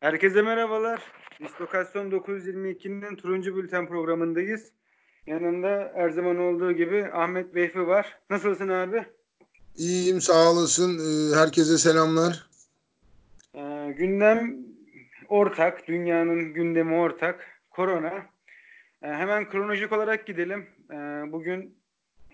Herkese 0.00 0.42
merhabalar. 0.42 1.00
Dislokasyon 1.40 2.10
922'nin 2.10 3.16
turuncu 3.16 3.56
bülten 3.56 3.88
programındayız. 3.88 4.72
Yanında 5.26 5.92
her 5.94 6.10
zaman 6.10 6.38
olduğu 6.38 6.72
gibi 6.72 7.06
Ahmet 7.12 7.54
Beyfi 7.54 7.86
var. 7.86 8.18
Nasılsın 8.30 8.68
abi? 8.68 9.04
İyiyim 9.76 10.20
sağ 10.20 10.50
olasın. 10.50 10.98
Ee, 10.98 11.36
herkese 11.36 11.78
selamlar. 11.78 12.46
Ee, 13.54 13.94
gündem 13.98 14.56
ortak. 15.28 15.88
Dünyanın 15.88 16.52
gündemi 16.52 16.94
ortak. 16.94 17.46
Korona. 17.70 18.14
Ee, 19.02 19.06
hemen 19.08 19.50
kronolojik 19.50 19.92
olarak 19.92 20.26
gidelim. 20.26 20.66
Ee, 20.90 20.94
bugün 21.32 21.78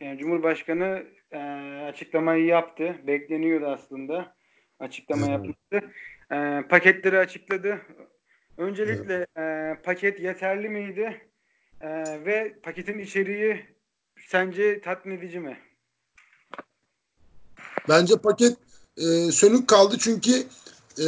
yani 0.00 0.18
Cumhurbaşkanı 0.18 1.04
e, 1.32 1.38
açıklamayı 1.88 2.44
yaptı. 2.44 2.96
Bekleniyordu 3.06 3.66
aslında. 3.66 4.36
Açıklama 4.80 5.26
yapmıştı 5.26 5.92
e, 6.32 6.62
paketleri 6.68 7.18
açıkladı. 7.18 7.80
Öncelikle 8.58 9.26
evet. 9.36 9.78
e, 9.78 9.82
paket 9.82 10.20
yeterli 10.20 10.68
miydi? 10.68 11.30
E, 11.80 11.88
ve 12.24 12.54
paketin 12.62 12.98
içeriği 12.98 13.64
sence 14.28 14.80
tatmin 14.80 15.18
edici 15.18 15.40
mi? 15.40 15.58
Bence 17.88 18.16
paket 18.16 18.56
e, 18.96 19.32
sönük 19.32 19.68
kaldı 19.68 19.96
çünkü 19.98 20.32
e, 20.98 21.06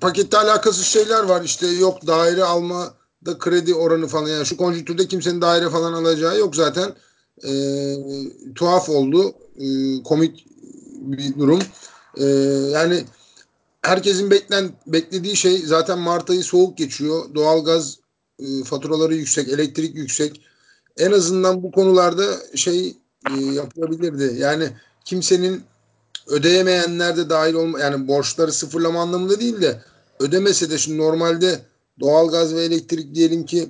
pakette 0.00 0.38
alakasız 0.38 0.86
şeyler 0.86 1.22
var. 1.22 1.42
İşte 1.44 1.66
yok 1.66 2.06
daire 2.06 2.44
alma 2.44 2.94
da 3.26 3.38
kredi 3.38 3.74
oranı 3.74 4.06
falan. 4.06 4.28
Yani 4.28 4.46
şu 4.46 4.56
konjüktürde 4.56 5.06
kimsenin 5.06 5.40
daire 5.40 5.70
falan 5.70 5.92
alacağı 5.92 6.38
yok 6.38 6.56
zaten. 6.56 6.94
E, 7.44 7.50
tuhaf 8.54 8.88
oldu. 8.88 9.34
E, 9.58 9.66
komik 10.02 10.46
bir 11.00 11.38
durum. 11.38 11.60
E, 12.16 12.24
yani 12.72 13.04
herkesin 13.86 14.30
beklen 14.30 14.70
beklediği 14.86 15.36
şey 15.36 15.58
zaten 15.58 15.98
Mart 15.98 16.30
ayı 16.30 16.44
soğuk 16.44 16.78
geçiyor. 16.78 17.34
Doğalgaz 17.34 17.98
e, 18.38 18.64
faturaları 18.64 19.14
yüksek, 19.14 19.48
elektrik 19.48 19.96
yüksek. 19.96 20.40
En 20.96 21.12
azından 21.12 21.62
bu 21.62 21.70
konularda 21.70 22.24
şey 22.54 22.96
e, 23.30 23.40
yapılabilirdi. 23.40 24.40
Yani 24.40 24.70
kimsenin 25.04 25.62
ödeyemeyenler 26.26 27.16
de 27.16 27.30
dahil 27.30 27.54
olma 27.54 27.80
yani 27.80 28.08
borçları 28.08 28.52
sıfırlama 28.52 29.02
anlamında 29.02 29.40
değil 29.40 29.60
de 29.60 29.82
ödemese 30.20 30.70
de 30.70 30.78
şimdi 30.78 30.98
normalde 30.98 31.60
doğalgaz 32.00 32.54
ve 32.54 32.64
elektrik 32.64 33.14
diyelim 33.14 33.46
ki 33.46 33.68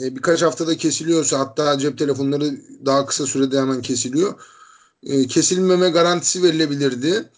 e, 0.00 0.16
birkaç 0.16 0.42
haftada 0.42 0.76
kesiliyorsa 0.76 1.38
hatta 1.38 1.78
cep 1.78 1.98
telefonları 1.98 2.50
daha 2.86 3.06
kısa 3.06 3.26
sürede 3.26 3.60
hemen 3.60 3.82
kesiliyor. 3.82 4.34
E, 5.02 5.26
kesilmeme 5.26 5.88
garantisi 5.90 6.42
verilebilirdi. 6.42 7.28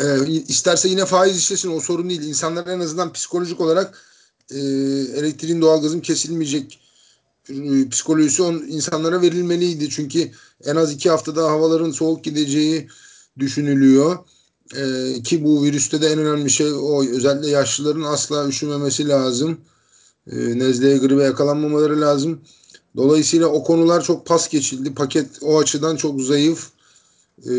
E, 0.00 0.26
isterse 0.48 0.88
yine 0.88 1.04
faiz 1.04 1.38
işlesin 1.38 1.76
o 1.76 1.80
sorun 1.80 2.10
değil. 2.10 2.22
İnsanlar 2.22 2.66
en 2.66 2.80
azından 2.80 3.12
psikolojik 3.12 3.60
olarak 3.60 4.02
e, 4.50 4.58
elektriğin 5.18 5.60
doğalgazın 5.60 6.00
kesilmeyecek 6.00 6.80
e, 7.50 7.88
psikolojisi 7.88 8.42
on, 8.42 8.54
insanlara 8.54 9.22
verilmeliydi. 9.22 9.90
Çünkü 9.90 10.30
en 10.64 10.76
az 10.76 10.92
iki 10.92 11.10
haftada 11.10 11.50
havaların 11.50 11.90
soğuk 11.90 12.24
gideceği 12.24 12.88
düşünülüyor. 13.38 14.18
E, 14.74 15.12
ki 15.22 15.44
bu 15.44 15.64
virüste 15.64 16.02
de 16.02 16.06
en 16.08 16.18
önemli 16.18 16.50
şey 16.50 16.72
o. 16.72 17.04
Özellikle 17.04 17.50
yaşlıların 17.50 18.02
asla 18.02 18.48
üşümemesi 18.48 19.08
lazım. 19.08 19.60
E, 20.32 20.58
nezleye 20.58 20.98
gribe 20.98 21.22
yakalanmamaları 21.22 22.00
lazım. 22.00 22.40
Dolayısıyla 22.96 23.46
o 23.46 23.64
konular 23.64 24.02
çok 24.02 24.26
pas 24.26 24.48
geçildi. 24.48 24.94
Paket 24.94 25.26
o 25.42 25.58
açıdan 25.58 25.96
çok 25.96 26.22
zayıf. 26.22 26.70
E, 27.46 27.52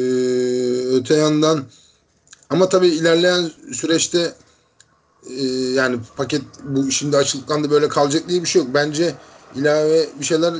öte 0.91 1.15
yandan 1.15 1.65
ama 2.49 2.69
tabii 2.69 2.87
ilerleyen 2.87 3.51
süreçte 3.73 4.33
e, 5.29 5.43
yani 5.73 5.99
paket 6.17 6.41
bu 6.63 6.91
şimdi 6.91 7.17
açıldıktan 7.17 7.69
böyle 7.69 7.87
kalacak 7.87 8.29
diye 8.29 8.43
bir 8.43 8.47
şey 8.47 8.61
yok. 8.61 8.71
Bence 8.73 9.15
ilave 9.55 10.09
bir 10.19 10.25
şeyler 10.25 10.53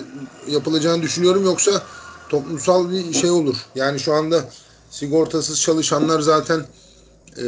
yapılacağını 0.47 1.01
düşünüyorum. 1.01 1.45
Yoksa 1.45 1.83
toplumsal 2.29 2.91
bir 2.91 3.13
şey 3.13 3.29
olur. 3.29 3.55
Yani 3.75 3.99
şu 3.99 4.13
anda 4.13 4.49
sigortasız 4.89 5.61
çalışanlar 5.61 6.19
zaten 6.19 6.65
e, 7.37 7.45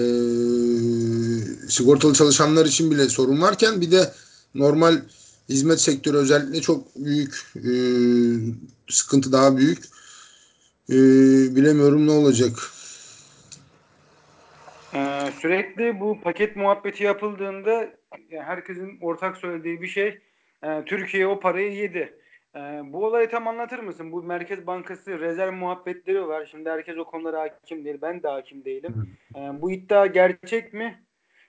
sigortalı 1.69 2.13
çalışanlar 2.13 2.65
için 2.65 2.91
bile 2.91 3.09
sorun 3.09 3.41
varken 3.41 3.81
bir 3.81 3.91
de 3.91 4.13
normal 4.55 5.01
hizmet 5.49 5.81
sektörü 5.81 6.17
özellikle 6.17 6.61
çok 6.61 6.95
büyük 6.95 7.53
e, 7.55 7.71
sıkıntı 8.89 9.31
daha 9.31 9.57
büyük. 9.57 9.83
E, 10.89 10.95
bilemiyorum 11.55 12.07
ne 12.07 12.11
olacak. 12.11 12.71
Ee, 14.93 15.31
sürekli 15.39 15.99
bu 15.99 16.21
paket 16.21 16.55
muhabbeti 16.55 17.03
yapıldığında 17.03 17.89
herkesin 18.29 18.97
ortak 19.01 19.37
söylediği 19.37 19.81
bir 19.81 19.87
şey 19.87 20.19
e, 20.63 20.85
Türkiye 20.85 21.27
o 21.27 21.39
parayı 21.39 21.73
yedi. 21.73 22.19
E, 22.55 22.59
bu 22.83 23.05
olayı 23.05 23.29
tam 23.29 23.47
anlatır 23.47 23.79
mısın? 23.79 24.11
Bu 24.11 24.23
Merkez 24.23 24.67
Bankası 24.67 25.19
rezerv 25.19 25.53
muhabbetleri 25.53 26.27
var. 26.27 26.47
Şimdi 26.51 26.69
herkes 26.69 26.97
o 26.97 27.05
konulara 27.05 27.41
hakim 27.41 27.85
değil. 27.85 27.97
Ben 28.01 28.23
de 28.23 28.27
hakim 28.27 28.65
değilim. 28.65 29.17
E, 29.35 29.39
bu 29.39 29.71
iddia 29.71 30.05
gerçek 30.05 30.73
mi? 30.73 31.03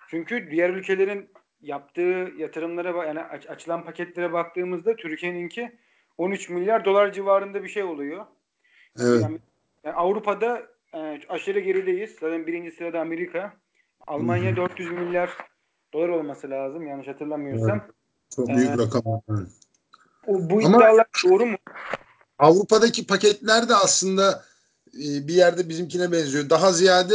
Çünkü 0.08 0.50
diğer 0.50 0.70
ülkelerin 0.70 1.30
yaptığı 1.60 2.32
yatırımlara 2.36 3.06
yani 3.06 3.20
aç, 3.20 3.50
açılan 3.50 3.84
paketlere 3.84 4.32
baktığımızda 4.32 4.96
Türkiye'ninki 4.96 5.72
13 6.18 6.48
milyar 6.48 6.84
dolar 6.84 7.12
civarında 7.12 7.64
bir 7.64 7.68
şey 7.68 7.82
oluyor. 7.82 8.26
Evet. 9.00 9.22
Yani, 9.22 9.38
yani 9.84 9.94
Avrupa'da 9.94 10.62
e, 10.94 11.20
aşırı 11.28 11.60
gerideyiz. 11.60 12.10
Zaten 12.20 12.46
birinci 12.46 12.76
sırada 12.76 13.00
Amerika. 13.00 13.52
Almanya 14.06 14.56
400 14.56 14.90
milyar 14.90 15.30
dolar 15.92 16.08
olması 16.08 16.50
lazım 16.50 16.86
yanlış 16.86 17.08
hatırlamıyorsam. 17.08 17.80
Evet. 17.84 17.94
Çok 18.36 18.48
büyük 18.48 18.70
ee, 18.70 18.78
rakam. 18.78 19.02
O, 20.26 20.50
bu 20.50 20.60
Ama 20.64 20.78
iddialar 20.78 21.06
doğru 21.24 21.46
mu? 21.46 21.56
Avrupa'daki 22.38 23.06
paketler 23.06 23.68
de 23.68 23.74
aslında 23.74 24.44
e, 24.94 25.28
bir 25.28 25.34
yerde 25.34 25.68
bizimkine 25.68 26.12
benziyor. 26.12 26.50
Daha 26.50 26.72
ziyade 26.72 27.14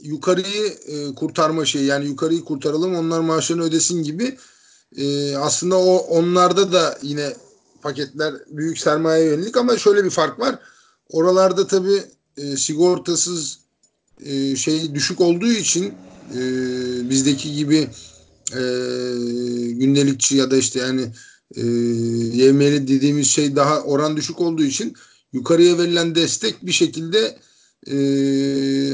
yukarıyı 0.00 0.72
e, 0.86 1.14
kurtarma 1.14 1.64
şeyi 1.64 1.86
yani 1.86 2.06
yukarıyı 2.06 2.44
kurtaralım 2.44 2.94
onlar 2.94 3.20
maaşlarını 3.20 3.62
ödesin 3.62 4.02
gibi 4.02 4.36
e, 4.96 5.36
aslında 5.36 5.78
o 5.78 5.96
onlarda 5.96 6.72
da 6.72 6.98
yine 7.02 7.32
paketler 7.82 8.34
büyük 8.48 8.78
sermaye 8.78 9.24
yönelik 9.24 9.56
ama 9.56 9.78
şöyle 9.78 10.04
bir 10.04 10.10
fark 10.10 10.40
var. 10.40 10.58
Oralarda 11.10 11.66
tabii 11.66 12.02
e, 12.38 12.56
sigortasız 12.56 13.58
e, 14.24 14.56
şey 14.56 14.94
düşük 14.94 15.20
olduğu 15.20 15.52
için 15.52 15.94
e, 16.34 16.40
bizdeki 17.10 17.54
gibi 17.54 17.88
e, 18.52 18.60
gündelikçi 19.72 20.36
ya 20.36 20.50
da 20.50 20.56
işte 20.56 20.80
yani 20.80 21.12
e, 21.56 21.66
yevmeli 22.36 22.88
dediğimiz 22.88 23.26
şey 23.26 23.56
daha 23.56 23.82
oran 23.82 24.16
düşük 24.16 24.40
olduğu 24.40 24.64
için 24.64 24.96
yukarıya 25.32 25.78
verilen 25.78 26.14
destek 26.14 26.66
bir 26.66 26.72
şekilde 26.72 27.38
e, 27.86 27.96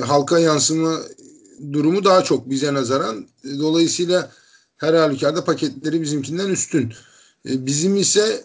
halka 0.00 0.38
yansıma 0.38 1.00
durumu 1.72 2.04
daha 2.04 2.25
çok 2.25 2.50
bize 2.50 2.75
nazaran. 2.75 3.27
Dolayısıyla 3.59 4.33
her 4.77 4.94
halükarda 4.94 5.44
paketleri 5.44 6.03
bizimkinden 6.03 6.49
üstün. 6.49 6.93
E, 7.49 7.66
bizim 7.66 7.97
ise 7.97 8.44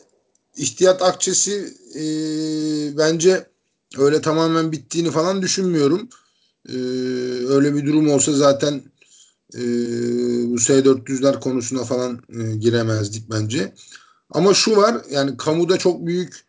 ihtiyat 0.57 1.01
akçesi 1.01 1.73
e, 1.95 2.03
bence 2.97 3.48
öyle 3.97 4.21
tamamen 4.21 4.71
bittiğini 4.71 5.11
falan 5.11 5.41
düşünmüyorum. 5.41 6.09
Ee, 6.69 6.73
öyle 7.47 7.75
bir 7.75 7.85
durum 7.85 8.11
olsa 8.11 8.33
zaten 8.33 8.81
e, 9.53 9.61
bu 10.49 10.59
S-400'ler 10.59 11.39
konusuna 11.39 11.83
falan 11.83 12.21
e, 12.29 12.55
giremezdik 12.55 13.29
bence. 13.29 13.73
Ama 14.31 14.53
şu 14.53 14.75
var 14.77 15.01
yani 15.11 15.37
kamuda 15.37 15.77
çok 15.77 16.05
büyük 16.05 16.45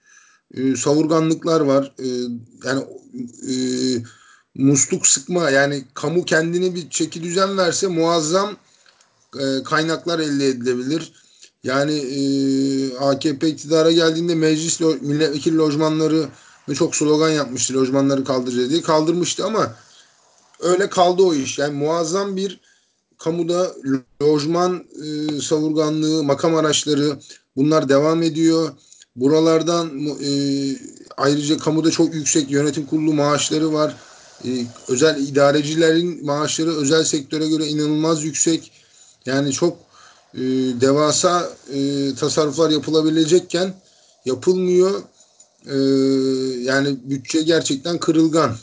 e, 0.54 0.76
savurganlıklar 0.76 1.60
var. 1.60 1.94
E, 1.98 2.06
yani 2.64 2.84
e, 3.50 3.54
musluk 4.54 5.06
sıkma 5.06 5.50
yani 5.50 5.84
kamu 5.94 6.24
kendine 6.24 6.74
bir 6.74 6.90
çeki 6.90 7.22
düzen 7.22 7.58
verse 7.58 7.86
muazzam 7.86 8.56
e, 9.38 9.62
kaynaklar 9.64 10.18
elde 10.18 10.46
edilebilir. 10.46 11.12
Yani 11.64 11.92
e, 11.92 12.20
AKP 12.98 13.48
iktidara 13.48 13.92
geldiğinde 13.92 14.34
meclis 14.34 14.82
lo, 14.82 14.96
milletvekili 15.00 15.56
lojmanları 15.56 16.28
ve 16.68 16.74
çok 16.74 16.96
slogan 16.96 17.30
yapmıştı 17.30 17.74
lojmanları 17.74 18.24
kaldıracağız 18.24 18.70
diye. 18.70 18.82
Kaldırmıştı 18.82 19.44
ama 19.46 19.74
öyle 20.60 20.90
kaldı 20.90 21.22
o 21.22 21.34
iş. 21.34 21.58
Yani 21.58 21.74
muazzam 21.76 22.36
bir 22.36 22.60
kamuda 23.18 23.74
lojman 24.22 24.84
e, 25.04 25.40
savurganlığı, 25.40 26.24
makam 26.24 26.56
araçları 26.56 27.18
bunlar 27.56 27.88
devam 27.88 28.22
ediyor. 28.22 28.72
Buralardan 29.16 30.06
e, 30.06 30.30
ayrıca 31.16 31.58
kamuda 31.58 31.90
çok 31.90 32.14
yüksek 32.14 32.50
yönetim 32.50 32.86
kurulu 32.86 33.12
maaşları 33.12 33.72
var. 33.72 33.96
E, 34.44 34.48
özel 34.88 35.18
idarecilerin 35.28 36.26
maaşları 36.26 36.76
özel 36.76 37.04
sektöre 37.04 37.48
göre 37.48 37.66
inanılmaz 37.66 38.24
yüksek. 38.24 38.72
Yani 39.26 39.52
çok 39.52 39.78
e, 40.34 40.40
devasa 40.80 41.50
e, 41.72 42.14
tasarruflar 42.14 42.70
yapılabilecekken 42.70 43.74
yapılmıyor. 44.24 45.02
E, 45.66 45.76
yani 46.62 46.98
bütçe 47.04 47.42
gerçekten 47.42 47.98
kırılgan. 47.98 48.56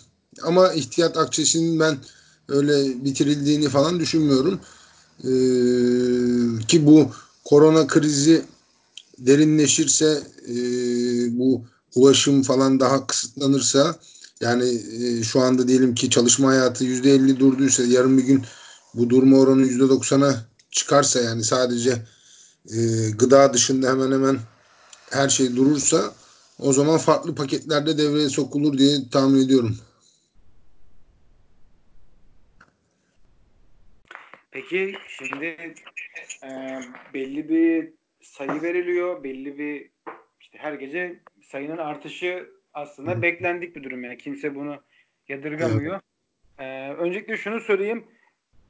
Ama 0.44 0.74
ihtiyat 0.74 1.18
akçesinin 1.18 1.80
ben 1.80 1.98
öyle 2.50 3.06
bitirildiğini 3.06 3.70
falan 3.70 4.00
düşünmüyorum. 4.00 4.60
Ee, 5.24 6.66
ki 6.68 6.86
bu 6.86 7.12
korona 7.46 7.88
krizi 7.88 8.46
derinleşirse 9.20 10.22
e, 10.48 10.56
bu 11.40 11.62
ulaşım 11.96 12.44
falan 12.44 12.80
daha 12.80 13.08
kısıtlanırsa 13.08 13.96
yani 14.42 14.82
e, 15.02 15.24
şu 15.24 15.42
anda 15.42 15.68
diyelim 15.68 15.96
ki 15.96 16.10
çalışma 16.10 16.48
hayatı 16.48 16.84
yüzde 16.84 17.12
elli 17.12 17.40
durduysa 17.40 17.84
yarın 17.84 18.18
bir 18.18 18.24
gün 18.24 18.44
bu 18.94 19.10
durma 19.10 19.38
oranı 19.38 19.62
yüzde 19.62 19.90
doksana 19.90 20.46
çıkarsa 20.72 21.20
yani 21.20 21.44
sadece 21.44 22.06
e, 22.70 23.10
gıda 23.10 23.54
dışında 23.54 23.90
hemen 23.90 24.12
hemen 24.12 24.40
her 25.10 25.30
şey 25.30 25.56
durursa 25.56 26.14
o 26.60 26.74
zaman 26.74 26.98
farklı 26.98 27.36
paketlerde 27.36 27.98
devreye 27.98 28.30
sokulur 28.30 28.78
diye 28.78 28.98
tahmin 29.12 29.46
ediyorum. 29.46 29.78
Peki 34.52 34.94
şimdi 35.08 35.46
e, 36.44 36.80
belli 37.14 37.50
bir 37.50 37.94
sayı 38.22 38.62
veriliyor, 38.62 39.24
belli 39.24 39.58
bir 39.58 39.90
işte 40.42 40.58
her 40.58 40.74
gece 40.74 41.20
sayının 41.52 41.78
artışı 41.78 42.50
aslında 42.74 43.22
beklendik 43.22 43.76
bir 43.76 43.84
durum 43.84 44.04
yani 44.04 44.18
kimse 44.18 44.56
bunu 44.56 44.82
yadırgamıyor. 45.28 46.00
Ee, 46.60 46.90
öncelikle 46.90 47.38
şunu 47.38 47.60
söyleyeyim. 47.60 48.06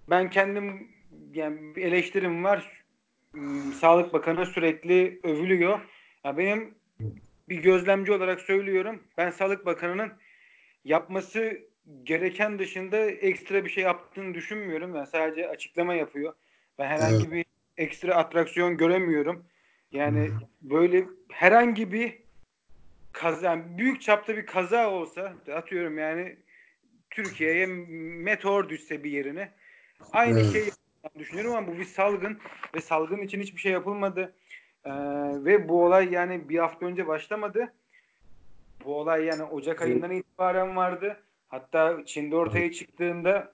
Ben 0.10 0.30
kendim 0.30 0.88
yani 1.33 1.75
bir 1.75 1.81
eleştirim 1.81 2.44
var. 2.44 2.83
Hmm, 3.31 3.74
Sağlık 3.74 4.13
Bakanı 4.13 4.45
sürekli 4.45 5.19
övülüyor. 5.24 5.80
Ya 6.24 6.38
benim 6.38 6.76
bir 7.49 7.57
gözlemci 7.57 8.11
olarak 8.11 8.41
söylüyorum. 8.41 9.03
Ben 9.17 9.31
Sağlık 9.31 9.65
Bakanı'nın 9.65 10.11
yapması 10.83 11.59
gereken 12.03 12.59
dışında 12.59 12.97
ekstra 12.97 13.65
bir 13.65 13.69
şey 13.69 13.83
yaptığını 13.83 14.33
düşünmüyorum. 14.33 14.95
Yani 14.95 15.07
sadece 15.07 15.49
açıklama 15.49 15.94
yapıyor. 15.94 16.33
Ben 16.79 16.88
herhangi 16.88 17.15
evet. 17.15 17.31
bir 17.31 17.45
ekstra 17.77 18.15
atraksiyon 18.15 18.77
göremiyorum. 18.77 19.45
Yani 19.91 20.31
böyle 20.61 21.05
herhangi 21.31 21.91
bir 21.91 22.17
kaza, 23.11 23.45
yani 23.45 23.77
büyük 23.77 24.01
çapta 24.01 24.38
bir 24.38 24.45
kaza 24.45 24.89
olsa 24.89 25.33
atıyorum 25.53 25.97
yani 25.97 26.38
Türkiye'ye 27.09 27.65
meteor 27.65 28.69
düşse 28.69 29.03
bir 29.03 29.11
yerine 29.11 29.51
aynı 30.11 30.39
evet. 30.39 30.51
şey 30.53 30.69
düşünüyorum 31.19 31.55
ama 31.55 31.67
bu 31.67 31.79
bir 31.79 31.85
salgın 31.85 32.39
ve 32.75 32.81
salgın 32.81 33.21
için 33.21 33.41
hiçbir 33.41 33.61
şey 33.61 33.71
yapılmadı. 33.71 34.35
Ee, 34.88 35.45
ve 35.45 35.69
bu 35.69 35.86
olay 35.86 36.13
yani 36.13 36.50
bir 36.50 36.60
hafta 36.60 36.86
önce 36.86 37.07
başlamadı. 37.07 37.74
Bu 38.86 38.95
olay 38.95 39.25
yani 39.25 39.44
Ocak 39.44 39.81
ayından 39.81 40.12
itibaren 40.12 40.75
vardı. 40.75 41.18
Hatta 41.48 42.06
Çin'de 42.06 42.36
ortaya 42.36 42.72
çıktığında 42.72 43.54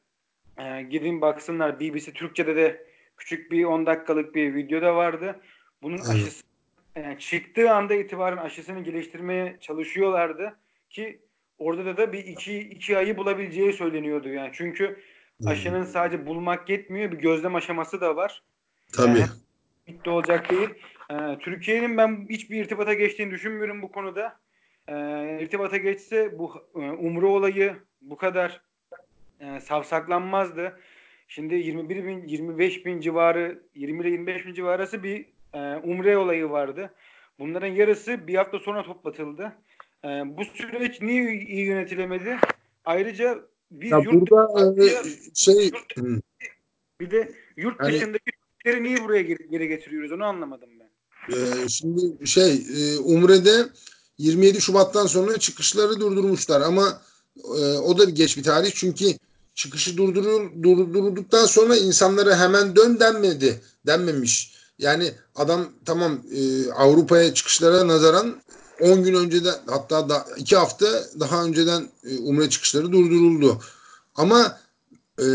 e, 0.57 0.81
gidin 0.81 1.21
baksınlar 1.21 1.79
BBC 1.79 2.13
Türkçe'de 2.13 2.55
de 2.55 2.87
küçük 3.17 3.51
bir 3.51 3.65
10 3.65 3.85
dakikalık 3.85 4.35
bir 4.35 4.55
video 4.55 4.81
da 4.81 4.95
vardı. 4.95 5.39
Bunun 5.81 5.97
aşısı 5.97 6.43
yani 6.95 7.19
çıktığı 7.19 7.71
anda 7.71 7.93
itibaren 7.93 8.37
aşısını 8.37 8.83
geliştirmeye 8.83 9.57
çalışıyorlardı 9.61 10.57
ki 10.89 11.19
orada 11.57 11.85
da, 11.85 11.97
da 11.97 12.13
bir 12.13 12.25
iki, 12.25 12.59
iki 12.59 12.97
ayı 12.97 13.17
bulabileceği 13.17 13.73
söyleniyordu 13.73 14.29
yani. 14.29 14.49
Çünkü 14.53 14.99
aşının 15.45 15.83
sadece 15.83 16.25
bulmak 16.25 16.69
yetmiyor 16.69 17.11
bir 17.11 17.17
gözlem 17.17 17.55
aşaması 17.55 18.01
da 18.01 18.15
var. 18.15 18.43
Tabii. 18.93 19.19
Yani 19.19 19.29
bitti 19.87 20.09
olacak 20.09 20.49
değil. 20.49 20.69
Ee, 21.13 21.37
Türkiye'nin 21.39 21.97
ben 21.97 22.25
hiçbir 22.29 22.61
irtibata 22.61 22.93
geçtiğini 22.93 23.31
düşünmüyorum 23.31 23.81
bu 23.81 23.91
konuda. 23.91 24.39
Ee, 24.87 25.37
irtibata 25.41 25.77
geçse 25.77 26.39
bu 26.39 26.53
e, 26.75 26.79
umre 26.79 27.25
olayı 27.25 27.75
bu 28.01 28.17
kadar 28.17 28.61
e, 29.39 29.59
savsaklanmazdı. 29.59 30.79
Şimdi 31.27 31.55
21 31.55 32.05
bin, 32.05 32.27
25 32.27 32.85
bin 32.85 33.01
civarı, 33.01 33.59
20 33.75 34.01
ile 34.01 34.09
25 34.09 34.45
bin 34.45 34.53
civarı 34.53 34.75
arası 34.75 35.03
bir 35.03 35.25
e, 35.53 35.75
umre 35.75 36.17
olayı 36.17 36.49
vardı. 36.49 36.93
Bunların 37.39 37.67
yarısı 37.67 38.27
bir 38.27 38.35
hafta 38.35 38.59
sonra 38.59 38.83
toplatıldı. 38.83 39.53
E, 40.05 40.07
bu 40.07 40.45
süreç 40.45 41.01
niye 41.01 41.33
iyi 41.33 41.65
yönetilemedi? 41.65 42.37
Ayrıca 42.85 43.39
biz 43.71 43.91
ya 43.91 43.97
yurt 43.97 44.31
burada 44.31 44.83
e, 44.85 44.89
şey 45.35 45.71
bir 46.99 47.11
de 47.11 47.31
yurt 47.57 47.83
dışındaki 47.83 48.31
Türkleri 48.63 48.83
niye 48.83 49.03
buraya 49.03 49.21
geri, 49.21 49.49
geri 49.49 49.67
getiriyoruz 49.67 50.11
onu 50.11 50.25
anlamadım 50.25 50.72
ben. 51.29 51.65
E, 51.65 51.69
şimdi 51.69 52.27
şey 52.27 52.53
e, 52.53 52.99
Umre'de 52.99 53.69
27 54.17 54.61
Şubat'tan 54.61 55.07
sonra 55.07 55.37
çıkışları 55.37 55.99
durdurmuşlar 55.99 56.61
ama 56.61 57.01
e, 57.37 57.77
o 57.77 57.97
da 57.97 58.07
bir 58.07 58.15
geç 58.15 58.37
bir 58.37 58.43
tarih 58.43 58.71
çünkü 58.75 59.05
çıkışı 59.55 59.97
durdurul, 59.97 60.63
durdurulduktan 60.63 61.45
sonra 61.45 61.77
insanlara 61.77 62.39
hemen 62.39 62.75
dön 62.75 62.99
denmedi 62.99 63.61
denmemiş. 63.87 64.53
Yani 64.79 65.11
adam 65.35 65.69
tamam 65.85 66.21
e, 66.35 66.71
Avrupa'ya 66.71 67.33
çıkışlara 67.33 67.87
nazaran 67.87 68.41
10 68.81 69.03
gün 69.03 69.13
önceden 69.13 69.55
hatta 69.67 70.09
da 70.09 70.25
2 70.37 70.55
hafta 70.55 70.85
daha 71.19 71.43
önceden 71.43 71.89
e, 72.03 72.17
Umre 72.17 72.49
çıkışları 72.49 72.91
durduruldu. 72.91 73.61
Ama 74.15 74.59
e, 75.19 75.25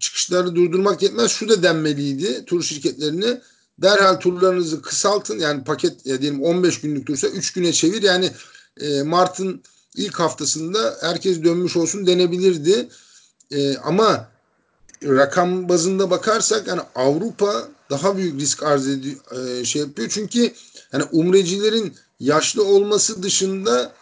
çıkışları 0.00 0.54
durdurmak 0.54 1.02
yetmez. 1.02 1.30
Şu 1.30 1.48
da 1.48 1.62
denmeliydi 1.62 2.44
tur 2.44 2.62
şirketlerine. 2.62 3.40
Derhal 3.78 4.20
turlarınızı 4.20 4.82
kısaltın. 4.82 5.38
Yani 5.38 5.64
paket 5.64 6.06
ya 6.06 6.22
diyelim 6.22 6.42
15 6.42 6.80
günlük 6.80 7.06
tursa 7.06 7.28
3 7.28 7.52
güne 7.52 7.72
çevir. 7.72 8.02
Yani 8.02 8.30
e, 8.80 9.02
Mart'ın 9.02 9.62
ilk 9.96 10.20
haftasında 10.20 10.98
herkes 11.00 11.44
dönmüş 11.44 11.76
olsun 11.76 12.06
denebilirdi. 12.06 12.88
E, 13.50 13.76
ama 13.76 14.28
rakam 15.04 15.68
bazında 15.68 16.10
bakarsak 16.10 16.66
yani 16.66 16.80
Avrupa 16.94 17.68
daha 17.90 18.16
büyük 18.16 18.40
risk 18.40 18.62
arz 18.62 18.88
ediyor, 18.88 19.16
e, 19.60 19.64
şey 19.64 19.82
yapıyor. 19.82 20.08
Çünkü 20.08 20.52
yani 20.92 21.04
umrecilerin 21.12 21.94
yaşlı 22.20 22.64
olması 22.64 23.22
dışında 23.22 23.92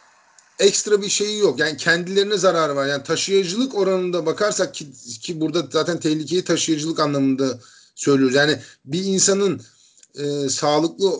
ekstra 0.58 1.02
bir 1.02 1.08
şeyi 1.08 1.38
yok. 1.38 1.58
Yani 1.58 1.76
kendilerine 1.76 2.36
zararı 2.36 2.76
var. 2.76 2.86
Yani 2.86 3.02
taşıyıcılık 3.02 3.74
oranında 3.74 4.26
bakarsak 4.26 4.74
ki, 4.74 4.92
ki 5.20 5.40
burada 5.40 5.66
zaten 5.70 6.00
tehlikeyi 6.00 6.44
taşıyıcılık 6.44 7.00
anlamında 7.00 7.58
söylüyoruz. 8.00 8.36
Yani 8.36 8.58
bir 8.84 9.04
insanın 9.04 9.62
e, 10.14 10.48
sağlıklı 10.48 11.12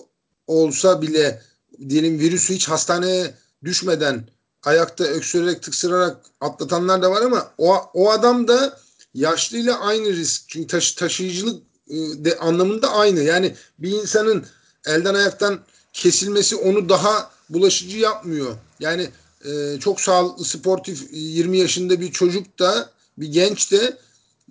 olsa 0.47 1.03
bile 1.03 1.43
diyelim 1.89 2.19
virüsü 2.19 2.55
hiç 2.55 2.69
hastaneye 2.69 3.35
düşmeden 3.65 4.29
ayakta 4.63 5.05
öksürerek 5.05 5.63
tıksırarak 5.63 6.17
atlatanlar 6.41 7.03
da 7.03 7.11
var 7.11 7.23
ama 7.23 7.53
o, 7.59 7.77
o 7.95 8.11
adam 8.11 8.49
da 8.49 8.81
yaşlıyla 9.15 9.81
aynı 9.81 10.13
risk. 10.13 10.43
Çünkü 10.49 10.67
taşı, 10.67 10.97
taşıyıcılık 10.97 11.63
e, 11.91 11.97
de 11.97 12.39
anlamında 12.39 12.93
aynı. 12.93 13.21
Yani 13.21 13.55
bir 13.79 13.91
insanın 13.91 14.47
elden 14.87 15.15
ayaktan 15.15 15.61
kesilmesi 15.93 16.57
onu 16.57 16.89
daha 16.89 17.31
bulaşıcı 17.51 17.99
yapmıyor. 17.99 18.57
Yani 18.81 19.11
e, 19.45 19.81
çok 19.81 20.01
sağlıklı, 20.01 20.45
sportif 20.45 21.09
20 21.13 21.59
yaşında 21.59 22.01
bir 22.01 22.13
çocuk 22.13 22.59
da 22.59 22.91
bir 23.19 23.29
genç 23.29 23.73
de 23.73 23.99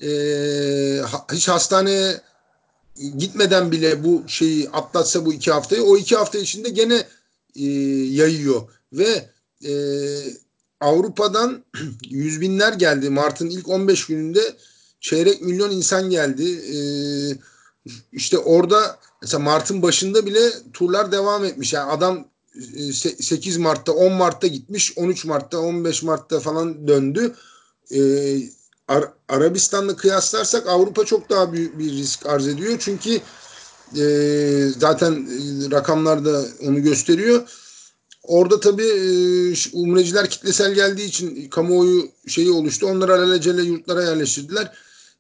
e, 0.02 0.12
hiç 1.34 1.48
hastaneye 1.48 2.22
gitmeden 3.18 3.72
bile 3.72 4.04
bu 4.04 4.24
şeyi 4.28 4.70
atlatsa 4.70 5.26
bu 5.26 5.34
iki 5.34 5.52
haftayı 5.52 5.84
o 5.84 5.98
iki 5.98 6.16
hafta 6.16 6.38
içinde 6.38 6.70
gene 6.70 7.08
e, 7.56 7.66
yayıyor 8.12 8.62
ve 8.94 9.30
e, 9.66 9.72
Avrupa'dan 10.82 11.64
yüz 12.10 12.42
binler 12.42 12.74
geldi. 12.74 13.10
Mart'ın 13.10 13.50
ilk 13.50 13.70
15 13.70 14.06
gününde 14.06 14.56
çeyrek 15.00 15.42
milyon 15.42 15.72
insan 15.72 16.10
geldi. 16.10 16.52
E, 16.52 16.78
işte 18.12 18.38
orada 18.38 19.00
mesela 19.22 19.44
Mart'ın 19.44 19.82
başında 19.82 20.26
bile 20.26 20.50
turlar 20.74 21.12
devam 21.12 21.46
etmiş. 21.46 21.74
Yani 21.74 21.92
adam 21.92 22.28
8 22.94 23.58
e, 23.58 23.60
Mart'ta 23.60 23.92
10 23.92 24.12
Mart'ta 24.12 24.48
gitmiş 24.48 24.98
13 24.98 25.26
Mart'ta 25.26 25.60
15 25.60 26.04
Mart'ta 26.04 26.40
falan 26.40 26.88
döndü. 26.88 27.36
Ee, 27.92 28.40
Ar- 28.90 29.14
Arabistan'la 29.30 29.96
kıyaslarsak 29.96 30.68
Avrupa 30.68 31.06
çok 31.06 31.30
daha 31.30 31.54
büyük 31.54 31.80
bir 31.80 31.92
risk 31.92 32.26
arz 32.26 32.48
ediyor. 32.48 32.76
Çünkü 32.80 33.22
e, 33.98 34.06
zaten 34.80 35.14
e, 35.14 35.72
rakamlar 35.72 36.26
da 36.26 36.46
onu 36.68 36.84
gösteriyor. 36.84 37.50
Orada 38.24 38.60
tabii 38.60 38.88
e, 38.88 39.08
umreciler 39.74 40.30
kitlesel 40.30 40.74
geldiği 40.74 41.06
için 41.06 41.50
kamuoyu 41.50 42.10
şeyi 42.28 42.52
oluştu. 42.52 42.88
Onları 42.88 43.14
alelacele 43.14 43.62
yurtlara 43.62 44.04
yerleştirdiler. 44.04 44.72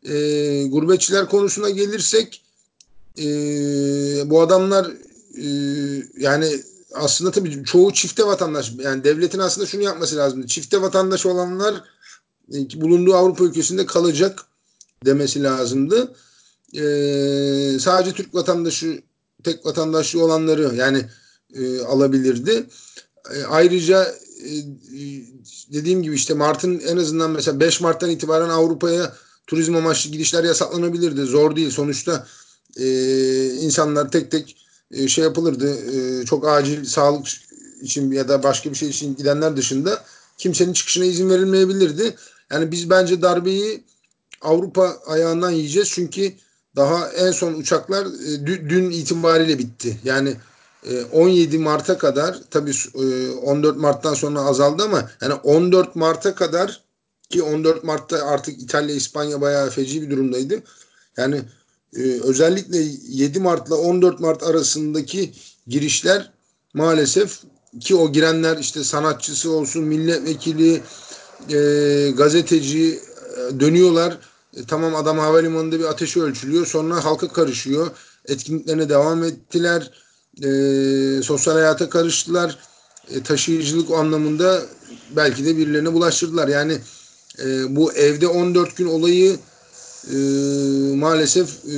E, 0.04 0.14
gurbetçiler 0.68 1.30
konusuna 1.30 1.70
gelirsek 1.70 2.44
e, 3.18 3.26
bu 4.26 4.42
adamlar 4.42 4.88
e, 5.38 5.48
yani 6.18 6.62
aslında 6.94 7.32
tabii 7.32 7.64
çoğu 7.64 7.94
çifte 7.94 8.24
vatandaş 8.26 8.72
yani 8.80 9.04
devletin 9.04 9.40
aslında 9.40 9.68
şunu 9.68 9.82
yapması 9.82 10.16
lazım. 10.16 10.46
Çifte 10.46 10.82
vatandaş 10.82 11.26
olanlar 11.26 11.84
bulunduğu 12.76 13.16
Avrupa 13.16 13.44
ülkesinde 13.44 13.86
kalacak 13.86 14.46
demesi 15.06 15.44
lazımdı. 15.44 16.16
E, 16.74 16.84
sadece 17.80 18.14
Türk 18.14 18.36
vatandaşı 18.36 19.02
tek 19.44 19.66
vatandaşlığı 19.66 20.24
olanları 20.24 20.76
yani 20.76 21.06
e, 21.54 21.82
alabilirdi. 21.82 22.66
E, 23.36 23.44
ayrıca 23.44 24.04
e, 24.44 24.52
dediğim 25.74 26.04
gibi 26.04 26.16
işte 26.16 26.34
Mart'ın 26.34 26.80
en 26.80 26.98
azından 26.98 27.32
mesela 27.32 27.60
5 27.60 27.82
Mart'tan 27.82 28.10
itibaren 28.10 28.50
Avrupa'ya 28.50 29.14
turizm 29.48 29.76
amaçlı 29.76 30.12
gidişler 30.12 30.44
yasaklanabilirdi. 30.44 31.22
Zor 31.22 31.56
değil. 31.56 31.70
Sonuçta 31.70 32.28
e, 32.78 32.86
insanlar 33.46 34.12
tek 34.12 34.32
tek 34.32 34.58
e, 34.92 35.08
şey 35.08 35.24
yapılırdı. 35.24 35.76
E, 35.76 36.26
çok 36.26 36.48
acil 36.48 36.86
sağlık 36.86 37.28
için 37.82 38.12
ya 38.12 38.28
da 38.28 38.44
başka 38.44 38.72
bir 38.72 38.76
şey 38.76 38.90
için 38.90 39.16
gidenler 39.16 39.58
dışında 39.58 40.04
kimsenin 40.38 40.74
çıkışına 40.74 41.06
izin 41.06 41.30
verilmeyebilirdi. 41.30 42.16
Yani 42.52 42.72
biz 42.72 42.90
bence 42.90 43.22
darbeyi 43.22 43.84
Avrupa 44.42 44.98
ayağından 45.08 45.52
yiyeceğiz. 45.52 45.90
Çünkü 45.92 46.34
daha 46.76 47.10
en 47.10 47.32
son 47.32 47.54
uçaklar 47.54 48.06
e, 48.06 48.46
dün 48.46 48.92
itibariyle 48.92 49.58
bitti. 49.58 50.00
Yani 50.04 50.36
17 51.12 51.56
e, 51.56 51.60
Mart'a 51.60 51.98
kadar 51.98 52.40
tabii 52.52 52.72
14 53.44 53.76
e, 53.76 53.80
Mart'tan 53.80 54.14
sonra 54.14 54.42
azaldı 54.42 54.84
ama 54.84 55.10
yani 55.22 55.34
14 55.34 55.96
Mart'a 55.96 56.36
kadar 56.36 56.84
ki 57.30 57.44
14 57.44 57.84
Mart'ta 57.84 58.26
artık 58.26 58.62
İtalya 58.62 58.96
İspanya 58.96 59.42
bayağı 59.42 59.70
feci 59.70 60.02
bir 60.02 60.10
durumdaydı. 60.10 60.64
Yani 61.18 61.42
özellikle 62.24 62.78
7 63.08 63.40
Mart'la 63.40 63.76
14 63.76 64.20
Mart 64.20 64.44
arasındaki 64.44 65.34
girişler 65.68 66.32
maalesef 66.74 67.40
ki 67.80 67.96
o 67.96 68.12
girenler 68.12 68.58
işte 68.58 68.84
sanatçısı 68.84 69.52
olsun 69.52 69.84
milletvekili 69.84 70.82
gazeteci 72.18 73.00
dönüyorlar 73.60 74.18
e, 74.58 74.66
tamam 74.66 74.96
adam 74.96 75.18
havalimanında 75.18 75.80
bir 75.80 75.86
ateşi 75.86 76.22
ölçülüyor. 76.22 76.66
Sonra 76.66 77.06
halka 77.06 77.28
karışıyor. 77.28 77.92
Etkinliklerine 78.26 78.90
devam 78.90 79.24
ettiler. 79.24 79.92
E, 80.44 80.50
sosyal 81.24 81.54
hayata 81.54 81.90
karıştılar. 81.90 82.60
E, 83.10 83.24
taşıyıcılık 83.24 83.92
anlamında 83.92 84.62
belki 85.16 85.46
de 85.46 85.58
birilerine 85.58 85.94
bulaştırdılar. 85.94 86.48
Yani 86.48 86.78
e, 87.40 87.76
bu 87.76 87.94
evde 87.94 88.28
14 88.28 88.78
gün 88.78 88.86
olayı 88.86 89.38
e, 90.12 90.16
maalesef 90.96 91.50
e, 91.66 91.76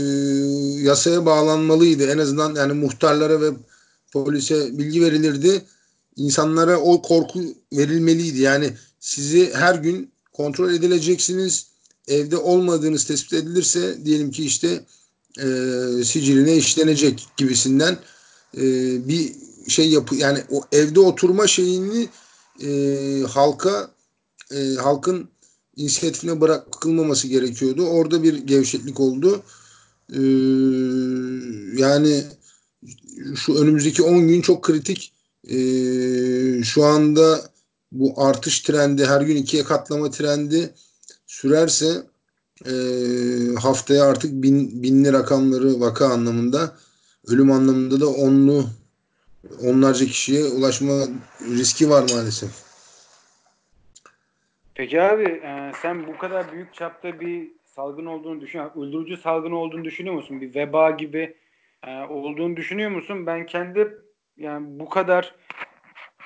yasaya 0.84 1.25
bağlanmalıydı. 1.25 2.12
En 2.12 2.18
azından 2.18 2.56
yani 2.56 2.74
muhtarlara 2.74 3.41
ve 3.41 3.50
polise 4.12 4.77
bilgi 4.77 5.01
verilirdi. 5.01 5.65
İnsanlara 6.15 6.77
o 6.77 7.01
korku 7.01 7.39
verilmeliydi. 7.74 8.41
Yani 8.41 8.74
sizi 9.01 9.53
her 9.53 9.75
gün 9.75 10.12
kontrol 10.34 10.74
edileceksiniz 10.74 11.67
evde 12.08 12.38
olmadığınız 12.38 13.03
tespit 13.03 13.34
edilirse 13.34 14.05
diyelim 14.05 14.31
ki 14.31 14.46
işte 14.46 14.86
e, 15.38 15.46
siciline 16.03 16.55
işlenecek 16.55 17.27
gibisinden 17.38 17.98
e, 18.58 18.62
bir 19.08 19.34
şey 19.67 19.89
yapı 19.89 20.15
yani 20.15 20.43
o 20.50 20.63
evde 20.72 21.00
oturma 21.00 21.48
şeyini 21.48 22.10
e, 22.63 23.24
halka 23.29 23.91
e, 24.51 24.75
halkın 24.75 25.29
inisiyatifine 25.75 26.41
bırakılmaması 26.41 27.27
gerekiyordu. 27.27 27.86
Orada 27.86 28.24
bir 28.24 28.34
gevşeklik 28.34 29.00
oldu. 29.00 29.43
E, 30.10 30.22
yani 31.81 32.24
şu 33.36 33.55
önümüzdeki 33.55 34.03
10 34.03 34.27
gün 34.27 34.41
çok 34.41 34.63
kritik. 34.63 35.13
E, 35.48 35.58
şu 36.63 36.84
anda 36.84 37.50
bu 37.91 38.13
artış 38.17 38.62
trendi 38.62 39.05
her 39.05 39.21
gün 39.21 39.36
ikiye 39.36 39.63
katlama 39.63 40.12
trendi 40.12 40.74
sürerse 41.25 42.03
e, 42.65 42.74
haftaya 43.62 44.03
artık 44.03 44.31
bin, 44.43 44.83
binli 44.83 45.13
rakamları 45.13 45.79
vaka 45.79 46.05
anlamında 46.05 46.75
ölüm 47.27 47.51
anlamında 47.51 48.01
da 48.01 48.07
onlu 48.07 48.65
onlarca 49.63 50.05
kişiye 50.05 50.43
ulaşma 50.43 50.93
riski 51.41 51.89
var 51.89 52.01
maalesef. 52.13 52.50
Peki 54.75 55.01
abi 55.01 55.24
e, 55.24 55.71
sen 55.81 56.07
bu 56.07 56.17
kadar 56.17 56.51
büyük 56.51 56.74
çapta 56.74 57.19
bir 57.19 57.51
salgın 57.75 58.05
olduğunu 58.05 58.41
düşünüyor 58.41 58.71
öldürücü 58.75 59.17
salgın 59.17 59.51
olduğunu 59.51 59.83
düşünüyor 59.83 60.15
musun? 60.15 60.41
Bir 60.41 60.55
veba 60.55 60.91
gibi 60.91 61.36
e, 61.88 61.91
olduğunu 62.00 62.57
düşünüyor 62.57 62.91
musun? 62.91 63.25
Ben 63.25 63.45
kendi 63.45 63.98
yani 64.38 64.79
bu 64.79 64.89
kadar 64.89 65.36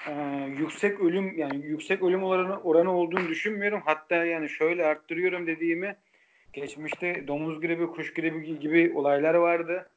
e, 0.07 0.13
yüksek 0.57 0.99
ölüm 0.99 1.37
yani 1.37 1.65
yüksek 1.65 2.03
ölüm 2.03 2.23
oranı, 2.23 2.61
oranı 2.61 2.91
olduğunu 2.91 3.27
düşünmüyorum. 3.27 3.81
Hatta 3.85 4.15
yani 4.15 4.49
şöyle 4.49 4.85
arttırıyorum 4.85 5.47
dediğimi 5.47 5.95
geçmişte 6.53 7.27
domuz 7.27 7.61
gribi, 7.61 7.87
kuş 7.87 8.13
gribi 8.13 8.59
gibi 8.59 8.91
olaylar 8.95 9.33
vardı. 9.33 9.89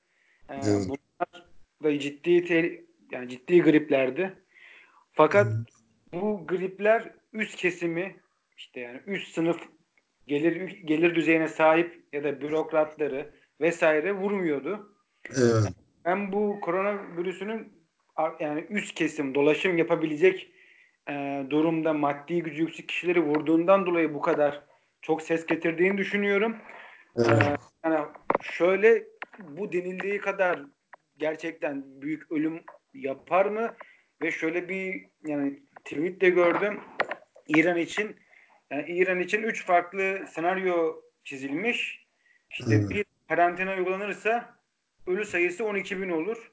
E, 0.48 0.54
evet. 0.54 0.88
Bunlar 0.88 1.44
da 1.82 1.98
ciddi 1.98 2.44
te, 2.44 2.84
yani 3.12 3.28
ciddi 3.28 3.62
griplerdi. 3.62 4.32
Fakat 5.12 5.46
bu 6.12 6.46
gripler 6.46 7.12
üst 7.32 7.56
kesimi 7.56 8.16
işte 8.56 8.80
yani 8.80 9.00
üst 9.06 9.34
sınıf 9.34 9.60
gelir 10.26 10.70
gelir 10.84 11.14
düzeyine 11.14 11.48
sahip 11.48 12.04
ya 12.12 12.24
da 12.24 12.40
bürokratları 12.40 13.30
vesaire 13.60 14.12
vurmuyordu. 14.12 14.94
Evet. 15.30 15.72
Ben 16.04 16.32
bu 16.32 16.60
koronavirüsünün 16.60 17.77
yani 18.40 18.66
üst 18.70 18.94
kesim 18.94 19.34
dolaşım 19.34 19.78
yapabilecek 19.78 20.52
e, 21.08 21.44
durumda 21.50 21.92
maddi 21.92 22.42
gücü 22.42 22.62
yüksek 22.62 22.88
kişileri 22.88 23.20
vurduğundan 23.20 23.86
dolayı 23.86 24.14
bu 24.14 24.20
kadar 24.20 24.64
çok 25.02 25.22
ses 25.22 25.46
getirdiğini 25.46 25.98
düşünüyorum. 25.98 26.56
Evet. 27.16 27.42
E, 27.42 27.56
yani 27.84 28.06
şöyle 28.42 29.04
bu 29.38 29.72
denildiği 29.72 30.18
kadar 30.18 30.62
gerçekten 31.18 31.84
büyük 32.02 32.32
ölüm 32.32 32.62
yapar 32.94 33.46
mı? 33.46 33.74
Ve 34.22 34.30
şöyle 34.30 34.68
bir 34.68 35.06
yani 35.26 35.62
tweet 35.84 36.20
de 36.20 36.30
gördüm. 36.30 36.80
İran 37.48 37.76
için 37.76 38.16
yani 38.70 38.84
İran 38.88 39.20
için 39.20 39.42
üç 39.42 39.66
farklı 39.66 40.24
senaryo 40.28 41.00
çizilmiş. 41.24 42.06
İşte 42.50 42.74
evet. 42.74 42.90
bir 42.90 43.04
karantina 43.28 43.74
uygulanırsa 43.74 44.58
ölü 45.06 45.24
sayısı 45.24 45.64
12 45.64 46.02
bin 46.02 46.10
olur. 46.10 46.52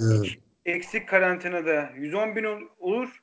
Evet. 0.00 0.38
Eksik 0.66 1.08
karantinada 1.08 1.90
110 1.96 2.36
bin 2.36 2.46
olur. 2.78 3.22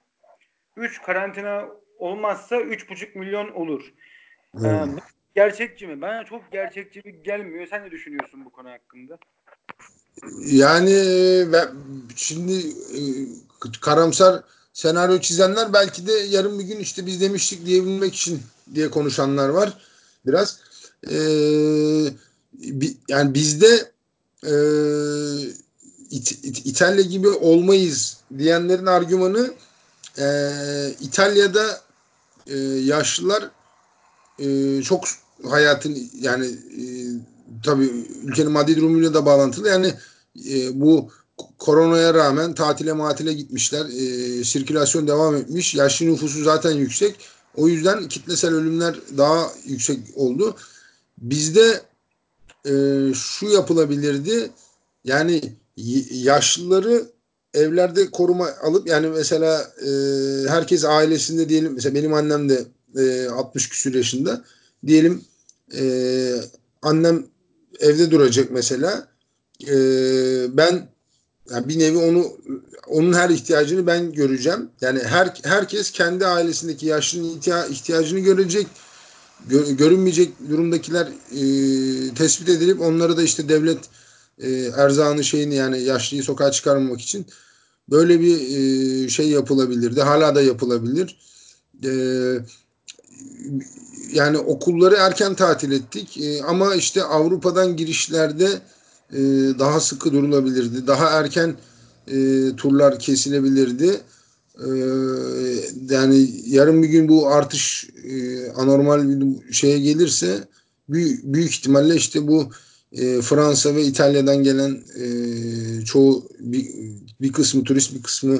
3 0.77 1.01
karantina 1.01 1.65
olmazsa 1.98 2.55
3,5 2.55 3.17
milyon 3.17 3.51
olur. 3.51 3.93
Evet. 4.60 4.65
Ee, 4.65 5.01
gerçekçi 5.36 5.88
mi? 5.88 6.01
Bana 6.01 6.25
çok 6.25 6.51
gerçekçi 6.51 7.03
bir 7.03 7.13
gelmiyor. 7.13 7.67
Sen 7.69 7.83
ne 7.83 7.91
düşünüyorsun 7.91 8.45
bu 8.45 8.50
konu 8.50 8.69
hakkında? 8.69 9.17
Yani 10.45 10.95
ben 11.53 11.67
şimdi 12.15 12.53
e, 12.69 13.00
karamsar 13.81 14.43
senaryo 14.74 15.19
çizenler 15.19 15.74
belki 15.74 16.07
de 16.07 16.12
yarın 16.12 16.60
bir 16.60 16.63
gün 16.63 16.79
işte 16.79 17.05
biz 17.05 17.21
demiştik 17.21 17.65
diyebilmek 17.65 18.15
için 18.15 18.41
diye 18.75 18.89
konuşanlar 18.89 19.50
var 19.50 19.77
biraz. 20.25 20.60
Ee, 21.12 21.15
yani 23.07 23.33
bizde 23.33 23.91
e, 24.45 24.53
İt, 26.11 26.31
İt, 26.43 26.65
İtalya 26.65 27.01
gibi 27.01 27.29
olmayız 27.29 28.17
diyenlerin 28.37 28.85
argümanı 28.85 29.53
e, 30.17 30.25
İtalya'da 31.01 31.81
e, 32.47 32.57
yaşlılar 32.59 33.49
e, 34.39 34.81
çok 34.81 35.03
hayatın 35.49 35.97
yani 36.21 36.45
e, 36.45 36.85
tabii 37.63 37.91
ülkenin 38.23 38.51
maddi 38.51 38.77
durumuyla 38.77 39.13
da 39.13 39.25
bağlantılı. 39.25 39.67
Yani 39.67 39.93
e, 40.49 40.81
bu 40.81 41.09
koronaya 41.57 42.13
rağmen 42.13 42.53
tatile 42.53 42.93
matile 42.93 43.33
gitmişler. 43.33 43.85
E, 43.85 44.43
sirkülasyon 44.43 45.07
devam 45.07 45.35
etmiş. 45.35 45.75
Yaşlı 45.75 46.05
nüfusu 46.05 46.43
zaten 46.43 46.71
yüksek. 46.71 47.15
O 47.55 47.67
yüzden 47.67 48.07
kitlesel 48.07 48.53
ölümler 48.53 48.95
daha 49.17 49.51
yüksek 49.65 49.99
oldu. 50.15 50.55
Bizde 51.17 51.81
e, 52.65 52.73
şu 53.13 53.45
yapılabilirdi. 53.45 54.51
Yani 55.03 55.41
yaşlıları 56.11 57.03
evlerde 57.53 58.11
koruma 58.11 58.49
alıp 58.63 58.87
yani 58.87 59.07
mesela 59.07 59.71
e, 59.81 59.89
herkes 60.49 60.85
ailesinde 60.85 61.49
diyelim 61.49 61.73
mesela 61.73 61.95
benim 61.95 62.13
annem 62.13 62.49
de 62.49 62.65
e, 62.97 63.29
60 63.29 63.69
küsur 63.69 63.93
yaşında 63.93 64.43
diyelim 64.87 65.21
e, 65.77 66.33
annem 66.81 67.25
evde 67.79 68.11
duracak 68.11 68.51
mesela 68.51 69.07
e, 69.67 69.75
ben 70.57 70.89
yani 71.51 71.67
bir 71.69 71.79
nevi 71.79 71.97
onu 71.97 72.37
onun 72.87 73.13
her 73.13 73.29
ihtiyacını 73.29 73.87
ben 73.87 74.13
göreceğim. 74.13 74.69
Yani 74.81 74.99
her 74.99 75.33
herkes 75.43 75.91
kendi 75.91 76.25
ailesindeki 76.25 76.85
yaşlının 76.85 77.37
ihtiyacını 77.69 78.19
görecek. 78.19 78.67
Gör, 79.49 79.67
görünmeyecek 79.67 80.49
durumdakiler 80.49 81.07
e, 81.31 81.43
tespit 82.13 82.49
edilip 82.49 82.81
onları 82.81 83.17
da 83.17 83.23
işte 83.23 83.49
devlet 83.49 83.79
e, 84.41 84.50
erzağını 84.77 85.24
şeyini 85.24 85.55
yani 85.55 85.81
yaşlıyı 85.81 86.24
sokağa 86.24 86.51
çıkarmamak 86.51 87.01
için 87.01 87.25
böyle 87.89 88.19
bir 88.19 88.39
e, 88.39 89.10
şey 89.10 89.29
yapılabilirdi. 89.29 90.01
Hala 90.01 90.36
da 90.36 90.41
yapılabilir. 90.41 91.17
E, 91.83 91.91
yani 94.13 94.38
okulları 94.38 94.95
erken 94.95 95.36
tatil 95.36 95.71
ettik 95.71 96.17
e, 96.17 96.43
ama 96.43 96.75
işte 96.75 97.03
Avrupa'dan 97.03 97.77
girişlerde 97.77 98.50
e, 99.13 99.19
daha 99.60 99.79
sıkı 99.79 100.13
durulabilirdi. 100.13 100.88
Daha 100.88 101.10
erken 101.10 101.55
e, 102.07 102.15
turlar 102.57 103.00
kesilebilirdi. 103.00 104.01
E, 104.57 104.69
yani 105.89 106.29
yarın 106.45 106.83
bir 106.83 106.88
gün 106.88 107.10
bu 107.10 107.27
artış 107.27 107.89
e, 108.03 108.50
anormal 108.51 109.10
bir 109.10 109.53
şeye 109.53 109.79
gelirse 109.79 110.48
büyük, 110.89 111.24
büyük 111.24 111.51
ihtimalle 111.51 111.95
işte 111.95 112.27
bu 112.27 112.50
e, 112.91 113.21
Fransa 113.21 113.75
ve 113.75 113.83
İtalya'dan 113.83 114.43
gelen 114.43 114.83
e, 115.00 115.05
çoğu 115.86 116.29
bir, 116.39 116.67
bir 117.21 117.31
kısmı 117.31 117.63
turist 117.63 117.95
bir 117.95 118.03
kısmı 118.03 118.39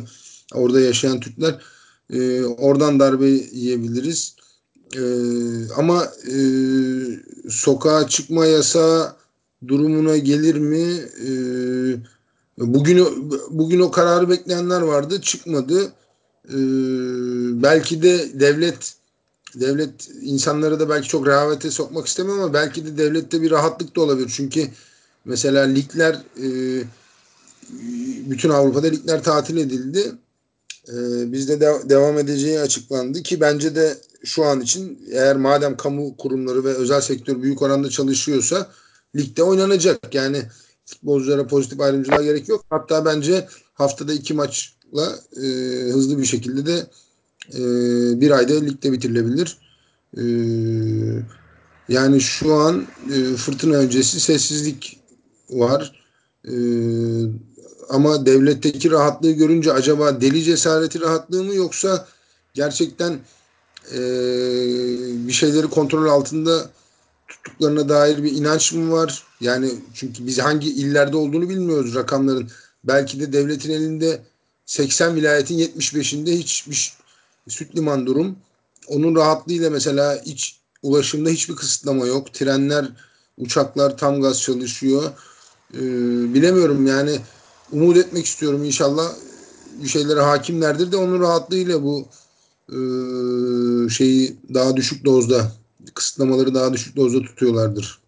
orada 0.53 0.81
yaşayan 0.81 1.20
Türkler 1.20 1.62
e, 2.13 2.43
oradan 2.43 3.00
darbe 3.00 3.27
yiyebiliriz. 3.29 4.36
E, 4.98 5.03
ama 5.77 6.05
e, 6.27 6.36
sokağa 7.50 8.08
çıkma 8.08 8.46
yasağı 8.46 9.15
durumuna 9.67 10.17
gelir 10.17 10.55
mi? 10.55 11.00
E, 11.27 11.31
bugün 12.58 13.08
bugün 13.50 13.79
o 13.79 13.91
kararı 13.91 14.29
bekleyenler 14.29 14.81
vardı, 14.81 15.22
çıkmadı. 15.22 15.93
E, 16.50 16.58
belki 17.63 18.03
de 18.03 18.39
devlet 18.39 19.00
devlet 19.55 20.10
insanları 20.22 20.79
da 20.79 20.89
belki 20.89 21.08
çok 21.08 21.27
rehavete 21.27 21.72
sokmak 21.72 22.08
istemiyor 22.08 22.38
ama 22.38 22.53
belki 22.53 22.86
de 22.86 22.98
devlette 22.98 23.41
bir 23.41 23.51
rahatlık 23.51 23.96
da 23.96 24.01
olabilir. 24.01 24.31
Çünkü 24.36 24.67
mesela 25.25 25.63
ligler 25.63 26.13
e, 26.38 26.48
bütün 28.29 28.50
Avrupa'da 28.50 28.88
ligler 28.88 29.24
tatil 29.24 29.58
edildi. 29.58 30.12
E, 30.89 30.96
bizde 31.31 31.60
de 31.60 31.89
devam 31.89 32.17
edeceği 32.17 32.60
açıklandı 32.60 33.24
ki 33.24 33.41
bence 33.41 33.75
de 33.75 33.98
şu 34.24 34.46
an 34.46 34.62
için 34.62 35.08
eğer 35.12 35.36
madem 35.36 35.77
kamu 35.77 36.17
kurumları 36.17 36.63
ve 36.63 36.74
özel 36.74 37.01
sektör 37.01 37.41
büyük 37.41 37.62
oranda 37.62 37.89
çalışıyorsa 37.89 38.70
ligde 39.15 39.43
oynanacak. 39.43 40.15
Yani 40.15 40.43
futbolculara 40.86 41.48
pozitif 41.48 41.79
ayrımcılığa 41.79 42.22
gerek 42.22 42.50
yok. 42.50 42.65
Hatta 42.70 43.05
bence 43.05 43.48
haftada 43.74 44.13
iki 44.13 44.34
maçla 44.34 45.20
e, 45.38 45.46
hızlı 45.91 46.17
bir 46.17 46.25
şekilde 46.25 46.65
de 46.65 46.88
e, 47.53 47.62
bir 48.22 48.31
ayda 48.31 48.53
ligde 48.53 48.91
bitirilebilir. 48.91 49.58
E, 50.17 50.24
yani 51.89 52.22
şu 52.22 52.53
an 52.53 52.88
e, 53.13 53.36
fırtına 53.36 53.75
öncesi 53.75 54.20
sessizlik 54.20 55.00
var. 55.50 56.01
E, 56.46 56.53
ama 57.89 58.25
devletteki 58.25 58.91
rahatlığı 58.91 59.31
görünce 59.31 59.74
acaba 59.74 60.22
deli 60.22 60.43
cesareti 60.43 61.01
rahatlığı 61.01 61.43
mı 61.43 61.55
yoksa 61.55 62.08
gerçekten 62.53 63.20
e, 63.93 64.00
bir 65.27 65.34
şeyleri 65.34 65.67
kontrol 65.67 66.05
altında 66.05 66.70
tuttuklarına 67.27 67.89
dair 67.89 68.24
bir 68.24 68.31
inanç 68.31 68.74
mı 68.74 68.91
var? 68.91 69.24
Yani 69.41 69.70
çünkü 69.93 70.27
biz 70.27 70.39
hangi 70.39 70.70
illerde 70.70 71.17
olduğunu 71.17 71.50
bilmiyoruz 71.50 71.96
rakamların. 71.96 72.50
Belki 72.84 73.20
de 73.20 73.34
devletin 73.34 73.72
elinde 73.72 74.22
80 74.65 75.15
vilayetin 75.15 75.60
75'inde 75.60 76.38
hiçbir 76.38 76.93
süt 77.48 77.75
liman 77.75 78.05
durum. 78.05 78.38
Onun 78.88 79.15
rahatlığıyla 79.15 79.69
mesela 79.69 80.17
iç 80.17 80.60
ulaşımda 80.83 81.29
hiçbir 81.29 81.55
kısıtlama 81.55 82.07
yok. 82.07 82.33
Trenler, 82.33 82.86
uçaklar 83.38 83.98
tam 83.98 84.21
gaz 84.21 84.41
çalışıyor. 84.41 85.03
Ee, 85.74 85.79
bilemiyorum 86.33 86.88
yani 86.88 87.19
umut 87.71 87.98
etmek 87.98 88.25
istiyorum 88.25 88.63
inşallah 88.63 89.13
bir 89.83 89.88
şeylere 89.88 90.19
hakimlerdir 90.19 90.91
de 90.91 90.98
onun 90.98 91.21
rahatlığıyla 91.21 91.83
bu 91.83 92.07
e, 92.69 92.77
şeyi 93.89 94.38
daha 94.53 94.75
düşük 94.75 95.05
dozda 95.05 95.51
kısıtlamaları 95.93 96.53
daha 96.53 96.74
düşük 96.74 96.95
dozda 96.95 97.21
tutuyorlardır. 97.21 98.01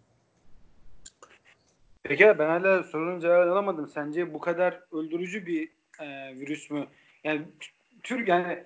Peki 2.02 2.24
ben 2.38 2.48
hala 2.48 2.82
sorunun 2.82 3.20
cevabını 3.20 3.52
alamadım. 3.52 3.90
Sence 3.94 4.34
bu 4.34 4.40
kadar 4.40 4.80
öldürücü 4.92 5.46
bir 5.46 5.68
e, 6.00 6.36
virüs 6.40 6.70
mü? 6.70 6.86
Yani 7.24 7.42
tür 8.02 8.26
yani 8.26 8.64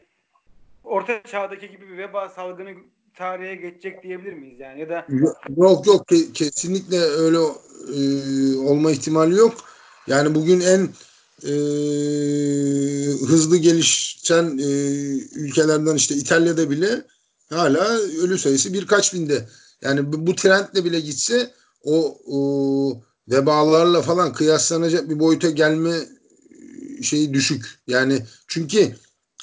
orta 0.88 1.22
çağdaki 1.22 1.70
gibi 1.70 1.88
bir 1.88 1.98
veba 1.98 2.28
salgını 2.28 2.70
tarihe 3.14 3.54
geçecek 3.54 4.02
diyebilir 4.02 4.32
miyiz 4.32 4.60
yani 4.60 4.80
ya 4.80 4.88
da 4.88 5.06
yok 5.56 5.86
yok 5.86 6.06
kesinlikle 6.34 7.00
öyle 7.00 7.38
e, 7.96 8.56
olma 8.56 8.90
ihtimali 8.90 9.36
yok. 9.36 9.54
Yani 10.06 10.34
bugün 10.34 10.60
en 10.60 10.88
e, 11.42 11.52
hızlı 13.26 13.56
gelişen 13.56 14.58
e, 14.58 14.70
ülkelerden 15.34 15.94
işte 15.94 16.14
İtalya'da 16.14 16.70
bile 16.70 17.02
hala 17.50 17.98
ölü 17.98 18.38
sayısı 18.38 18.72
birkaç 18.72 19.14
binde. 19.14 19.48
Yani 19.82 20.12
bu, 20.12 20.26
bu 20.26 20.34
trendle 20.34 20.84
bile 20.84 21.00
gitse 21.00 21.50
o, 21.84 22.18
o 22.26 23.02
vebalarla 23.28 24.02
falan 24.02 24.32
kıyaslanacak 24.32 25.10
bir 25.10 25.20
boyuta 25.20 25.50
gelme 25.50 25.94
şeyi 27.02 27.34
düşük. 27.34 27.78
Yani 27.86 28.22
çünkü 28.48 28.94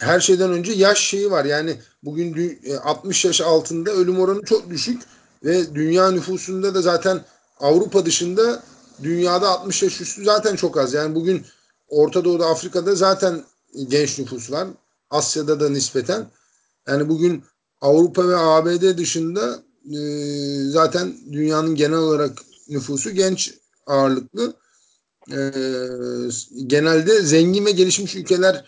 her 0.01 0.19
şeyden 0.19 0.51
önce 0.51 0.71
yaş 0.71 0.99
şeyi 0.99 1.31
var. 1.31 1.45
Yani 1.45 1.77
bugün 2.03 2.60
60 2.84 3.25
yaş 3.25 3.41
altında 3.41 3.91
ölüm 3.91 4.19
oranı 4.19 4.41
çok 4.45 4.69
düşük 4.69 5.01
ve 5.43 5.75
dünya 5.75 6.12
nüfusunda 6.12 6.75
da 6.75 6.81
zaten 6.81 7.21
Avrupa 7.60 8.05
dışında 8.05 8.63
dünyada 9.03 9.49
60 9.49 9.84
yaş 9.84 10.01
üstü 10.01 10.23
zaten 10.23 10.55
çok 10.55 10.77
az. 10.77 10.93
Yani 10.93 11.15
bugün 11.15 11.45
Orta 11.88 12.25
Doğu'da 12.25 12.47
Afrika'da 12.47 12.95
zaten 12.95 13.43
genç 13.88 14.19
nüfus 14.19 14.51
var. 14.51 14.67
Asya'da 15.10 15.60
da 15.60 15.69
nispeten. 15.69 16.27
Yani 16.88 17.10
bugün 17.10 17.43
Avrupa 17.81 18.27
ve 18.27 18.38
ABD 18.38 18.97
dışında 18.97 19.63
e, 19.91 19.99
zaten 20.69 21.13
dünyanın 21.31 21.75
genel 21.75 21.97
olarak 21.97 22.31
nüfusu 22.69 23.12
genç 23.12 23.53
ağırlıklı. 23.88 24.53
E, 25.31 25.38
genelde 26.67 27.21
zengin 27.21 27.65
ve 27.65 27.71
gelişmiş 27.71 28.15
ülkeler 28.15 28.65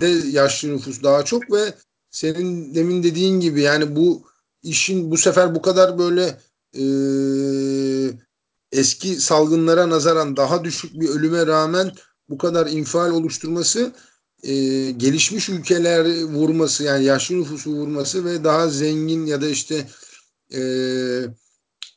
de 0.00 0.06
yaşlı 0.30 0.72
nüfus 0.72 1.02
daha 1.02 1.24
çok 1.24 1.52
ve 1.52 1.74
senin 2.10 2.74
demin 2.74 3.02
dediğin 3.02 3.40
gibi 3.40 3.60
yani 3.60 3.96
bu 3.96 4.26
işin 4.62 5.10
bu 5.10 5.16
sefer 5.16 5.54
bu 5.54 5.62
kadar 5.62 5.98
böyle 5.98 6.38
e, 6.74 6.84
eski 8.72 9.16
salgınlara 9.16 9.90
nazaran 9.90 10.36
daha 10.36 10.64
düşük 10.64 11.00
bir 11.00 11.08
ölüme 11.08 11.46
rağmen 11.46 11.92
bu 12.28 12.38
kadar 12.38 12.66
infial 12.66 13.10
oluşturması 13.10 13.92
e, 14.42 14.54
gelişmiş 14.90 15.48
ülkeler 15.48 16.22
vurması 16.22 16.84
yani 16.84 17.04
yaşlı 17.04 17.40
nüfusu 17.40 17.70
vurması 17.70 18.24
ve 18.24 18.44
daha 18.44 18.68
zengin 18.68 19.26
ya 19.26 19.40
da 19.40 19.48
işte 19.48 19.86
e, 20.54 20.60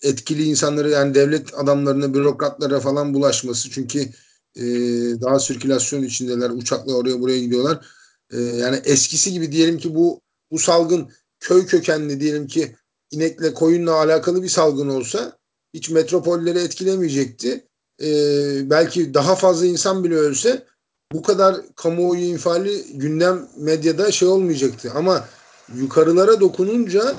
etkili 0.02 0.44
insanları 0.44 0.90
yani 0.90 1.16
devlet 1.16 1.54
adamlarına 1.60 2.14
bürokratlara 2.14 2.80
falan 2.80 3.14
bulaşması. 3.14 3.70
Çünkü 3.70 4.10
e, 4.56 4.64
daha 5.22 5.40
sirkülasyon 5.40 6.04
içindeler 6.04 6.50
uçakla 6.50 6.94
oraya 6.94 7.22
buraya 7.22 7.40
gidiyorlar 7.40 7.86
e, 8.32 8.42
yani 8.42 8.82
eskisi 8.86 9.32
gibi 9.32 9.52
diyelim 9.52 9.78
ki 9.78 9.96
bu 9.96 10.22
bu 10.52 10.60
salgın 10.60 11.10
köy 11.40 11.66
kökenli 11.66 12.20
diyelim 12.20 12.48
ki 12.48 12.76
inekle 13.12 13.54
koyunla 13.54 13.94
alakalı 13.94 14.44
bir 14.44 14.50
salgın 14.50 14.90
olsa 14.90 15.38
hiç 15.74 15.90
metropolleri 15.90 16.60
etkilemeyecekti. 16.60 17.66
Ee, 18.02 18.70
belki 18.70 19.14
daha 19.14 19.36
fazla 19.36 19.66
insan 19.66 20.04
bile 20.04 20.16
ölse 20.16 20.66
bu 21.14 21.22
kadar 21.22 21.56
kamuoyu 21.76 22.22
infiali 22.22 22.84
gündem 22.94 23.48
medyada 23.58 24.12
şey 24.12 24.28
olmayacaktı. 24.28 24.92
Ama 24.96 25.26
yukarılara 25.76 26.40
dokununca 26.40 27.16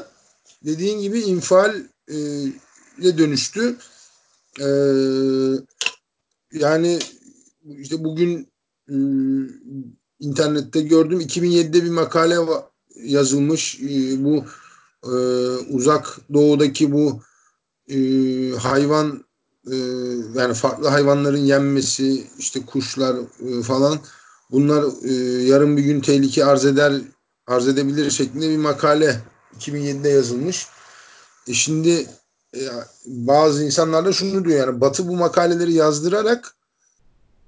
dediğin 0.64 1.00
gibi 1.00 1.20
infial 1.20 1.76
e, 2.08 3.18
dönüştü. 3.18 3.76
E, 4.60 4.68
yani 6.52 6.98
işte 7.64 8.05
bugün 8.05 8.48
e, 8.88 8.94
internette 10.20 10.81
gördüm 10.81 11.20
2007'de 11.20 11.85
bir 11.85 11.90
makale 11.90 12.37
yazılmış. 12.96 13.81
E, 13.81 14.25
bu 14.25 14.44
e, 15.05 15.12
uzak 15.70 16.18
doğudaki 16.35 16.92
bu 16.92 17.22
hayvan 18.59 19.25
yani 20.35 20.55
farklı 20.55 20.88
hayvanların 20.88 21.44
yenmesi 21.44 22.27
işte 22.38 22.66
kuşlar 22.66 23.16
falan 23.64 23.98
bunlar 24.51 24.85
yarın 25.46 25.77
bir 25.77 25.83
gün 25.83 26.01
tehlike 26.01 26.44
arz 26.44 26.64
eder 26.64 26.92
arz 27.46 27.68
edebilir 27.68 28.11
şeklinde 28.11 28.51
bir 28.51 28.57
makale 28.57 29.20
2007'de 29.59 30.09
yazılmış. 30.09 30.66
E 31.48 31.55
şimdi 31.55 32.07
bazı 33.07 33.64
insanlar 33.64 34.05
da 34.05 34.12
şunu 34.12 34.44
diyor 34.44 34.66
yani 34.66 34.81
Batı 34.81 35.09
bu 35.09 35.16
makaleleri 35.16 35.72
yazdırarak 35.72 36.57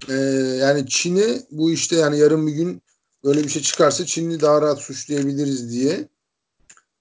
e, 0.08 0.14
yani 0.60 0.86
Çin'i 0.88 1.42
bu 1.50 1.70
işte 1.70 1.96
yani 1.96 2.18
yarın 2.18 2.46
bir 2.46 2.52
gün 2.52 2.82
böyle 3.24 3.44
bir 3.44 3.48
şey 3.48 3.62
çıkarsa 3.62 4.06
Çin'i 4.06 4.40
daha 4.40 4.62
rahat 4.62 4.78
suçlayabiliriz 4.78 5.70
diye 5.72 6.08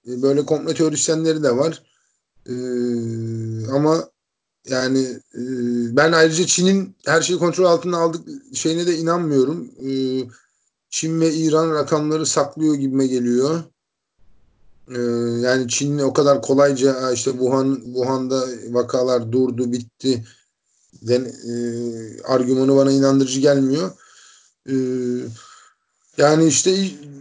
e, 0.08 0.22
böyle 0.22 0.46
komple 0.46 0.74
teorisyenleri 0.74 1.42
de 1.42 1.56
var. 1.56 1.82
E, 2.46 2.54
ama 3.70 4.08
yani 4.68 5.00
e, 5.34 5.40
ben 5.96 6.12
ayrıca 6.12 6.46
Çin'in 6.46 6.96
her 7.06 7.22
şeyi 7.22 7.38
kontrol 7.38 7.64
altına 7.64 7.98
aldık 7.98 8.28
şeyine 8.54 8.86
de 8.86 8.96
inanmıyorum. 8.98 9.70
E, 9.88 9.90
Çin 10.90 11.20
ve 11.20 11.34
İran 11.34 11.74
rakamları 11.74 12.26
saklıyor 12.26 12.74
gibime 12.74 13.06
geliyor. 13.06 13.62
Yani 15.40 15.68
Çin 15.68 15.98
o 15.98 16.12
kadar 16.12 16.42
kolayca 16.42 17.12
işte 17.12 17.30
Wuhan 17.30 17.80
Wuhan'da 17.84 18.44
vakalar 18.70 19.32
durdu, 19.32 19.72
bitti. 19.72 20.24
Den, 21.08 21.24
e, 21.24 21.54
argümanı 22.22 22.76
bana 22.76 22.90
inandırıcı 22.92 23.40
gelmiyor. 23.40 23.90
E, 24.68 24.74
yani 26.18 26.46
işte 26.46 26.76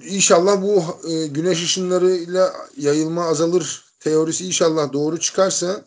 inşallah 0.08 0.62
bu 0.62 0.84
e, 1.10 1.28
güneş 1.28 1.64
ışınlarıyla 1.64 2.54
yayılma 2.78 3.26
azalır 3.26 3.84
teorisi 4.00 4.46
inşallah 4.46 4.94
doğru 4.94 5.20
çıkarsa 5.20 5.86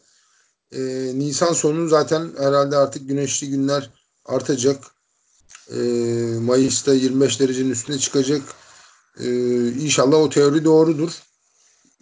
e, 0.72 0.80
Nisan 1.14 1.52
sonu 1.52 1.88
zaten 1.88 2.30
herhalde 2.38 2.76
artık 2.76 3.08
güneşli 3.08 3.50
günler 3.50 3.90
artacak. 4.24 4.84
E, 5.70 5.78
Mayıs'ta 6.40 6.94
25 6.94 7.40
derecenin 7.40 7.70
üstüne 7.70 7.98
çıkacak. 7.98 8.42
E, 9.20 9.28
inşallah 9.68 10.18
o 10.18 10.30
teori 10.30 10.64
doğrudur. 10.64 11.10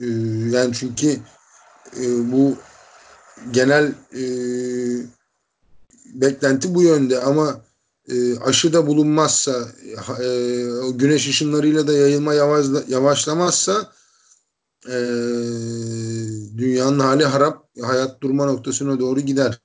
E, 0.01 0.07
yani 0.51 0.75
çünkü 0.75 1.21
e, 1.97 2.33
bu 2.33 2.57
genel 3.51 3.95
e, 4.13 4.23
beklenti 6.15 6.75
bu 6.75 6.83
yönde 6.83 7.19
ama 7.19 7.61
e, 8.09 8.39
aşı 8.39 8.73
da 8.73 8.87
bulunmazsa 8.87 9.53
e, 10.23 10.27
güneş 10.95 11.29
ışınlarıyla 11.29 11.87
da 11.87 11.93
yayılma 11.93 12.35
yavaşla, 12.35 12.83
yavaşlamazsa 12.89 13.93
e, 14.87 14.97
dünyanın 16.59 16.99
hali 16.99 17.25
harap 17.25 17.65
hayat 17.83 18.21
durma 18.21 18.47
noktasına 18.47 19.01
doğru 19.01 19.21
gider. 19.21 19.59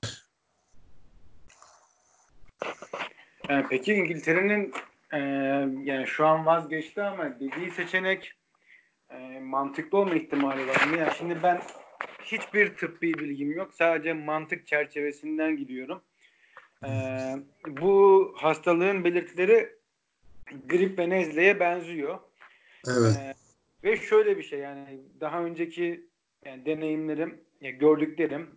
Yani 3.48 3.66
peki 3.70 3.94
İngiltere'nin 3.94 4.72
e, 5.12 5.18
yani 5.84 6.06
şu 6.06 6.26
an 6.26 6.46
vazgeçti 6.46 7.02
ama 7.02 7.40
dediği 7.40 7.70
seçenek 7.70 8.32
e, 9.10 9.40
mantıklı 9.40 9.98
olma 9.98 10.14
ihtimali 10.14 10.66
var 10.66 10.84
mı? 10.84 10.96
Yani 10.96 11.12
şimdi 11.18 11.38
ben 11.42 11.62
hiçbir 12.24 12.76
tıbbi 12.76 13.14
bilgim 13.14 13.52
yok. 13.52 13.74
Sadece 13.74 14.12
mantık 14.12 14.66
çerçevesinden 14.66 15.56
gidiyorum. 15.56 16.02
E, 16.84 16.90
bu 17.68 18.32
hastalığın 18.36 19.04
belirtileri 19.04 19.68
grip 20.68 20.98
ve 20.98 21.10
nezleye 21.10 21.60
benziyor. 21.60 22.18
Evet. 22.88 23.16
E, 23.16 23.34
ve 23.84 23.96
şöyle 23.96 24.38
bir 24.38 24.42
şey 24.42 24.58
yani 24.58 25.00
daha 25.20 25.44
önceki 25.44 26.06
yani 26.44 26.66
deneyimlerim, 26.66 27.40
yani 27.60 27.78
gördüklerim 27.78 28.50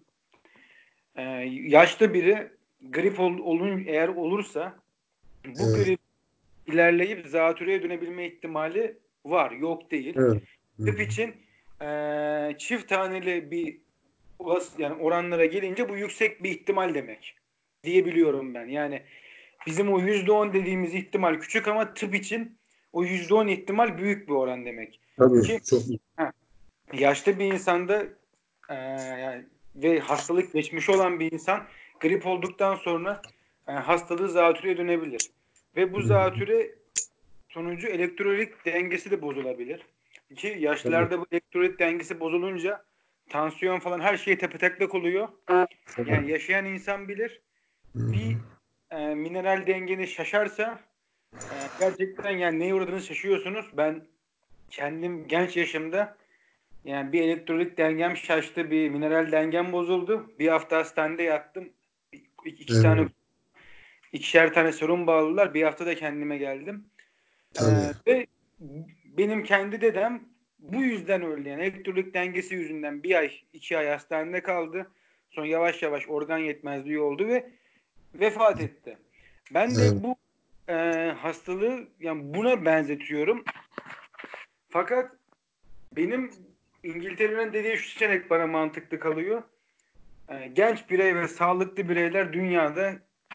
e, 1.15 1.21
yaşlı 1.67 2.13
biri 2.13 2.51
grip 2.81 3.19
ol, 3.19 3.37
olun 3.37 3.83
eğer 3.87 4.07
olursa 4.07 4.75
bu 5.45 5.63
Evet. 5.63 5.85
grip 5.85 5.99
ilerleyip 6.67 7.27
zatürreye 7.27 7.83
dönebilme 7.83 8.27
ihtimali 8.27 8.97
var. 9.25 9.51
Yok 9.51 9.91
değil. 9.91 10.15
Evet. 10.17 10.43
Tıp 10.85 10.99
için 10.99 11.35
e, 11.81 12.55
çift 12.57 12.89
taneli 12.89 13.51
bir 13.51 13.77
yani 14.77 15.01
oranlara 15.01 15.45
gelince 15.45 15.89
bu 15.89 15.97
yüksek 15.97 16.43
bir 16.43 16.49
ihtimal 16.49 16.93
demek 16.93 17.35
diyebiliyorum 17.83 18.53
ben. 18.53 18.65
Yani 18.65 19.01
bizim 19.67 19.93
o 19.93 19.99
yüzde 19.99 20.31
on 20.31 20.53
dediğimiz 20.53 20.95
ihtimal 20.95 21.39
küçük 21.39 21.67
ama 21.67 21.93
tıp 21.93 22.15
için 22.15 22.57
o 22.93 23.03
yüzde 23.03 23.33
on 23.33 23.47
ihtimal 23.47 23.97
büyük 23.97 24.27
bir 24.27 24.33
oran 24.33 24.65
demek. 24.65 24.99
Tabii. 25.17 25.41
Ki 25.41 25.59
Çok 25.69 25.81
yaşlı 26.93 27.39
bir 27.39 27.45
insanda 27.45 28.03
e, 28.69 28.75
yani 29.19 29.45
ve 29.75 29.99
hastalık 29.99 30.53
geçmiş 30.53 30.89
olan 30.89 31.19
bir 31.19 31.31
insan 31.31 31.63
grip 31.99 32.25
olduktan 32.25 32.75
sonra 32.75 33.21
e, 33.67 33.71
hastalığı 33.71 34.29
zatürreye 34.29 34.77
dönebilir. 34.77 35.29
Ve 35.75 35.93
bu 35.93 36.01
zatüre 36.01 36.69
sonucu 37.49 37.87
elektrolit 37.87 38.65
dengesi 38.65 39.11
de 39.11 39.21
bozulabilir. 39.21 39.81
Ki 40.35 40.57
yaşlılarda 40.59 41.19
bu 41.19 41.25
elektrolit 41.31 41.79
dengesi 41.79 42.19
bozulunca 42.19 42.83
tansiyon 43.29 43.79
falan 43.79 43.99
her 43.99 44.17
şey 44.17 44.37
tepeteklek 44.37 44.95
oluyor. 44.95 45.27
Yani 46.07 46.31
yaşayan 46.31 46.65
insan 46.65 47.07
bilir. 47.07 47.41
Bir 47.95 48.37
e, 48.91 49.15
mineral 49.15 49.67
dengeni 49.67 50.07
şaşarsa 50.07 50.79
e, 51.33 51.55
gerçekten 51.79 52.31
yani 52.31 52.59
neye 52.59 52.73
uğradığınızı 52.73 53.05
şaşıyorsunuz. 53.07 53.65
Ben 53.73 54.03
kendim 54.69 55.27
genç 55.27 55.57
yaşımda 55.57 56.17
yani 56.85 57.13
bir 57.13 57.21
elektrolit 57.21 57.77
dengem 57.77 58.17
şaştı, 58.17 58.71
bir 58.71 58.89
mineral 58.89 59.31
dengem 59.31 59.71
bozuldu. 59.71 60.31
Bir 60.39 60.47
hafta 60.47 60.77
hastanede 60.77 61.23
yattım. 61.23 61.69
İki, 62.45 62.73
Evet. 62.73 62.83
tane 62.83 63.07
ikişer 64.13 64.53
tane 64.53 64.71
sorun 64.71 65.07
bağlılar. 65.07 65.53
Bir 65.53 65.63
hafta 65.63 65.85
da 65.85 65.95
kendime 65.95 66.37
geldim. 66.37 66.85
Tabii. 67.53 67.71
Ee, 67.71 68.11
ve 68.11 68.27
benim 69.05 69.43
kendi 69.43 69.81
dedem 69.81 70.23
bu 70.59 70.83
yüzden 70.83 71.21
öldü. 71.21 71.49
Yani 71.49 71.63
elektrolit 71.63 72.13
dengesi 72.13 72.55
yüzünden 72.55 73.03
bir 73.03 73.15
ay, 73.15 73.31
iki 73.53 73.77
ay 73.77 73.87
hastanede 73.87 74.43
kaldı. 74.43 74.91
Sonra 75.29 75.47
yavaş 75.47 75.81
yavaş 75.83 76.09
organ 76.09 76.37
yetmezliği 76.37 76.99
oldu 76.99 77.27
ve 77.27 77.49
vefat 78.15 78.61
etti. 78.61 78.97
Ben 79.53 79.75
de 79.75 79.81
Evet. 79.81 79.93
bu 80.03 80.15
e, 80.71 80.75
hastalığı 81.17 81.87
yani 81.99 82.33
buna 82.33 82.65
benzetiyorum. 82.65 83.43
Fakat 84.69 85.11
benim 85.95 86.31
İngiltere'nin 86.83 87.53
dediği 87.53 87.77
şu 87.77 87.89
seçenek 87.89 88.29
bana 88.29 88.47
mantıklı 88.47 88.99
kalıyor. 88.99 89.43
E, 90.29 90.47
genç 90.47 90.89
birey 90.89 91.15
ve 91.15 91.27
sağlıklı 91.27 91.89
bireyler 91.89 92.33
dünyada 92.33 92.93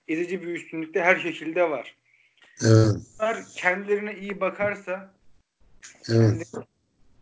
ezici 0.09 0.43
bir 0.43 0.49
üstünlükte 0.49 1.03
her 1.03 1.17
şekilde 1.17 1.71
var. 1.71 1.97
Evet. 2.63 2.97
Bunlar 3.19 3.37
kendilerine 3.57 4.15
iyi 4.15 4.41
bakarsa 4.41 5.15
Evet. 6.11 6.53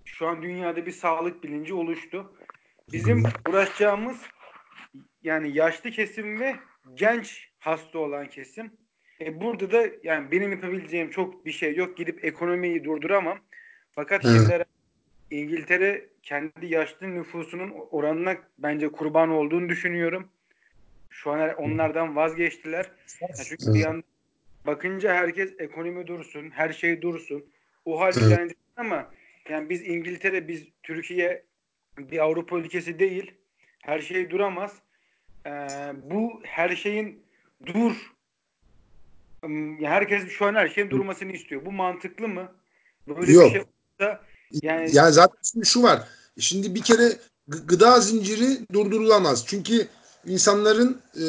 şu 0.05 0.27
an 0.27 0.43
dünyada 0.43 0.87
bir 0.87 0.93
sağlık 0.93 1.45
bilinci 1.45 1.75
oluştu. 1.75 2.33
Bizim 2.93 3.25
uğraşacağımız 3.49 4.17
yani 5.23 5.57
yaşlı 5.57 5.91
kesim 5.91 6.41
ve 6.41 6.57
genç 6.95 7.46
hasta 7.67 7.99
olan 7.99 8.29
kesim. 8.29 8.71
E 9.21 9.41
burada 9.41 9.71
da 9.71 9.87
yani 10.03 10.31
benim 10.31 10.51
yapabileceğim 10.51 11.11
çok 11.11 11.47
bir 11.47 11.53
şey 11.53 11.77
yok. 11.77 11.97
Gidip 11.97 12.25
ekonomiyi 12.25 12.85
durduramam. 12.85 13.39
Fakat 13.93 14.25
Evet. 14.25 14.67
İngiltere 15.31 16.07
kendi 16.23 16.67
yaşlı 16.67 17.15
nüfusunun 17.15 17.75
oranına 17.91 18.37
bence 18.59 18.89
kurban 18.89 19.31
olduğunu 19.31 19.69
düşünüyorum. 19.69 20.29
Şu 21.11 21.31
an 21.31 21.55
onlardan 21.55 22.17
vazgeçtiler. 22.17 22.91
Ya 23.21 23.29
çünkü 23.45 23.75
bir 23.75 23.79
yandan 23.79 24.05
bakınca 24.67 25.15
herkes 25.15 25.55
ekonomi 25.59 26.07
dursun, 26.07 26.51
her 26.51 26.73
şey 26.73 27.03
dursun. 27.03 27.45
O 27.85 28.01
hal 28.01 28.13
Evet. 28.13 28.17
düzenli 28.17 28.55
ama 28.77 29.11
yani 29.49 29.71
biz 29.71 29.89
İngiltere, 29.89 30.49
biz 30.49 30.69
Türkiye 30.83 31.43
bir 31.99 32.19
Avrupa 32.19 32.59
ülkesi 32.59 32.99
değil. 32.99 33.35
Her 33.83 34.01
şey 34.01 34.31
duramaz. 34.31 34.83
Ee, 35.47 35.51
bu 36.03 36.41
her 36.45 36.77
şeyin 36.77 37.26
dur. 37.67 37.93
Herkes 39.81 40.29
şu 40.29 40.47
an 40.47 40.55
her 40.55 40.69
şeyin 40.69 40.91
durmasını 40.91 41.33
istiyor. 41.33 41.67
Bu 41.67 41.73
mantıklı 41.73 42.29
mı? 42.29 42.53
Böyle 43.09 43.33
Yok. 43.33 43.45
bir 43.45 43.51
şey 43.51 43.61
olsa 43.61 44.21
yani 44.63 44.91
Yani 44.93 45.13
zaten 45.13 45.39
şimdi 45.53 45.67
şu 45.67 45.83
var. 45.83 46.09
Şimdi 46.39 46.75
bir 46.75 46.83
kere 46.83 47.17
gı- 47.49 47.67
gıda 47.67 48.01
zinciri 48.01 48.69
durdurulamaz. 48.73 49.45
Çünkü 49.47 49.89
insanların 50.27 51.01
e, 51.15 51.25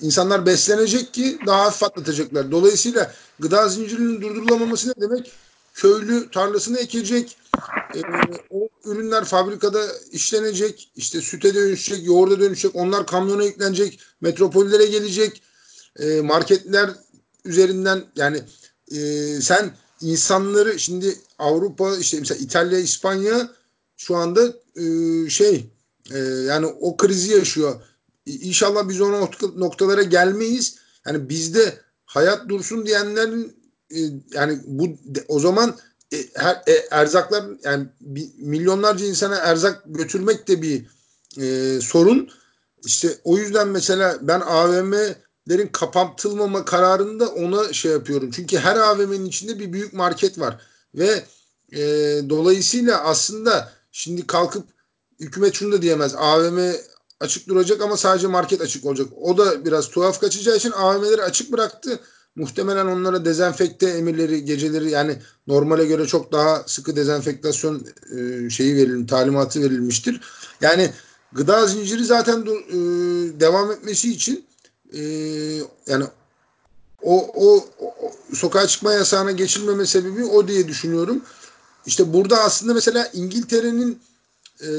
insanlar 0.00 0.46
beslenecek 0.46 1.14
ki 1.14 1.38
daha 1.46 1.64
hafif 1.64 1.82
atlatacaklar. 1.82 2.50
Dolayısıyla 2.50 3.12
gıda 3.38 3.68
zincirinin 3.68 4.20
durdurulamaması 4.20 4.88
ne 4.88 4.94
demek? 5.00 5.32
Köylü 5.80 6.30
tarlasını 6.30 6.78
ekecek. 6.78 7.36
e, 7.94 8.00
o 8.50 8.68
ürünler 8.84 9.24
fabrikada 9.24 9.86
işlenecek. 10.12 10.92
işte 10.96 11.20
süte 11.20 11.54
dönüşecek, 11.54 12.06
yoğurda 12.06 12.40
dönüşecek. 12.40 12.76
Onlar 12.76 13.06
kamyona 13.06 13.44
yüklenecek. 13.44 14.00
Metropollere 14.20 14.86
gelecek. 14.86 15.42
E, 15.98 16.20
marketler 16.20 16.90
üzerinden 17.44 18.04
yani 18.16 18.42
e, 18.92 18.98
sen 19.40 19.76
insanları 20.00 20.78
şimdi 20.78 21.18
Avrupa 21.38 21.96
işte 21.96 22.18
mesela 22.20 22.38
İtalya, 22.40 22.78
İspanya 22.78 23.50
şu 23.96 24.16
anda 24.16 24.54
e, 24.76 24.84
şey 25.30 25.70
e, 26.14 26.18
yani 26.18 26.66
o 26.66 26.96
krizi 26.96 27.32
yaşıyor. 27.32 27.82
İnşallah 28.26 28.88
biz 28.88 29.00
o 29.00 29.12
nokta- 29.12 29.58
noktalara 29.58 30.02
gelmeyiz. 30.02 30.76
Yani 31.06 31.28
bizde 31.28 31.80
hayat 32.04 32.48
dursun 32.48 32.86
diyenlerin 32.86 33.59
yani 34.32 34.58
bu 34.66 34.88
o 35.28 35.40
zaman 35.40 35.76
e, 36.12 36.16
her, 36.34 36.62
e, 36.66 36.72
erzaklar 36.90 37.44
yani 37.64 37.86
milyonlarca 38.38 39.06
insana 39.06 39.36
erzak 39.36 39.82
götürmek 39.86 40.48
de 40.48 40.62
bir 40.62 40.86
e, 41.40 41.80
sorun. 41.80 42.30
İşte 42.84 43.08
o 43.24 43.38
yüzden 43.38 43.68
mesela 43.68 44.18
ben 44.20 44.40
AVM'lerin 44.40 45.68
kapatılmama 45.72 46.64
kararında 46.64 47.28
ona 47.28 47.72
şey 47.72 47.92
yapıyorum. 47.92 48.30
Çünkü 48.30 48.58
her 48.58 48.76
AVM'nin 48.76 49.26
içinde 49.26 49.58
bir 49.58 49.72
büyük 49.72 49.92
market 49.92 50.38
var. 50.38 50.60
Ve 50.94 51.24
e, 51.72 51.80
dolayısıyla 52.28 53.00
aslında 53.00 53.72
şimdi 53.92 54.26
kalkıp 54.26 54.66
hükümet 55.20 55.54
şunu 55.54 55.72
da 55.72 55.82
diyemez. 55.82 56.14
AVM 56.16 56.72
açık 57.20 57.48
duracak 57.48 57.80
ama 57.80 57.96
sadece 57.96 58.26
market 58.26 58.60
açık 58.60 58.86
olacak. 58.86 59.08
O 59.20 59.38
da 59.38 59.64
biraz 59.64 59.88
tuhaf 59.88 60.20
kaçacağı 60.20 60.56
için 60.56 60.70
AVM'leri 60.70 61.22
açık 61.22 61.52
bıraktı. 61.52 62.00
Muhtemelen 62.36 62.86
onlara 62.86 63.24
dezenfekte 63.24 63.88
emirleri 63.88 64.44
geceleri 64.44 64.90
yani 64.90 65.16
normale 65.46 65.84
göre 65.84 66.06
çok 66.06 66.32
daha 66.32 66.62
sıkı 66.66 66.96
dezenfektasyon 66.96 67.86
e, 68.16 68.50
şeyi 68.50 68.76
verilmiş, 68.76 69.10
talimatı 69.10 69.62
verilmiştir. 69.62 70.20
Yani 70.60 70.90
gıda 71.32 71.66
zinciri 71.66 72.04
zaten 72.04 72.40
e, 72.40 72.76
devam 73.40 73.70
etmesi 73.72 74.12
için 74.12 74.44
e, 74.92 75.00
yani 75.86 76.04
o, 77.02 77.30
o, 77.34 77.64
o 77.80 78.12
sokağa 78.34 78.66
çıkma 78.66 78.92
yasağına 78.92 79.30
geçilmeme 79.30 79.86
sebebi 79.86 80.24
o 80.24 80.48
diye 80.48 80.68
düşünüyorum. 80.68 81.22
İşte 81.86 82.12
burada 82.12 82.40
aslında 82.40 82.74
mesela 82.74 83.10
İngiltere'nin 83.12 84.00
e, 84.60 84.70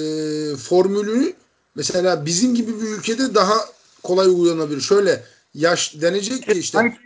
formülü 0.55 1.33
mesela 1.75 2.25
bizim 2.25 2.55
gibi 2.55 2.81
bir 2.81 2.87
ülkede 2.87 3.35
daha 3.35 3.55
kolay 4.03 4.27
uygulanabilir. 4.27 4.81
Şöyle 4.81 5.23
yaş 5.53 6.01
denecek 6.01 6.43
ki 6.43 6.51
işte 6.51 6.97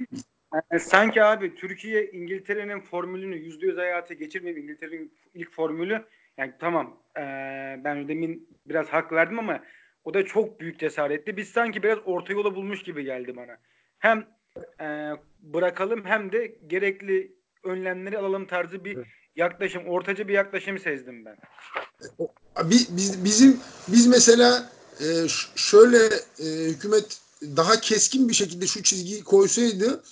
yani 0.71 0.81
sanki 0.81 1.23
abi 1.23 1.55
Türkiye 1.55 2.11
İngiltere'nin 2.11 2.79
formülünü 2.79 3.35
yüzde 3.35 3.65
yüz 3.65 3.77
hayata 3.77 4.13
geçirmeyip 4.13 4.57
İngiltere'nin 4.57 5.13
ilk 5.33 5.51
formülü 5.51 6.05
yani 6.37 6.53
tamam 6.59 6.97
ee, 7.17 7.21
ben 7.83 8.07
demin 8.07 8.49
biraz 8.65 8.87
hak 8.87 9.11
verdim 9.11 9.39
ama 9.39 9.63
o 10.03 10.13
da 10.13 10.25
çok 10.25 10.59
büyük 10.59 10.79
cesaretti. 10.79 11.37
Biz 11.37 11.49
sanki 11.49 11.83
biraz 11.83 11.99
orta 12.05 12.33
yola 12.33 12.55
bulmuş 12.55 12.83
gibi 12.83 13.03
geldi 13.03 13.35
bana. 13.35 13.57
Hem 13.99 14.27
e, 14.81 15.11
bırakalım 15.39 16.05
hem 16.05 16.31
de 16.31 16.57
gerekli 16.67 17.31
önlemleri 17.63 18.17
alalım 18.17 18.47
tarzı 18.47 18.85
bir 18.85 18.97
yaklaşım, 19.35 19.85
ortaca 19.85 20.27
bir 20.27 20.33
yaklaşım 20.33 20.79
sezdim 20.79 21.25
ben. 21.25 21.37
Biz, 22.63 23.23
bizim 23.25 23.59
biz 23.87 24.07
mesela 24.07 24.69
e, 24.99 25.05
şöyle 25.55 25.97
e, 26.39 26.45
hükümet 26.69 27.21
daha 27.41 27.79
keskin 27.81 28.29
bir 28.29 28.33
şekilde 28.33 28.67
şu 28.67 28.83
çizgiyi 28.83 29.23
koysaydı 29.23 30.03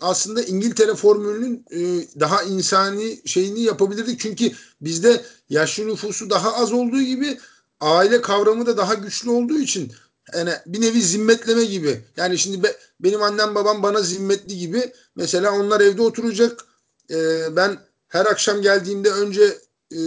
aslında 0.00 0.42
İngiltere 0.42 0.94
formülünün 0.94 1.64
e, 1.70 2.08
daha 2.20 2.42
insani 2.42 3.20
şeyini 3.24 3.60
yapabilirdik. 3.60 4.20
Çünkü 4.20 4.52
bizde 4.80 5.24
yaşlı 5.48 5.86
nüfusu 5.86 6.30
daha 6.30 6.56
az 6.56 6.72
olduğu 6.72 7.02
gibi 7.02 7.38
aile 7.80 8.20
kavramı 8.20 8.66
da 8.66 8.76
daha 8.76 8.94
güçlü 8.94 9.30
olduğu 9.30 9.58
için 9.58 9.92
yani 10.34 10.50
bir 10.66 10.80
nevi 10.80 11.02
zimmetleme 11.02 11.64
gibi. 11.64 12.04
Yani 12.16 12.38
şimdi 12.38 12.62
be, 12.62 12.76
benim 13.00 13.22
annem 13.22 13.54
babam 13.54 13.82
bana 13.82 14.00
zimmetli 14.00 14.58
gibi. 14.58 14.92
Mesela 15.16 15.52
onlar 15.52 15.80
evde 15.80 16.02
oturacak. 16.02 16.64
E, 17.10 17.16
ben 17.56 17.78
her 18.08 18.26
akşam 18.26 18.62
geldiğimde 18.62 19.10
önce 19.10 19.58
e, 19.90 20.00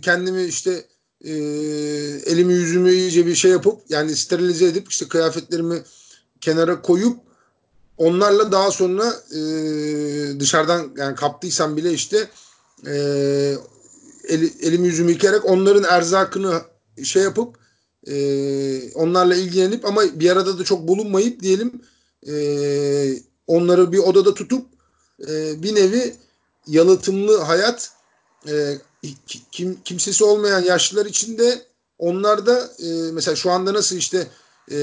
kendimi 0.00 0.44
işte 0.44 0.84
e, 1.24 1.32
elimi 2.26 2.54
yüzümü 2.54 2.92
iyice 2.92 3.26
bir 3.26 3.34
şey 3.34 3.50
yapıp 3.50 3.80
yani 3.88 4.16
sterilize 4.16 4.66
edip 4.66 4.90
işte 4.90 5.08
kıyafetlerimi 5.08 5.82
kenara 6.40 6.82
koyup 6.82 7.23
onlarla 7.98 8.52
daha 8.52 8.70
sonra 8.70 9.14
e, 9.30 9.40
dışarıdan 10.40 10.92
yani 10.96 11.16
kaptıysam 11.16 11.76
bile 11.76 11.92
işte 11.92 12.28
e, 12.86 12.94
el, 14.28 14.50
elimi 14.60 14.86
yüzümü 14.86 15.10
yıkayarak 15.10 15.44
onların 15.44 15.84
erzakını 15.84 16.62
şey 17.04 17.22
yapıp 17.22 17.56
e, 18.06 18.92
onlarla 18.92 19.34
ilgilenip 19.34 19.84
ama 19.84 20.02
bir 20.14 20.30
arada 20.30 20.58
da 20.58 20.64
çok 20.64 20.88
bulunmayıp 20.88 21.42
diyelim 21.42 21.82
e, 22.28 22.34
onları 23.46 23.92
bir 23.92 23.98
odada 23.98 24.34
tutup 24.34 24.66
e, 25.28 25.62
bir 25.62 25.74
nevi 25.74 26.14
yalıtımlı 26.66 27.38
hayat 27.38 27.92
e, 28.48 28.78
kim, 29.52 29.78
kimsesi 29.84 30.24
olmayan 30.24 30.62
yaşlılar 30.62 31.06
için 31.06 31.38
de 31.38 31.62
onlar 31.98 32.46
da 32.46 32.70
e, 32.78 33.12
mesela 33.12 33.36
şu 33.36 33.50
anda 33.50 33.74
nasıl 33.74 33.96
işte 33.96 34.28
e, 34.70 34.78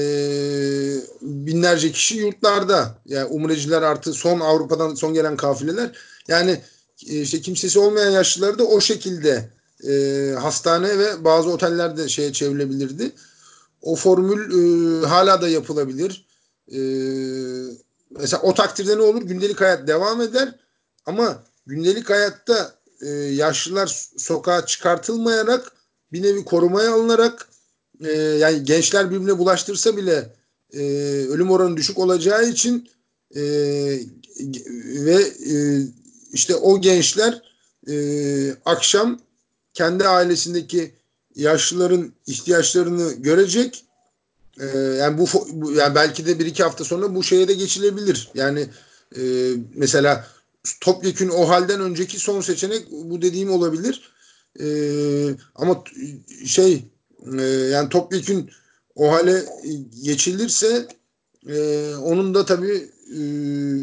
binlerce 1.22 1.92
kişi 1.92 2.16
yurtlarda 2.16 2.98
yani 3.06 3.24
umreciler 3.24 3.82
artı 3.82 4.12
son 4.12 4.40
Avrupa'dan 4.40 4.94
son 4.94 5.14
gelen 5.14 5.36
kafileler 5.36 5.98
yani 6.28 6.60
e, 7.08 7.20
işte 7.20 7.40
kimsesi 7.40 7.78
olmayan 7.78 8.10
yaşlıları 8.10 8.58
da 8.58 8.64
o 8.64 8.80
şekilde 8.80 9.50
e, 9.88 10.34
hastane 10.40 10.98
ve 10.98 11.24
bazı 11.24 11.50
otellerde 11.50 12.08
şeye 12.08 12.32
çevrilebilirdi. 12.32 13.12
O 13.82 13.96
formül 13.96 14.40
e, 14.52 15.06
hala 15.06 15.42
da 15.42 15.48
yapılabilir. 15.48 16.26
E, 16.72 16.78
mesela 18.10 18.42
o 18.42 18.54
takdirde 18.54 18.96
ne 18.96 19.02
olur? 19.02 19.22
Gündelik 19.22 19.60
hayat 19.60 19.88
devam 19.88 20.20
eder 20.20 20.54
ama 21.06 21.42
gündelik 21.66 22.10
hayatta 22.10 22.74
e, 23.00 23.08
yaşlılar 23.10 24.08
sokağa 24.16 24.66
çıkartılmayarak 24.66 25.72
bir 26.12 26.22
nevi 26.22 26.44
korumaya 26.44 26.94
alınarak 26.94 27.48
e, 28.04 28.12
yani 28.12 28.64
gençler 28.64 29.10
birbirine 29.10 29.38
bulaştırsa 29.38 29.96
bile 29.96 30.34
e, 30.72 30.80
ölüm 31.28 31.50
oranı 31.50 31.76
düşük 31.76 31.98
olacağı 31.98 32.48
için 32.48 32.88
e, 33.36 33.42
ve 35.04 35.14
e, 35.50 35.54
işte 36.32 36.54
o 36.56 36.80
gençler 36.80 37.42
e, 37.88 37.94
akşam 38.64 39.20
kendi 39.74 40.08
ailesindeki 40.08 40.94
yaşlıların 41.36 42.12
ihtiyaçlarını 42.26 43.12
görecek. 43.12 43.84
E, 44.60 44.66
yani 44.78 45.18
bu 45.18 45.28
yani 45.78 45.94
belki 45.94 46.26
de 46.26 46.38
bir 46.38 46.46
iki 46.46 46.62
hafta 46.62 46.84
sonra 46.84 47.14
bu 47.14 47.22
şeye 47.22 47.48
de 47.48 47.54
geçilebilir. 47.54 48.30
Yani 48.34 48.68
e, 49.16 49.22
mesela 49.74 50.26
topyekün 50.80 51.28
o 51.28 51.48
halden 51.48 51.80
önceki 51.80 52.18
son 52.18 52.40
seçenek 52.40 52.90
bu 52.90 53.22
dediğim 53.22 53.50
olabilir. 53.50 54.12
E, 54.60 54.66
ama 55.54 55.84
şey 56.46 56.84
e, 57.38 57.42
yani 57.44 57.88
topyekün 57.88 58.50
o 58.94 59.12
hale 59.12 59.32
geçilirse 60.04 60.88
e, 61.48 61.56
onun 61.94 62.34
da 62.34 62.44
tabii 62.44 62.90
e, 63.12 63.20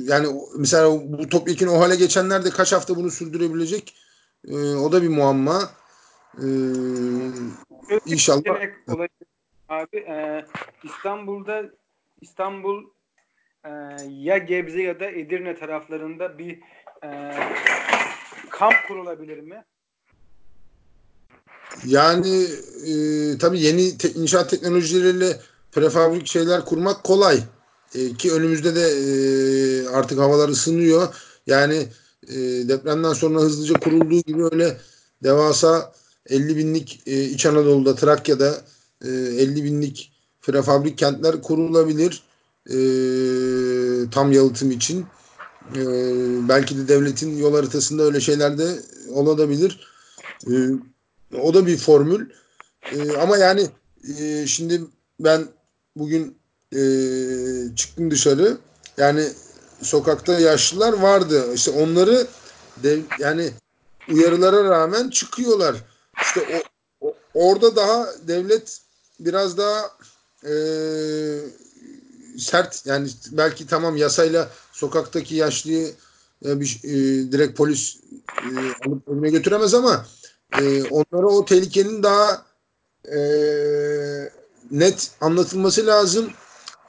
yani 0.03 0.27
mesela 0.57 0.91
bu 0.91 1.29
topyekün 1.29 1.67
o 1.67 1.79
hale 1.79 1.95
geçenler 1.95 2.45
de 2.45 2.49
kaç 2.49 2.73
hafta 2.73 2.95
bunu 2.95 3.11
sürdürebilecek 3.11 3.95
e, 4.47 4.55
o 4.55 4.91
da 4.91 5.01
bir 5.01 5.09
muamma. 5.09 5.71
E, 6.37 6.47
inşallah. 8.05 8.41
Abi 9.69 9.97
e, 9.97 10.45
İstanbul'da 10.83 11.63
İstanbul 12.21 12.83
e, 13.65 13.69
ya 14.09 14.37
Gebze 14.37 14.81
ya 14.81 14.99
da 14.99 15.05
Edirne 15.05 15.55
taraflarında 15.55 16.37
bir 16.37 16.59
e, 17.03 17.09
kamp 18.49 18.75
kurulabilir 18.87 19.39
mi? 19.39 19.65
Yani 21.85 22.47
e, 22.85 23.37
tabii 23.37 23.61
yeni 23.61 23.97
te, 23.97 24.11
inşaat 24.11 24.49
teknolojileriyle 24.49 25.39
prefabrik 25.71 26.27
şeyler 26.27 26.65
kurmak 26.65 27.03
kolay. 27.03 27.43
E, 27.95 28.13
ki 28.13 28.33
önümüzde 28.33 28.75
de 28.75 28.81
e, 28.81 29.87
artık 29.87 30.19
havalar 30.19 30.49
ısınıyor. 30.49 31.07
Yani 31.47 31.87
e, 32.27 32.35
depremden 32.69 33.13
sonra 33.13 33.39
hızlıca 33.39 33.73
kurulduğu 33.79 34.21
gibi 34.21 34.43
öyle 34.43 34.77
devasa 35.23 35.93
50 36.25 36.57
binlik 36.57 37.01
e, 37.05 37.23
İç 37.23 37.45
Anadolu'da, 37.45 37.95
Trakya'da 37.95 38.61
e, 39.05 39.09
50 39.09 39.63
binlik 39.63 40.11
prefabrik 40.41 40.97
kentler 40.97 41.41
kurulabilir. 41.41 42.23
E, 42.69 42.77
tam 44.11 44.31
yalıtım 44.31 44.71
için. 44.71 45.05
E, 45.75 45.81
belki 46.49 46.77
de 46.77 46.87
devletin 46.87 47.37
yol 47.37 47.53
haritasında 47.53 48.03
öyle 48.03 48.21
şeyler 48.21 48.57
de 48.57 48.79
olabilir. 49.09 49.87
E, 50.47 50.53
o 51.41 51.53
da 51.53 51.67
bir 51.67 51.77
formül. 51.77 52.29
E, 52.91 53.17
ama 53.17 53.37
yani 53.37 53.67
e, 54.19 54.47
şimdi 54.47 54.81
ben 55.19 55.47
bugün 55.95 56.37
e, 56.75 56.81
çıktım 57.75 58.11
dışarı. 58.11 58.57
Yani 58.97 59.27
sokakta 59.81 60.39
yaşlılar 60.39 60.93
vardı. 60.93 61.53
İşte 61.53 61.71
onları 61.71 62.27
dev, 62.83 62.99
yani 63.19 63.51
uyarılara 64.11 64.63
rağmen 64.63 65.09
çıkıyorlar. 65.09 65.75
İşte 66.21 66.63
o, 67.01 67.07
o 67.07 67.15
orada 67.33 67.75
daha 67.75 68.07
devlet 68.27 68.81
biraz 69.19 69.57
daha 69.57 69.91
e, 70.45 70.53
sert 72.37 72.85
yani 72.85 73.09
belki 73.31 73.67
tamam 73.67 73.97
yasayla 73.97 74.49
sokaktaki 74.71 75.35
yaşlıyı 75.35 75.91
e, 76.45 76.59
bir, 76.59 76.79
e, 76.83 76.91
direkt 77.31 77.57
polis 77.57 77.97
e, 78.27 78.49
alıp 78.87 79.07
önüne 79.07 79.29
götüremez 79.29 79.73
ama 79.73 80.05
e, 80.57 80.83
onlara 80.83 81.27
o 81.27 81.45
tehlikenin 81.45 82.03
daha 82.03 82.45
e, 83.05 83.19
net 84.71 85.11
anlatılması 85.21 85.85
lazım. 85.85 86.31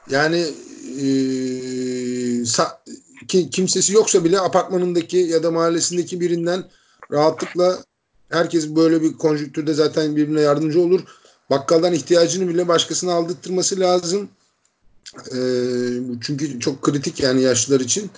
Yani 0.09 0.47
e, 1.01 1.05
sa, 2.45 2.83
ki, 3.27 3.49
kimsesi 3.49 3.93
yoksa 3.93 4.23
bile 4.23 4.39
apartmanındaki 4.39 5.17
ya 5.17 5.43
da 5.43 5.51
mahallesindeki 5.51 6.19
birinden 6.19 6.63
rahatlıkla 7.11 7.77
herkes 8.29 8.67
böyle 8.67 9.01
bir 9.01 9.17
konjüktürde 9.17 9.73
zaten 9.73 10.15
birbirine 10.15 10.41
yardımcı 10.41 10.81
olur. 10.81 11.01
Bakkaldan 11.49 11.93
ihtiyacını 11.93 12.47
bile 12.47 12.67
başkasına 12.67 13.13
aldırtması 13.13 13.79
lazım. 13.79 14.29
E, 15.15 15.37
çünkü 16.21 16.59
çok 16.59 16.81
kritik 16.81 17.19
yani 17.19 17.41
yaşlılar 17.41 17.79
için. 17.79 18.11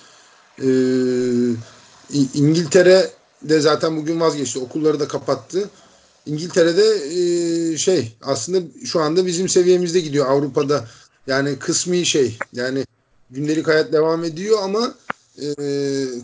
E, 0.60 0.68
İngiltere 2.34 3.12
de 3.44 3.60
zaten 3.62 3.98
bugün 3.98 4.20
vazgeçti. 4.20 4.60
Okulları 4.60 5.00
da 5.00 5.08
kapattı. 5.08 5.70
İngiltere'de 6.26 6.86
e, 7.74 7.78
şey 7.78 8.16
aslında 8.22 8.60
şu 8.86 9.02
anda 9.02 9.26
bizim 9.26 9.50
seviyemizde 9.50 10.00
gidiyor 10.00 10.26
Avrupa'da. 10.26 10.88
Yani 11.28 11.60
kısmi 11.60 12.06
şey 12.06 12.38
yani 12.54 12.86
gündelik 13.30 13.68
hayat 13.68 13.94
devam 13.94 14.24
ediyor 14.24 14.60
ama 14.64 14.96
e, 15.42 15.56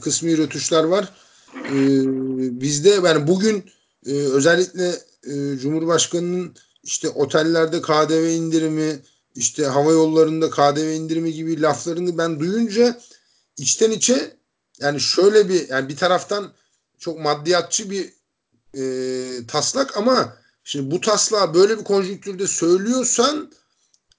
kısmi 0.01 0.37
rötuşlar 0.37 0.83
var. 0.83 1.13
E, 1.55 1.79
bizde 2.61 2.89
yani 2.89 3.27
bugün 3.27 3.63
e, 4.05 4.11
özellikle 4.13 4.87
e, 5.23 5.57
Cumhurbaşkanı'nın 5.57 6.53
işte 6.83 7.09
otellerde 7.09 7.81
KDV 7.81 8.29
indirimi, 8.29 8.99
işte 9.35 9.65
hava 9.65 9.91
yollarında 9.91 10.49
KDV 10.49 10.93
indirimi 10.93 11.33
gibi 11.33 11.61
laflarını 11.61 12.17
ben 12.17 12.39
duyunca 12.39 12.99
içten 13.57 13.91
içe 13.91 14.37
yani 14.79 14.99
şöyle 14.99 15.49
bir 15.49 15.69
yani 15.69 15.89
bir 15.89 15.95
taraftan 15.97 16.51
çok 16.99 17.19
maddiyatçı 17.19 17.89
bir 17.89 18.13
e, 18.77 19.47
taslak 19.47 19.97
ama 19.97 20.39
Şimdi 20.69 20.91
bu 20.91 21.01
taslağı 21.01 21.53
böyle 21.53 21.79
bir 21.79 21.83
konjonktürde 21.83 22.47
söylüyorsan 22.47 23.51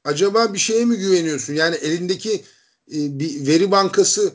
acaba 0.05 0.55
bir 0.55 0.59
şeye 0.59 0.85
mi 0.85 0.97
güveniyorsun? 0.97 1.55
Yani 1.55 1.77
elindeki 1.77 2.45
e, 2.93 3.19
bir 3.19 3.47
veri 3.47 3.71
bankası 3.71 4.33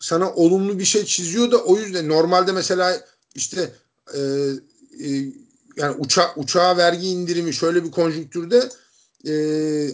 sana 0.00 0.34
olumlu 0.34 0.78
bir 0.78 0.84
şey 0.84 1.04
çiziyor 1.04 1.50
da 1.50 1.64
o 1.64 1.78
yüzden 1.78 2.08
normalde 2.08 2.52
mesela 2.52 3.06
işte 3.34 3.72
e, 4.14 4.20
e, 5.04 5.08
yani 5.76 5.96
uça, 5.98 6.32
uçağa 6.36 6.76
vergi 6.76 7.08
indirimi 7.08 7.54
şöyle 7.54 7.84
bir 7.84 7.90
konjonktürde 7.90 8.68
e, 9.26 9.34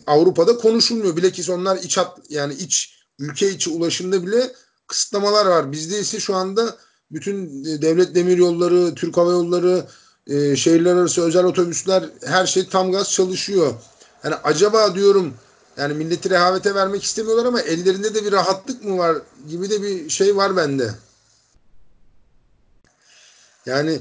Avrupa'da 0.07 0.57
konuşulmuyor. 0.57 1.17
Bilakis 1.17 1.51
onlar 1.51 1.77
iç 1.77 1.97
hat, 1.97 2.19
yani 2.29 2.55
iç 2.55 2.99
ülke 3.19 3.51
içi 3.51 3.71
ulaşımda 3.71 4.27
bile 4.27 4.53
kısıtlamalar 4.87 5.47
var. 5.47 5.73
Bizde 5.73 6.01
ise 6.01 6.21
şu 6.21 6.35
anda 6.35 6.77
bütün 7.11 7.65
devlet 7.65 8.15
demir 8.15 8.39
yolları, 8.39 8.95
Türk 8.95 9.17
Hava 9.17 9.31
Yolları, 9.31 9.87
e, 10.27 10.57
şehirler 10.57 10.97
arası 10.97 11.23
özel 11.23 11.45
otobüsler 11.45 12.05
her 12.25 12.47
şey 12.47 12.69
tam 12.69 12.93
gaz 12.93 13.13
çalışıyor. 13.13 13.75
Yani 14.25 14.35
acaba 14.35 14.95
diyorum 14.95 15.35
yani 15.77 15.95
milleti 15.95 16.31
rehavete 16.31 16.75
vermek 16.75 17.03
istemiyorlar 17.05 17.45
ama 17.45 17.61
ellerinde 17.61 18.15
de 18.15 18.25
bir 18.25 18.33
rahatlık 18.33 18.85
mı 18.85 18.99
var 18.99 19.17
gibi 19.49 19.71
de 19.71 19.83
bir 19.83 20.09
şey 20.09 20.37
var 20.37 20.57
bende. 20.57 20.91
Yani 23.67 24.01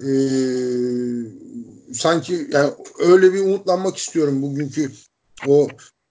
e, 0.00 0.10
sanki 1.94 2.48
yani 2.52 2.72
öyle 2.98 3.34
bir 3.34 3.40
umutlanmak 3.40 3.96
istiyorum 3.96 4.42
bugünkü 4.42 4.92
o 5.46 5.68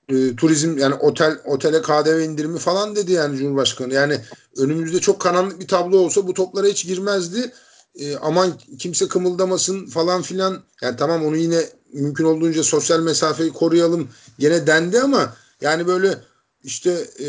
e, 0.09 0.35
turizm 0.35 0.77
yani 0.77 0.95
otel 0.95 1.37
otele 1.45 1.81
KDV 1.81 2.19
indirimi 2.19 2.59
falan 2.59 2.95
dedi 2.95 3.11
yani 3.11 3.37
Cumhurbaşkanı. 3.37 3.93
Yani 3.93 4.21
önümüzde 4.57 4.99
çok 4.99 5.21
karanlık 5.21 5.59
bir 5.59 5.67
tablo 5.67 5.97
olsa 5.97 6.27
bu 6.27 6.33
toplara 6.33 6.67
hiç 6.67 6.85
girmezdi. 6.85 7.51
E, 7.95 8.17
aman 8.17 8.53
kimse 8.79 9.07
kımıldamasın 9.07 9.85
falan 9.85 10.21
filan. 10.21 10.63
Yani 10.81 10.97
tamam 10.97 11.25
onu 11.25 11.35
yine 11.35 11.65
mümkün 11.93 12.23
olduğunca 12.23 12.63
sosyal 12.63 12.99
mesafeyi 12.99 13.53
koruyalım 13.53 14.09
gene 14.39 14.67
dendi 14.67 14.99
ama 14.99 15.35
yani 15.61 15.87
böyle 15.87 16.17
işte 16.63 16.91
e, 17.19 17.27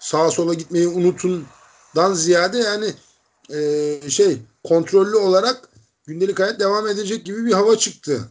sağa 0.00 0.30
sola 0.30 0.54
gitmeyi 0.54 0.88
unutundan 0.88 2.14
ziyade 2.14 2.58
yani 2.58 2.94
e, 3.50 4.10
şey 4.10 4.38
kontrollü 4.64 5.16
olarak 5.16 5.68
gündelik 6.06 6.40
hayat 6.40 6.60
devam 6.60 6.88
edecek 6.88 7.26
gibi 7.26 7.46
bir 7.46 7.52
hava 7.52 7.76
çıktı. 7.76 8.28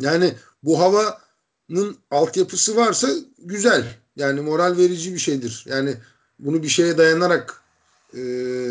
Yani 0.00 0.34
bu 0.62 0.80
havanın 1.70 1.96
altyapısı 2.10 2.76
varsa 2.76 3.08
güzel. 3.38 3.84
Yani 4.16 4.40
moral 4.40 4.76
verici 4.76 5.14
bir 5.14 5.18
şeydir. 5.18 5.64
Yani 5.68 5.94
bunu 6.38 6.62
bir 6.62 6.68
şeye 6.68 6.98
dayanarak 6.98 7.62
e, 8.14 8.20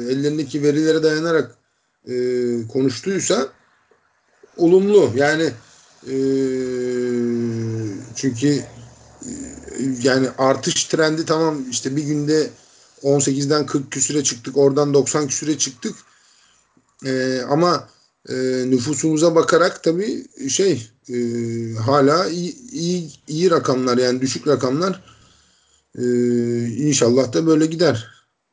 ellerindeki 0.09 0.63
verilere 0.63 1.03
dayanarak 1.03 1.55
e, 2.07 2.13
konuştuysa 2.67 3.47
olumlu. 4.57 5.11
Yani 5.15 5.51
e, 6.03 6.15
çünkü 8.15 8.47
e, 8.47 9.31
yani 10.01 10.29
artış 10.37 10.85
trendi 10.85 11.25
tamam 11.25 11.69
işte 11.69 11.95
bir 11.95 12.03
günde 12.03 12.49
18'den 13.03 13.65
40 13.65 13.91
küsüre 13.91 14.23
çıktık. 14.23 14.57
Oradan 14.57 14.93
90 14.93 15.27
küsüre 15.27 15.57
çıktık. 15.57 15.95
E, 17.05 17.41
ama 17.49 17.89
e, 18.29 18.35
nüfusumuza 18.65 19.35
bakarak 19.35 19.83
tabii 19.83 20.25
şey 20.49 20.94
e, 21.09 21.17
hala 21.85 22.29
iyi, 22.29 22.55
iyi, 22.71 23.09
iyi 23.27 23.51
rakamlar 23.51 23.97
yani 23.97 24.21
düşük 24.21 24.47
rakamlar 24.47 25.01
e, 25.97 26.03
inşallah 26.67 27.33
da 27.33 27.47
böyle 27.47 27.65
gider. 27.65 28.07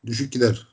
Düşük 0.07 0.33
gider. 0.33 0.67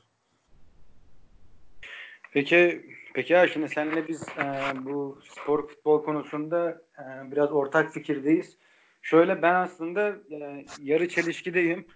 Peki 2.32 2.86
peki 3.14 3.32
ya 3.32 3.48
şimdi 3.48 3.68
seninle 3.68 4.08
biz 4.08 4.22
e, 4.22 4.44
bu 4.84 5.18
spor 5.30 5.68
futbol 5.68 6.04
konusunda 6.04 6.82
e, 6.98 7.32
biraz 7.32 7.52
ortak 7.52 7.92
fikirdeyiz. 7.92 8.56
Şöyle 9.02 9.42
ben 9.42 9.54
aslında 9.54 10.08
e, 10.08 10.66
yarı 10.82 11.08
çelişkideyim. 11.08 11.86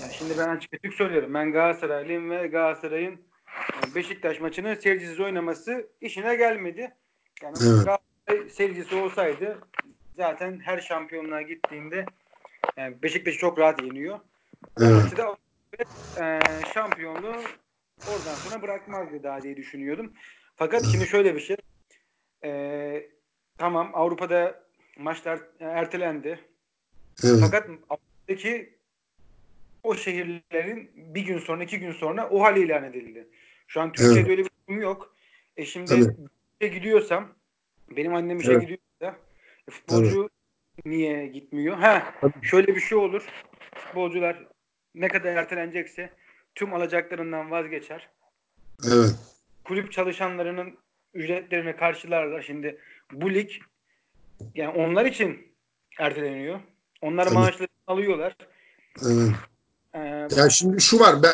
Yani 0.00 0.12
şimdi 0.18 0.38
ben 0.38 0.48
açık 0.48 0.74
açık 0.74 0.94
söylüyorum. 0.94 1.34
Ben 1.34 1.52
Galatasaraylıyım 1.52 2.30
ve 2.30 2.46
Galatasaray'ın 2.46 3.20
Beşiktaş 3.94 4.40
maçını 4.40 4.76
seyircisiz 4.82 5.20
oynaması 5.20 5.88
işine 6.00 6.36
gelmedi. 6.36 6.94
Yani 7.42 7.56
evet. 7.62 7.97
Seyircisi 8.50 8.94
olsaydı 8.94 9.58
zaten 10.16 10.60
her 10.60 10.80
şampiyonluğa 10.80 11.42
gittiğinde 11.42 12.06
yani 12.76 13.02
Beşiktaş 13.02 13.34
çok 13.34 13.58
rahat 13.58 13.82
yeniyor. 13.82 14.20
Evet. 14.80 15.02
maçı 15.02 15.16
da 15.16 15.36
e, 16.20 16.40
şampiyonluğu 16.74 17.36
oradan 18.08 18.34
sonra 18.34 18.62
bırakmazdı 18.62 19.22
daha 19.22 19.42
diye 19.42 19.56
düşünüyordum. 19.56 20.12
Fakat 20.56 20.86
şimdi 20.86 21.06
şöyle 21.06 21.34
bir 21.34 21.40
şey. 21.40 21.56
E, 22.44 23.10
tamam 23.58 23.90
Avrupa'da 23.94 24.64
maçlar 24.98 25.40
ertelendi. 25.60 26.40
Evet. 27.24 27.40
Fakat 27.40 27.68
Avrupa'daki 27.90 28.78
o 29.82 29.94
şehirlerin 29.94 30.90
bir 30.94 31.22
gün 31.22 31.38
sonra 31.38 31.64
iki 31.64 31.80
gün 31.80 31.92
sonra 31.92 32.28
o 32.28 32.42
hal 32.42 32.56
ilan 32.56 32.84
edildi. 32.84 33.28
Şu 33.68 33.80
an 33.80 33.92
Türkiye'de 33.92 34.20
evet. 34.20 34.30
öyle 34.30 34.44
bir 34.44 34.50
durum 34.68 34.80
yok. 34.82 35.14
E 35.56 35.64
şimdi 35.64 35.94
evet. 36.60 36.72
gidiyorsam 36.74 37.37
benim 37.96 38.14
annem 38.14 38.38
işe 38.38 38.52
evet. 38.52 38.60
gidiyorsa 38.60 39.18
e, 39.68 39.70
futbolcu 39.70 40.20
evet. 40.20 40.86
niye 40.86 41.26
gitmiyor? 41.26 41.76
Ha 41.76 42.14
şöyle 42.42 42.74
bir 42.74 42.80
şey 42.80 42.98
olur. 42.98 43.26
Futbolcular 43.74 44.46
ne 44.94 45.08
kadar 45.08 45.32
ertelenecekse 45.32 46.10
tüm 46.54 46.74
alacaklarından 46.74 47.50
vazgeçer. 47.50 48.08
Evet. 48.86 49.14
Kulüp 49.64 49.92
çalışanlarının 49.92 50.78
ücretlerini 51.14 51.76
karşılarlar. 51.76 52.42
Şimdi 52.42 52.78
bu 53.12 53.34
lig 53.34 53.50
yani 54.54 54.68
onlar 54.68 55.06
için 55.06 55.52
erteleniyor. 55.98 56.60
Onlar 57.02 57.24
Tabii. 57.24 57.34
maaşlarını 57.34 57.68
alıyorlar. 57.86 58.36
Evet. 59.06 59.30
Ee, 59.94 60.28
ya 60.36 60.50
şimdi 60.50 60.80
şu 60.80 61.00
var 61.00 61.22
de, 61.22 61.28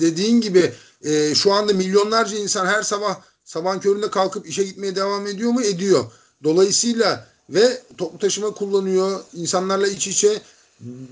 dediğin 0.00 0.40
gibi 0.40 0.70
e, 1.04 1.34
şu 1.34 1.52
anda 1.52 1.72
milyonlarca 1.72 2.38
insan 2.38 2.66
her 2.66 2.82
sabah 2.82 3.22
sabah 3.54 3.80
köründe 3.80 4.10
kalkıp 4.10 4.48
işe 4.48 4.64
gitmeye 4.64 4.96
devam 4.96 5.26
ediyor 5.26 5.50
mu? 5.50 5.62
Ediyor. 5.62 6.04
Dolayısıyla 6.44 7.26
ve 7.50 7.82
toplu 7.98 8.18
taşıma 8.18 8.50
kullanıyor. 8.50 9.20
insanlarla 9.34 9.88
iç 9.88 10.06
içe 10.08 10.42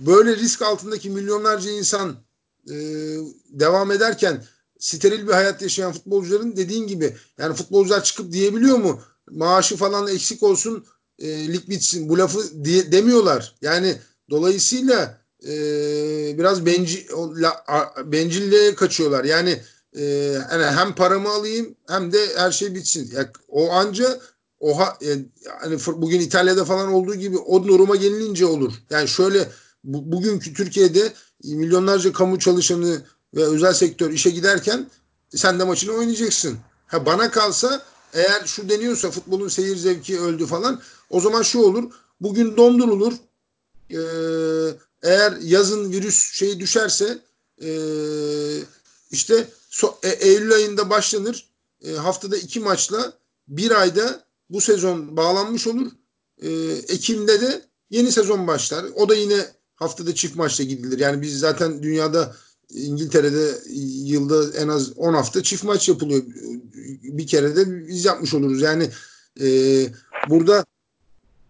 böyle 0.07 0.37
risk 0.37 0.63
altındaki 0.63 1.11
milyonlarca 1.11 1.71
insan 1.71 2.17
e, 2.71 2.75
devam 3.49 3.93
ederken 3.93 4.45
steril 4.79 5.29
bir 5.29 5.33
hayat 5.33 5.63
yaşayan 5.63 5.93
futbolcuların 5.93 6.57
dediğin 6.57 6.87
gibi 6.87 7.17
yani 7.39 7.55
futbolcular 7.55 8.05
çıkıp 8.05 8.33
diyebiliyor 8.33 8.79
mu? 8.79 9.01
Maaşı 9.31 9.77
falan 9.77 10.09
eksik 10.09 10.43
olsun 10.43 10.85
e, 11.19 11.53
lig 11.53 11.69
bitsin. 11.69 12.09
Bu 12.09 12.19
lafı 12.19 12.65
diye, 12.65 12.93
demiyorlar. 12.93 13.55
Yani 13.63 13.97
dolayısıyla 14.31 15.19
e, 15.47 15.55
biraz 16.39 16.67
benci, 16.67 17.07
bencilliğe 18.05 18.75
kaçıyorlar. 18.75 19.25
Yani 19.25 19.61
e, 19.93 20.05
yani 20.51 20.65
hem 20.65 20.95
paramı 20.95 21.29
alayım 21.29 21.75
hem 21.89 22.13
de 22.13 22.37
her 22.37 22.53
şey 22.53 22.75
bitsin. 22.75 23.11
Ya, 23.17 23.33
o 23.49 23.71
anca 23.71 24.21
oha 24.61 24.99
e, 25.03 25.09
hani 25.61 25.79
bugün 25.87 26.21
İtalya'da 26.21 26.65
falan 26.65 26.93
olduğu 26.93 27.15
gibi 27.15 27.39
o 27.39 27.65
duruma 27.65 27.97
gelinince 27.97 28.47
olur. 28.47 28.73
Yani 28.91 29.09
şöyle 29.09 29.49
bu, 29.85 30.13
bugünkü 30.13 30.55
Türkiye'de 30.55 31.13
milyonlarca 31.45 32.13
kamu 32.13 32.39
çalışanı 32.39 33.03
ve 33.35 33.45
özel 33.45 33.73
sektör 33.73 34.11
işe 34.11 34.31
giderken 34.31 34.91
sen 35.37 35.61
de 35.61 35.65
maçını 35.65 35.93
oynayacaksın. 35.93 36.59
Ha 36.87 37.07
bana 37.07 37.31
kalsa 37.31 37.83
eğer 38.13 38.47
şu 38.47 38.69
deniyorsa 38.69 39.11
futbolun 39.11 39.49
seyir 39.49 39.77
zevki 39.77 40.21
öldü 40.21 40.47
falan 40.47 40.81
o 41.11 41.21
zaman 41.21 41.43
şu 41.43 41.59
olur. 41.59 41.93
Bugün 42.21 42.57
dondurulur. 42.57 43.13
Ee, 43.91 43.97
eğer 45.03 45.33
yazın 45.41 45.93
virüs 45.93 46.33
şeyi 46.33 46.61
düşerse 46.61 47.19
e, 47.63 47.71
işte 49.11 49.49
so, 49.73 49.99
e, 50.03 50.09
Eylül 50.09 50.53
ayında 50.53 50.91
başlanır. 50.91 51.47
E, 51.85 51.93
haftada 51.93 52.37
iki 52.37 52.61
maçla 52.61 53.13
bir 53.49 53.71
ayda 53.71 54.25
bu 54.51 54.61
sezon 54.61 55.17
bağlanmış 55.17 55.67
olur. 55.67 55.93
E, 56.43 56.51
Ekim'de 56.89 57.41
de 57.41 57.63
yeni 57.91 58.13
sezon 58.13 58.47
başlar. 58.47 58.85
O 58.97 59.09
da 59.09 59.15
yine 59.15 59.47
haftada 59.77 60.15
çift 60.15 60.37
maçla 60.37 60.65
gidilir. 60.65 60.99
Yani 60.99 61.23
biz 61.23 61.39
zaten 61.39 61.83
dünyada 61.83 62.37
İngiltere'de 62.71 63.59
yılda 64.05 64.59
en 64.59 64.69
az 64.69 64.99
10 64.99 65.15
hafta 65.15 65.43
çift 65.43 65.65
maç 65.65 65.89
yapılıyor. 65.89 66.23
Bir 67.03 67.27
kere 67.27 67.57
de 67.57 67.89
biz 67.89 68.05
yapmış 68.05 68.35
oluruz. 68.35 68.63
Yani 68.63 68.91
e, 69.41 69.47
burada 70.29 70.65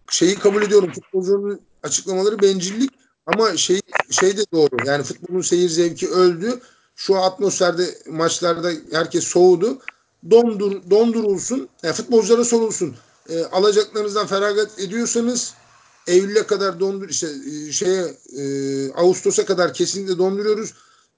şeyi 0.09 0.35
kabul 0.35 0.61
ediyorum. 0.61 0.91
Futbolcunun 0.93 1.59
açıklamaları 1.83 2.41
bencillik 2.41 2.91
ama 3.25 3.57
şey 3.57 3.81
şey 4.09 4.37
de 4.37 4.45
doğru. 4.51 4.77
Yani 4.85 5.03
futbolun 5.03 5.41
seyir 5.41 5.69
zevki 5.69 6.09
öldü. 6.09 6.59
Şu 6.95 7.17
atmosferde 7.17 7.97
maçlarda 8.09 8.71
herkes 8.91 9.23
soğudu. 9.23 9.81
Dondur 10.29 10.89
dondurulsun. 10.89 11.69
Yani 11.83 11.93
futbolculara 11.93 12.45
sorulsun. 12.45 12.95
E, 13.29 13.43
alacaklarınızdan 13.43 14.27
feragat 14.27 14.79
ediyorsanız 14.79 15.53
Eylül'e 16.07 16.47
kadar 16.47 16.79
dondur 16.79 17.09
işte 17.09 17.27
e, 17.27 17.71
şeye 17.71 18.03
e, 18.37 18.43
Ağustos'a 18.93 19.45
kadar 19.45 19.73
kesinlikle 19.73 20.17
donduruyoruz. 20.17 20.73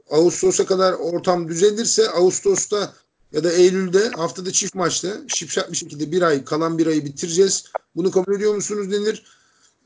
Ağustos'a 0.09 0.65
kadar 0.65 0.93
ortam 0.93 1.47
düzelirse 1.47 2.09
Ağustos'ta 2.09 2.93
ya 3.32 3.43
da 3.43 3.51
Eylül'de 3.51 4.09
haftada 4.09 4.51
çift 4.51 4.76
maçta 4.76 5.09
şipşak 5.28 5.71
bir 5.71 5.78
şekilde 5.78 6.11
bir 6.11 6.21
ay 6.21 6.43
kalan 6.43 6.78
bir 6.78 6.88
ayı 6.88 7.05
bitireceğiz. 7.05 7.63
Bunu 7.95 8.11
kabul 8.11 8.36
ediyor 8.36 8.55
musunuz 8.55 8.91
denir 8.91 9.23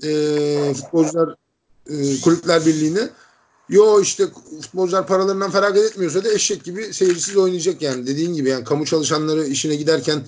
e, 0.04 0.74
futbolcular 0.74 1.36
e, 1.90 2.22
kulüpler 2.22 2.66
birliğine. 2.66 3.10
Yo 3.70 4.01
işte 4.01 4.28
futbolcular 4.61 5.07
paralarından 5.07 5.51
feragat 5.51 5.84
etmiyorsa 5.84 6.24
da 6.24 6.32
eşek 6.34 6.63
gibi 6.63 6.93
seyircisiz 6.93 7.38
oynayacak 7.38 7.82
yani. 7.82 8.07
Dediğin 8.07 8.34
gibi 8.34 8.49
yani 8.49 8.63
kamu 8.63 8.86
çalışanları 8.86 9.45
işine 9.45 9.76
giderken 9.76 10.24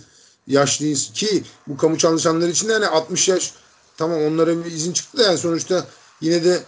yaşlıyız 0.47 1.11
ki 1.13 1.43
bu 1.67 1.77
kamu 1.77 1.97
çalışanları 1.97 2.51
için 2.51 2.69
de 2.69 2.73
hani 2.73 2.87
60 2.87 3.29
yaş 3.29 3.53
tamam 3.97 4.21
onlara 4.21 4.65
bir 4.65 4.71
izin 4.71 4.93
çıktı 4.93 5.17
da 5.17 5.23
yani 5.23 5.37
sonuçta 5.37 5.87
yine 6.21 6.43
de 6.43 6.63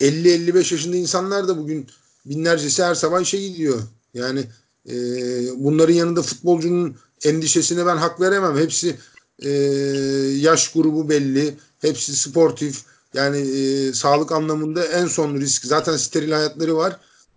50-55 0.00 0.56
yaşında 0.56 0.96
insanlar 0.96 1.48
da 1.48 1.58
bugün 1.58 1.86
binlercesi 2.26 2.84
her 2.84 2.94
sabah 2.94 3.20
işe 3.20 3.38
gidiyor. 3.38 3.82
Yani 4.14 4.44
e, 4.88 4.94
bunların 5.56 5.94
yanında 5.94 6.22
futbolcunun 6.22 6.96
endişesine 7.24 7.86
ben 7.86 7.96
hak 7.96 8.20
veremem. 8.20 8.58
Hepsi 8.58 8.96
e, 9.42 9.50
yaş 10.36 10.72
grubu 10.72 11.08
belli. 11.08 11.54
Hepsi 11.78 12.16
sportif. 12.16 12.84
Yani 13.14 13.38
e, 13.38 13.92
sağlık 13.92 14.32
anlamında 14.32 14.84
en 14.86 15.06
son 15.06 15.34
risk. 15.34 15.64
Zaten 15.64 15.96
steril 15.96 16.32
hayatları 16.32 16.76
var. 16.76 16.96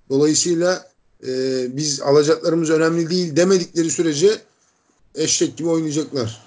Dolayısıyla 0.09 0.91
e, 1.23 1.29
biz 1.77 2.01
alacaklarımız 2.01 2.69
önemli 2.69 3.09
değil 3.09 3.35
demedikleri 3.35 3.89
sürece 3.89 4.27
eşek 5.15 5.57
gibi 5.57 5.69
oynayacaklar. 5.69 6.41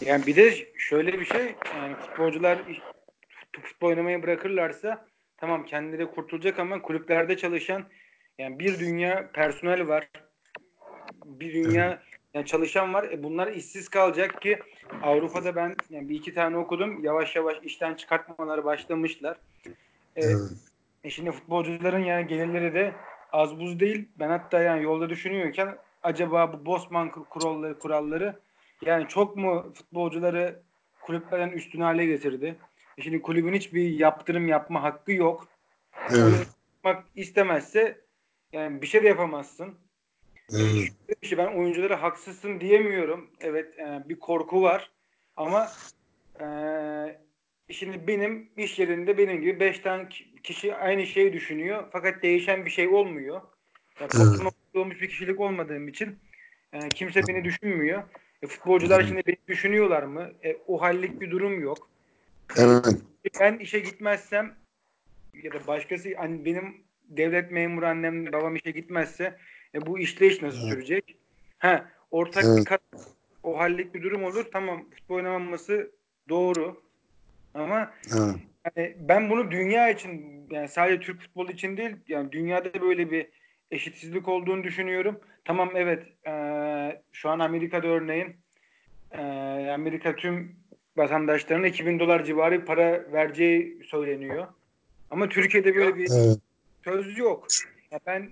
Yani 0.00 0.26
bir 0.26 0.36
de 0.36 0.66
şöyle 0.76 1.20
bir 1.20 1.24
şey 1.24 1.54
yani 1.74 1.96
futbolcular 1.96 2.58
futbol 3.62 3.88
oynamayı 3.88 4.22
bırakırlarsa 4.22 5.06
tamam 5.36 5.66
kendileri 5.66 6.10
kurtulacak 6.10 6.58
ama 6.58 6.82
kulüplerde 6.82 7.36
çalışan 7.36 7.84
yani 8.38 8.58
bir 8.58 8.78
dünya 8.78 9.30
personel 9.32 9.88
var. 9.88 10.10
Bir 11.24 11.54
dünya 11.54 12.02
yani 12.34 12.46
çalışan 12.46 12.94
var. 12.94 13.04
E 13.04 13.22
bunlar 13.22 13.52
işsiz 13.52 13.88
kalacak 13.88 14.42
ki 14.42 14.58
Avrupa'da 15.02 15.56
ben 15.56 15.76
yani 15.90 16.08
bir 16.08 16.14
iki 16.14 16.34
tane 16.34 16.56
okudum. 16.56 17.04
Yavaş 17.04 17.36
yavaş 17.36 17.56
işten 17.62 17.94
çıkartmaları 17.94 18.64
başlamışlar. 18.64 19.36
E, 19.66 19.70
evet. 20.16 20.50
e 21.04 21.10
şimdi 21.10 21.32
futbolcuların 21.32 22.04
yani 22.04 22.26
gelirleri 22.26 22.74
de 22.74 22.94
az 23.32 23.60
buz 23.60 23.80
değil. 23.80 24.08
Ben 24.18 24.28
hatta 24.28 24.62
yani 24.62 24.82
yolda 24.82 25.10
düşünüyorken 25.10 25.78
acaba 26.02 26.52
bu 26.52 26.66
Bosman 26.66 27.10
kuralları, 27.10 27.78
kuralları 27.78 28.38
yani 28.82 29.08
çok 29.08 29.36
mu 29.36 29.72
futbolcuları 29.74 30.60
kulüplerden 31.00 31.48
üstün 31.48 31.80
hale 31.80 32.06
getirdi? 32.06 32.56
E 32.98 33.02
şimdi 33.02 33.22
kulübün 33.22 33.52
hiçbir 33.52 33.90
yaptırım 33.90 34.48
yapma 34.48 34.82
hakkı 34.82 35.12
yok. 35.12 35.48
Evet. 36.10 36.48
Yapmak 36.84 37.04
istemezse 37.16 38.00
yani 38.52 38.82
bir 38.82 38.86
şey 38.86 39.02
de 39.02 39.08
yapamazsın. 39.08 39.74
Şey, 41.22 41.38
ben 41.38 41.46
oyunculara 41.46 42.02
haksızsın 42.02 42.60
diyemiyorum. 42.60 43.30
Evet 43.40 43.78
e, 43.78 44.08
bir 44.08 44.18
korku 44.18 44.62
var. 44.62 44.90
Ama 45.36 45.68
e, 46.40 46.46
şimdi 47.70 48.06
benim 48.06 48.48
iş 48.56 48.78
yerinde 48.78 49.18
benim 49.18 49.40
gibi 49.40 49.60
beş 49.60 49.78
tane 49.78 50.08
kişi 50.42 50.74
aynı 50.74 51.06
şeyi 51.06 51.32
düşünüyor. 51.32 51.84
Fakat 51.92 52.22
değişen 52.22 52.64
bir 52.64 52.70
şey 52.70 52.88
olmuyor. 52.88 53.40
Yani 54.00 54.10
evet. 54.16 54.52
olmuş 54.74 55.00
bir 55.00 55.08
kişilik 55.08 55.40
olmadığım 55.40 55.88
için 55.88 56.18
e, 56.72 56.88
kimse 56.88 57.20
beni 57.28 57.44
düşünmüyor. 57.44 58.02
E, 58.42 58.46
futbolcular 58.46 59.02
şimdi 59.02 59.22
beni 59.26 59.38
düşünüyorlar 59.48 60.02
mı? 60.02 60.30
E, 60.44 60.56
o 60.66 60.80
hallik 60.80 61.20
bir 61.20 61.30
durum 61.30 61.60
yok. 61.60 61.90
Evet. 62.56 62.86
Ben 63.40 63.58
işe 63.58 63.78
gitmezsem 63.78 64.54
ya 65.42 65.52
da 65.52 65.66
başkası 65.66 66.08
hani 66.16 66.44
benim 66.44 66.76
devlet 67.08 67.50
memuru 67.50 67.86
annem 67.86 68.32
babam 68.32 68.56
işe 68.56 68.70
gitmezse 68.70 69.38
e, 69.74 69.86
bu 69.86 69.98
işleyiş 69.98 70.42
nasıl 70.42 70.62
evet. 70.62 70.72
sürecek? 70.72 71.16
Ha, 71.58 71.88
ortak 72.10 72.44
evet. 72.44 72.58
bir 72.58 72.64
kat, 72.64 72.82
o 73.42 73.58
hallik 73.58 73.94
bir 73.94 74.02
durum 74.02 74.24
olur. 74.24 74.44
Tamam 74.52 74.84
futbol 74.90 75.14
oynamaması 75.14 75.90
doğru. 76.28 76.82
Ama 77.54 77.94
evet. 78.12 78.36
yani 78.76 78.96
ben 79.00 79.30
bunu 79.30 79.50
dünya 79.50 79.90
için 79.90 80.46
yani 80.50 80.68
sadece 80.68 81.00
Türk 81.00 81.20
futbolu 81.20 81.52
için 81.52 81.76
değil 81.76 81.96
yani 82.08 82.32
dünyada 82.32 82.80
böyle 82.80 83.10
bir 83.10 83.26
eşitsizlik 83.70 84.28
olduğunu 84.28 84.64
düşünüyorum. 84.64 85.20
Tamam 85.44 85.70
evet 85.74 86.02
e, 86.26 86.32
şu 87.12 87.30
an 87.30 87.38
Amerika'da 87.38 87.86
örneğin 87.86 88.36
e, 89.12 89.20
Amerika 89.74 90.16
tüm 90.16 90.56
vatandaşlarına 90.96 91.66
2000 91.66 91.98
dolar 91.98 92.24
civarı 92.24 92.64
para 92.64 93.12
vereceği 93.12 93.84
söyleniyor. 93.84 94.46
Ama 95.10 95.28
Türkiye'de 95.28 95.76
böyle 95.76 95.96
bir 95.96 96.10
evet. 96.10 96.38
söz 96.84 97.18
yok. 97.18 97.46
Ya 97.90 98.00
ben 98.06 98.30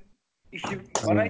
işi 0.52 0.78
bana 1.06 1.26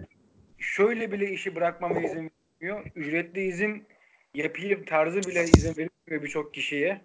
şöyle 0.58 1.12
bile 1.12 1.30
işi 1.30 1.54
bırakmama 1.54 2.00
izin 2.00 2.30
vermiyor. 2.62 2.86
Ücretli 2.94 3.40
izin 3.40 3.86
yapayım 4.34 4.84
tarzı 4.84 5.22
bile 5.22 5.44
izin 5.44 5.68
vermiyor 5.68 6.22
birçok 6.22 6.54
kişiye. 6.54 7.00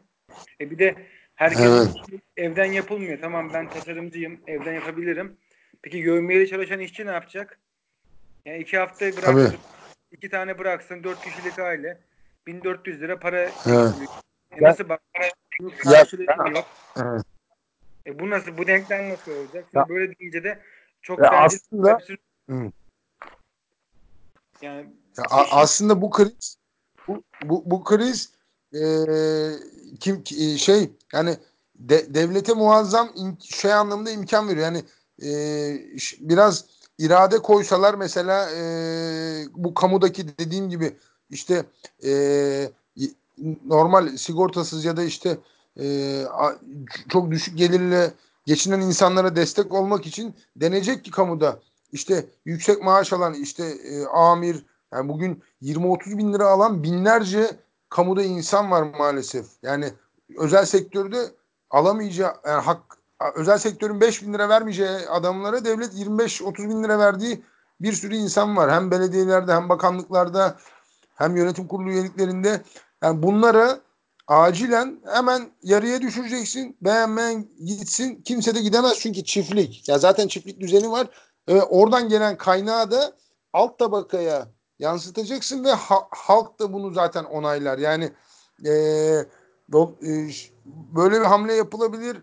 E 0.62 0.72
bir 0.72 0.80
de 0.80 0.96
herkes 1.36 1.66
evet. 1.66 2.22
evden 2.38 2.72
yapılmıyor. 2.72 3.22
Tamam 3.22 3.52
ben 3.54 3.70
tasarımcıyım. 3.70 4.40
Evden 4.48 4.74
yapabilirim. 4.74 5.38
Peki 5.82 5.98
yövmeyeli 5.98 6.48
çalışan 6.48 6.80
işçi 6.80 7.06
ne 7.06 7.12
yapacak? 7.12 7.60
Yani 8.46 8.58
iki 8.58 8.78
haftayı 8.78 9.14
bıraksın. 9.14 9.48
Tabii. 9.48 9.58
iki 10.12 10.30
tane 10.30 10.58
bıraksın. 10.58 11.04
Dört 11.04 11.22
kişilik 11.22 11.60
aile. 11.60 11.98
1400 12.48 13.02
lira 13.02 13.20
para 13.20 13.40
evet. 13.40 13.94
e 14.52 14.64
nasıl 14.64 14.90
bak? 14.90 15.02
Karşılığı 15.78 16.24
yok. 16.24 16.68
Evet. 16.98 17.24
E 18.06 18.20
bu 18.20 18.30
nasıl? 18.30 18.58
Bu 18.58 18.68
denklem 18.68 19.10
nasıl 19.10 19.32
olacak? 19.32 19.66
Şimdi 19.74 19.90
böyle 19.90 20.20
deyince 20.20 20.44
de 20.44 20.60
çok 21.02 21.20
ya 21.20 21.30
aslında 21.32 21.98
hı. 22.50 22.72
yani 24.62 24.90
ya 25.18 25.24
aslında 25.52 26.02
bu 26.02 26.10
kriz 26.10 26.58
bu, 27.08 27.24
bu, 27.44 27.64
bu 27.66 27.84
kriz 27.84 28.34
e, 28.74 28.84
kim 30.00 30.24
e, 30.38 30.58
şey 30.58 30.92
yani 31.14 31.38
de, 31.76 32.14
devlete 32.14 32.54
muazzam 32.54 33.10
im, 33.16 33.38
şey 33.40 33.74
anlamında 33.74 34.12
imkan 34.12 34.50
veriyor. 34.50 34.66
Yani 34.66 34.84
e, 35.24 35.30
biraz 36.20 36.66
irade 36.98 37.38
koysalar 37.38 37.94
mesela 37.94 38.50
e, 38.52 38.64
bu 39.54 39.74
kamudaki 39.74 40.38
dediğim 40.38 40.70
gibi 40.70 40.98
işte 41.30 41.66
e, 42.06 42.72
normal 43.66 44.18
sigortasız 44.18 44.86
ya 44.86 44.98
da 44.98 45.04
işte 45.04 45.38
e, 45.80 46.24
çok 47.10 47.32
düşük 47.32 47.58
gelirle 47.58 48.12
geçinen 48.46 48.82
insanlara 48.82 49.36
destek 49.36 49.74
olmak 49.74 50.06
için 50.06 50.36
denecek 50.56 51.06
ki 51.06 51.12
kamuda 51.12 51.60
işte 51.92 52.26
yüksek 52.46 52.84
maaş 52.84 53.14
alan 53.14 53.34
işte 53.34 53.64
e, 53.66 54.06
amir 54.06 54.66
yani 54.94 55.10
bugün 55.10 55.44
20-30 55.62 56.18
bin 56.18 56.34
lira 56.34 56.48
alan 56.48 56.84
binlerce 56.84 57.50
kamuda 57.90 58.24
insan 58.24 58.72
var 58.72 58.84
maalesef. 58.84 59.46
Yani 59.64 59.94
özel 60.38 60.66
sektörde 60.66 61.18
alamayacağı 61.70 62.36
yani 62.46 62.62
hak 62.62 62.98
özel 63.36 63.58
sektörün 63.58 64.02
5 64.02 64.24
bin 64.24 64.34
lira 64.34 64.50
vermeyeceği 64.50 64.90
adamlara 65.10 65.66
devlet 65.66 65.94
25-30 65.94 66.70
bin 66.70 66.84
lira 66.84 67.00
verdiği 67.00 67.44
bir 67.82 67.94
sürü 67.94 68.16
insan 68.16 68.58
var. 68.58 68.72
Hem 68.72 68.92
belediyelerde 68.92 69.54
hem 69.54 69.70
bakanlıklarda 69.70 70.58
hem 71.16 71.36
yönetim 71.36 71.68
kurulu 71.68 71.92
üyeliklerinde. 71.92 72.62
Yani 73.04 73.24
bunlara 73.24 73.80
acilen 74.32 75.00
hemen 75.14 75.52
yarıya 75.64 76.02
düşüreceksin. 76.02 76.78
Beğenmeyen 76.82 77.48
gitsin. 77.66 78.22
Kimse 78.26 78.56
de 78.56 78.62
gidemez 78.62 79.00
çünkü 79.00 79.24
çiftlik. 79.24 79.90
Ya 79.90 79.98
zaten 79.98 80.28
çiftlik 80.28 80.60
düzeni 80.60 80.92
var. 80.92 81.08
Ee, 81.48 81.62
oradan 81.62 82.10
gelen 82.10 82.38
kaynağı 82.38 82.92
da 82.92 83.14
alt 83.54 83.80
tabakaya 83.80 84.48
yansıtacaksın 84.80 85.64
ve 85.64 85.72
ha- 85.72 86.08
halk 86.12 86.60
da 86.60 86.74
bunu 86.74 86.94
zaten 86.94 87.24
onaylar. 87.24 87.78
Yani 87.78 88.12
e, 88.66 88.72
do, 89.72 89.96
e, 90.06 90.30
böyle 90.66 91.20
bir 91.20 91.26
hamle 91.26 91.54
yapılabilir. 91.54 92.22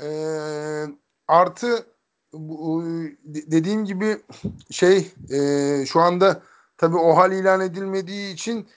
E, 0.00 0.08
artı 1.28 1.86
bu, 2.32 2.84
dediğim 3.24 3.84
gibi 3.84 4.18
şey 4.70 5.12
e, 5.30 5.86
şu 5.86 6.00
anda 6.00 6.42
tabii 6.76 6.96
o 6.96 7.16
hal 7.16 7.32
ilan 7.32 7.60
edilmediği 7.60 8.34
için 8.34 8.68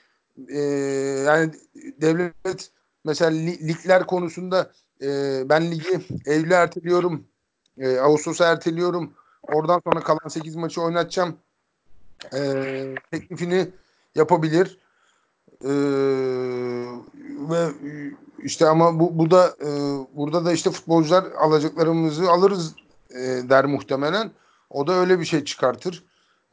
e, 0.48 0.58
yani 1.26 1.52
devlet 2.00 2.70
mesela 3.04 3.30
ligler 3.30 4.06
konusunda 4.06 4.70
e, 5.02 5.42
ben 5.48 5.70
ligi 5.70 6.00
Eylül'e 6.26 6.54
erteliyorum. 6.54 7.24
E, 7.78 7.98
Ağustos'a 7.98 8.52
erteliyorum. 8.52 9.12
Oradan 9.42 9.80
sonra 9.84 10.00
kalan 10.00 10.28
8 10.28 10.56
maçı 10.56 10.82
oynatacağım. 10.82 11.36
E, 12.34 12.94
teklifini 13.10 13.68
yapabilir. 14.14 14.78
E, 15.64 15.72
ve 17.50 17.68
işte 18.42 18.68
ama 18.68 19.00
bu, 19.00 19.18
bu 19.18 19.30
da 19.30 19.56
e, 19.60 19.68
burada 20.16 20.44
da 20.44 20.52
işte 20.52 20.70
futbolcular 20.70 21.24
alacaklarımızı 21.38 22.30
alırız 22.30 22.74
e, 23.10 23.20
der 23.20 23.64
muhtemelen. 23.64 24.30
O 24.70 24.86
da 24.86 24.92
öyle 24.92 25.20
bir 25.20 25.24
şey 25.24 25.44
çıkartır. 25.44 26.04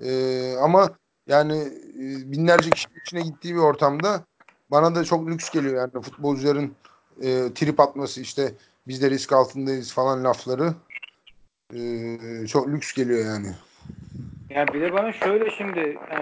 E, 0.03 0.55
ama 0.61 0.89
yani 1.27 1.73
binlerce 1.99 2.69
kişi 2.69 2.87
içine 3.05 3.21
gittiği 3.21 3.55
bir 3.55 3.59
ortamda 3.59 4.23
bana 4.71 4.95
da 4.95 5.03
çok 5.03 5.27
lüks 5.29 5.49
geliyor 5.49 5.75
yani 5.75 6.03
futbolcuların 6.03 6.75
e, 7.21 7.53
trip 7.55 7.79
atması 7.79 8.21
işte 8.21 8.53
biz 8.87 9.01
de 9.01 9.09
risk 9.09 9.33
altındayız 9.33 9.93
falan 9.93 10.23
lafları 10.23 10.73
e, 11.73 11.81
çok 12.47 12.67
lüks 12.67 12.93
geliyor 12.93 13.25
yani. 13.25 13.47
Yani 14.49 14.67
bir 14.73 14.81
de 14.81 14.93
bana 14.93 15.11
şöyle 15.11 15.51
şimdi 15.51 15.79
e, 15.79 16.19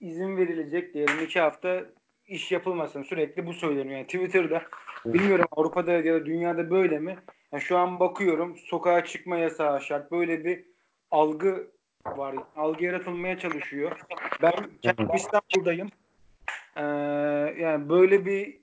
izin 0.00 0.36
verilecek 0.36 0.94
diyelim 0.94 1.24
iki 1.24 1.40
hafta 1.40 1.84
iş 2.26 2.52
yapılmasın 2.52 3.02
sürekli 3.02 3.46
bu 3.46 3.52
söyleniyor. 3.52 3.96
Yani 3.96 4.06
Twitter'da 4.06 4.62
bilmiyorum 5.06 5.46
Avrupa'da 5.50 5.92
ya 5.92 6.14
da 6.14 6.26
dünyada 6.26 6.70
böyle 6.70 6.98
mi? 6.98 7.18
Yani 7.52 7.62
şu 7.62 7.78
an 7.78 8.00
bakıyorum 8.00 8.56
sokağa 8.56 9.04
çıkma 9.04 9.36
yasağı 9.36 9.80
şart. 9.80 10.12
Böyle 10.12 10.44
bir 10.44 10.64
algı 11.10 11.70
var. 12.16 12.34
Algı 12.56 12.84
yaratılmaya 12.84 13.38
çalışıyor. 13.38 14.00
Ben 14.42 14.52
kendim 14.82 15.08
İstanbul'dayım. 15.14 15.88
Ee, 16.76 16.82
yani 17.62 17.88
böyle 17.88 18.26
bir 18.26 18.58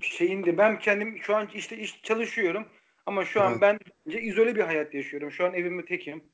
şeyindi. 0.00 0.58
Ben 0.58 0.78
kendim 0.78 1.18
şu 1.22 1.36
an 1.36 1.48
işte 1.54 1.76
iş 1.76 2.02
çalışıyorum. 2.02 2.66
Ama 3.06 3.24
şu 3.24 3.42
an 3.42 3.52
Evet. 3.52 3.60
ben 3.60 3.78
izole 4.20 4.56
bir 4.56 4.62
hayat 4.62 4.94
yaşıyorum. 4.94 5.30
Şu 5.30 5.46
an 5.46 5.54
evimde 5.54 5.84
tekim. 5.84 6.24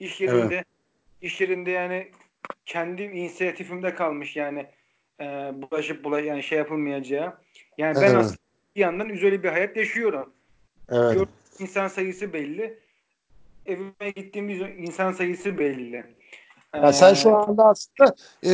İş 0.00 0.20
yerinde 0.20 0.64
iş 1.22 1.40
yerinde 1.40 1.70
yani 1.70 2.10
kendim 2.66 3.12
inisiyatifimde 3.12 3.94
kalmış 3.94 4.36
yani 4.36 4.66
e, 5.20 5.24
bulaşıp 5.54 6.04
bula 6.04 6.20
yani 6.20 6.42
şey 6.42 6.58
yapılmayacağı. 6.58 7.38
Yani 7.78 7.94
ben 7.94 8.02
Evet. 8.02 8.16
aslında 8.16 8.38
bir 8.76 8.80
yandan 8.80 9.08
izole 9.08 9.42
bir 9.42 9.48
hayat 9.48 9.76
yaşıyorum. 9.76 10.32
Evet. 10.88 11.14
Gördüğüm 11.14 11.32
insan 11.58 11.88
sayısı 11.88 12.32
belli. 12.32 12.78
Evime 13.66 14.10
gittiğim 14.16 14.48
insan 14.78 15.12
sayısı 15.12 15.58
belli. 15.58 16.04
Ya 16.74 16.92
sen 16.92 17.12
Ee, 17.12 17.16
şu 17.16 17.36
anda 17.36 17.64
aslında 17.64 18.14
e, 18.46 18.52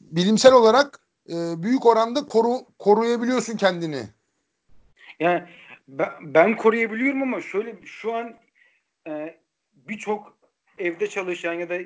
bilimsel 0.00 0.52
olarak 0.52 1.00
e, 1.28 1.34
büyük 1.62 1.86
oranda 1.86 2.26
koru, 2.26 2.58
koruyabiliyorsun 2.78 3.56
kendini. 3.56 4.02
Yani 5.20 5.42
ben, 5.88 6.08
ben 6.20 6.56
koruyabiliyorum 6.56 7.22
ama 7.22 7.40
şöyle 7.40 7.76
şu 7.84 8.14
an 8.14 8.34
e, 9.08 9.38
birçok 9.74 10.38
evde 10.78 11.06
çalışan 11.06 11.52
ya 11.52 11.68
da 11.68 11.78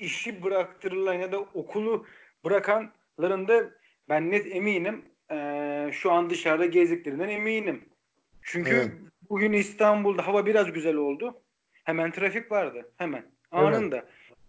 işi 0.00 0.42
bıraktırılan 0.42 1.14
ya 1.14 1.32
da 1.32 1.40
okulu 1.40 2.06
bırakanların 2.44 3.48
da 3.48 3.70
ben 4.08 4.30
net 4.30 4.56
eminim 4.56 5.04
e, 5.30 5.90
şu 5.92 6.12
an 6.12 6.30
dışarıda 6.30 6.66
gezdiklerinden 6.66 7.28
eminim. 7.28 7.88
Çünkü 8.42 8.74
Evet. 8.74 8.90
bugün 9.30 9.52
İstanbul'da 9.52 10.26
hava 10.26 10.46
biraz 10.46 10.72
güzel 10.72 10.96
oldu. 10.96 11.42
Hemen 11.84 12.12
trafik 12.12 12.52
vardı. 12.52 12.92
Hemen. 12.96 13.24
Anında. 13.50 14.04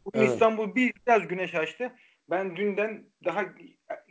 Bugün 0.05 0.19
Evet. 0.19 0.29
İstanbul 0.29 0.75
bir 0.75 0.93
biraz 1.07 1.27
güneş 1.27 1.55
açtı. 1.55 1.91
Ben 2.29 2.55
dünden 2.55 3.03
daha 3.25 3.45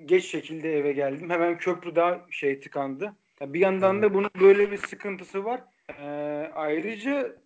geç 0.04 0.24
şekilde 0.24 0.78
eve 0.78 0.92
geldim. 0.92 1.30
Hemen 1.30 1.58
köprü 1.58 1.96
daha 1.96 2.26
şey 2.30 2.60
tıkandı. 2.60 3.16
Bir 3.40 3.60
yandan 3.60 3.94
Evet. 3.94 4.04
da 4.04 4.14
bunun 4.14 4.30
böyle 4.40 4.70
bir 4.70 4.76
sıkıntısı 4.76 5.44
var. 5.44 5.60
Ee, 5.88 6.50
ayrıca 6.54 7.36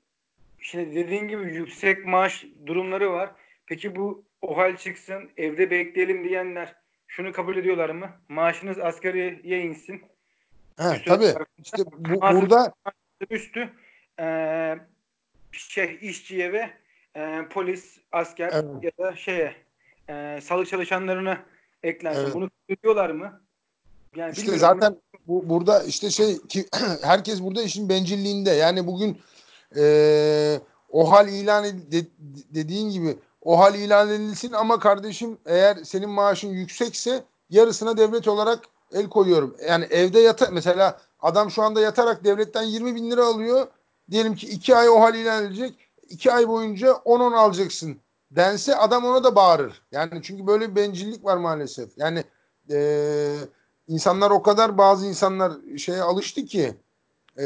şimdi 0.59 0.95
dediğin 0.95 1.29
gibi 1.29 1.55
yüksek 1.55 2.07
maaş 2.07 2.47
durumları 2.67 3.13
var. 3.13 3.31
Peki 3.67 3.97
bu 3.97 4.25
o 4.43 4.57
hal 4.57 4.77
çıksın 4.77 5.31
evde 5.37 5.71
bekleyelim 5.71 6.25
diyenler 6.25 6.75
şunu 7.07 7.33
kabul 7.33 7.57
ediyorlar 7.57 7.91
mı? 7.91 8.11
Maaşınız 8.29 8.79
asgariye 8.79 9.63
insin. 9.63 10.03
He, 10.79 10.83
süre 10.83 11.05
tabii. 11.05 11.45
İşte 11.59 11.83
bu, 11.99 12.21
burada 12.21 12.73
üstü 13.31 13.71
e, 14.21 14.25
şey 15.59 15.99
işçiye 16.03 16.53
ve 16.53 16.71
e, 17.17 17.49
polis, 17.51 17.99
asker 18.13 18.51
evet, 18.53 18.65
ya 18.83 18.91
da 19.05 19.17
şeye 19.17 19.55
e, 20.09 20.41
sağlık 20.43 20.69
çalışanlarına 20.69 21.39
eklensin. 21.83 22.21
evet. 22.21 22.35
Bunu 22.35 22.51
diyorlar 22.83 23.11
mı? 23.11 23.41
Yani 24.17 24.33
İşte 24.33 24.59
zaten 24.59 24.97
bu 25.27 25.49
burada 25.49 25.83
işte 25.83 26.11
şey 26.11 26.39
ki 26.39 26.67
herkes 27.03 27.43
burada 27.43 27.63
işin 27.63 27.89
bencilliğinde. 27.89 28.51
Yani 28.51 28.87
bugün 28.87 29.19
e, 29.77 30.61
o 30.91 31.13
hal 31.13 31.29
ilan 31.29 31.65
de- 31.65 32.07
dediğin 32.55 32.91
gibi 32.91 33.17
o 33.43 33.59
hal 33.59 33.75
ilan 33.75 34.09
edilsin 34.09 34.53
ama 34.53 34.79
kardeşim 34.79 35.39
eğer 35.47 35.77
senin 35.77 36.11
maaşın 36.11 36.49
yüksekse 36.49 37.25
yarısına 37.51 37.97
devlet 37.97 38.29
olarak 38.29 38.65
el 38.93 39.09
koyuyorum. 39.09 39.57
Yani 39.69 39.85
evde 39.85 40.21
yata 40.21 40.49
mesela 40.53 41.01
adam 41.21 41.51
şu 41.51 41.63
anda 41.63 41.81
yatarak 41.81 42.25
devletten 42.25 42.63
20 42.63 42.95
bin 42.95 43.11
lira 43.11 43.25
alıyor. 43.27 43.67
Diyelim 44.11 44.35
ki 44.35 44.47
iki 44.47 44.77
ay 44.77 44.89
o 44.89 45.01
hal 45.01 45.15
ilan 45.15 45.45
edilecek. 45.45 45.75
iki 46.09 46.33
ay 46.33 46.49
boyunca 46.49 46.89
10-10 46.89 47.37
alacaksın 47.37 47.97
dense 48.31 48.77
adam 48.77 49.05
ona 49.05 49.25
da 49.25 49.35
bağırır. 49.37 49.83
Yani 49.93 50.23
çünkü 50.23 50.47
böyle 50.47 50.71
bir 50.71 50.77
bencillik 50.77 51.25
var 51.25 51.37
maalesef. 51.37 51.99
Yani 51.99 52.25
eee 52.69 53.37
insanlar 53.89 54.31
o 54.31 54.43
kadar 54.43 54.79
bazı 54.79 55.07
insanlar 55.07 55.53
şeye 55.79 56.03
alıştı 56.03 56.45
ki 56.45 56.75
e, 57.39 57.45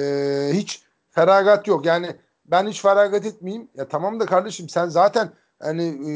hiç 0.52 0.82
feragat 1.10 1.66
yok. 1.66 1.86
Yani 1.86 2.16
ben 2.44 2.66
hiç 2.66 2.82
feragat 2.82 3.26
etmeyeyim. 3.26 3.68
Ya 3.74 3.88
tamam 3.88 4.20
da 4.20 4.26
kardeşim 4.26 4.68
sen 4.68 4.88
zaten 4.88 5.30
hani 5.62 5.84
e, 6.10 6.12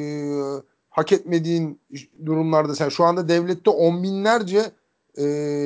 hak 0.90 1.12
etmediğin 1.12 1.80
durumlarda 2.26 2.74
sen 2.74 2.88
şu 2.88 3.04
anda 3.04 3.28
devlette 3.28 3.70
on 3.70 4.02
binlerce 4.02 4.70
e, 5.16 5.24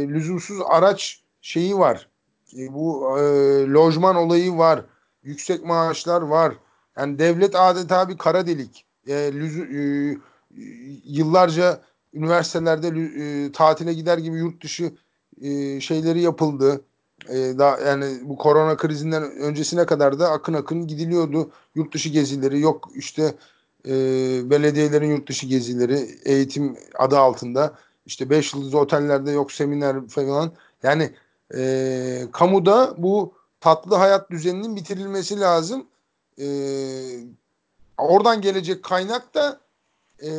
lüzumsuz 0.09 0.59
araç 0.69 1.23
şeyi 1.41 1.79
var. 1.79 2.09
E, 2.57 2.75
bu 2.75 3.19
e, 3.19 3.23
lojman 3.67 4.17
olayı 4.17 4.59
var. 4.59 4.85
Yüksek 5.23 5.65
maaşlar 5.65 6.23
var. 6.23 6.55
Yani 6.99 7.19
devlet 7.19 7.57
adeta 7.57 8.09
bir 8.09 8.19
kara 8.19 8.47
delik. 8.47 8.85
E, 9.07 9.33
lüzu, 9.33 9.63
e, 9.63 10.17
yıllarca 11.05 11.81
üniversitelerde 12.15 12.89
e, 12.89 13.53
tatile 13.53 13.95
gider 13.95 14.19
gibi 14.19 14.37
yurt 14.37 14.63
dışı 14.63 14.93
e, 15.43 15.81
şeyleri 15.81 16.21
yapıldı. 16.21 16.81
E, 17.29 17.37
daha 17.59 17.81
yani 17.81 18.05
bu 18.23 18.37
korona 18.37 18.77
krizinden 18.77 19.23
öncesine 19.23 19.87
kadar 19.87 20.19
da 20.19 20.31
akın 20.31 20.55
akın 20.55 20.87
gidiliyordu. 20.87 21.51
Yurt 21.75 21.95
dışı 21.95 22.09
gezileri 22.09 22.61
yok 22.61 22.89
işte 22.95 23.35
e, 23.87 23.93
belediyelerin 24.51 25.11
yurt 25.11 25.29
dışı 25.29 25.47
gezileri 25.47 26.09
eğitim 26.25 26.77
adı 26.99 27.19
altında. 27.19 27.75
İşte 28.07 28.31
beş 28.31 28.55
yıldızlı 28.55 28.79
otellerde 28.79 29.31
yok 29.31 29.53
seminer 29.53 30.07
falan. 30.09 30.53
Yani 30.83 31.11
e, 31.55 32.29
kamuda 32.33 32.95
bu 32.99 33.35
tatlı 33.61 33.97
hayat 33.97 34.31
düzeninin 34.31 34.77
bitirilmesi 34.77 35.41
lazım. 35.41 35.87
E, 36.41 36.47
oradan 37.99 38.41
gelecek 38.41 38.83
kaynak 38.83 39.35
da 39.35 39.61
e, 40.23 40.31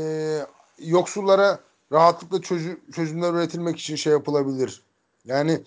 yoksullara 0.80 1.60
rahatlıkla 1.92 2.42
çözü, 2.42 2.80
çözümler 2.96 3.34
üretilmek 3.34 3.80
için 3.80 3.96
şey 3.96 4.14
yapılabilir. 4.14 4.84
Yani 5.26 5.64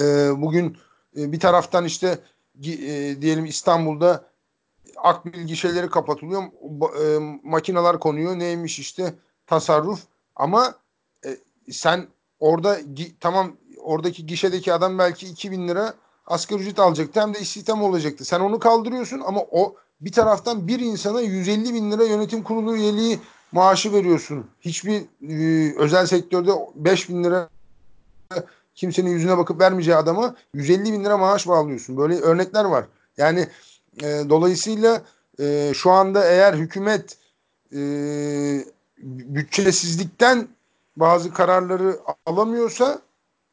bugün 0.36 0.76
e, 1.16 1.32
bir 1.32 1.40
taraftan 1.40 1.84
işte 1.84 2.18
e, 2.64 3.22
diyelim 3.22 3.44
İstanbul'da 3.44 4.24
akbil 4.96 5.46
gişeleri 5.46 5.90
kapatılıyor. 5.90 6.42
E, 6.42 7.18
makineler 7.42 8.00
konuyor. 8.00 8.38
Neymiş 8.38 8.78
işte 8.78 9.14
tasarruf. 9.46 10.00
Ama 10.36 10.74
e, 11.24 11.36
sen 11.72 12.06
orada 12.40 12.78
tamam 13.20 13.56
oradaki 13.90 14.26
gişedeki 14.26 14.72
adam 14.72 14.98
belki 14.98 15.26
2000 15.26 15.68
lira 15.68 15.94
asgari 16.26 16.60
ücret 16.60 16.78
alacaktı. 16.78 17.20
Hem 17.20 17.34
de 17.34 17.40
istihdam 17.40 17.82
olacaktı. 17.82 18.24
Sen 18.24 18.40
onu 18.40 18.58
kaldırıyorsun 18.58 19.22
ama 19.26 19.40
o 19.50 19.74
bir 20.00 20.12
taraftan 20.12 20.68
bir 20.68 20.80
insana 20.80 21.20
150 21.20 21.74
bin 21.74 21.92
lira 21.92 22.04
yönetim 22.04 22.42
kurulu 22.42 22.76
üyeliği 22.76 23.18
maaşı 23.52 23.92
veriyorsun. 23.92 24.46
Hiçbir 24.60 25.02
e, 25.28 25.74
özel 25.78 26.06
sektörde 26.06 26.50
5 26.74 27.08
bin 27.08 27.24
lira 27.24 27.48
kimsenin 28.74 29.10
yüzüne 29.10 29.38
bakıp 29.38 29.60
vermeyeceği 29.60 29.96
adama 29.96 30.34
150 30.54 30.92
bin 30.92 31.04
lira 31.04 31.18
maaş 31.18 31.48
bağlıyorsun. 31.48 31.96
Böyle 31.96 32.14
örnekler 32.14 32.64
var. 32.64 32.84
Yani 33.16 33.48
e, 34.02 34.06
dolayısıyla 34.28 35.02
e, 35.40 35.72
şu 35.74 35.90
anda 35.90 36.24
eğer 36.24 36.54
hükümet 36.54 37.16
e, 37.72 37.80
bütçesizlikten 38.98 40.48
bazı 40.96 41.32
kararları 41.32 41.98
alamıyorsa 42.26 43.00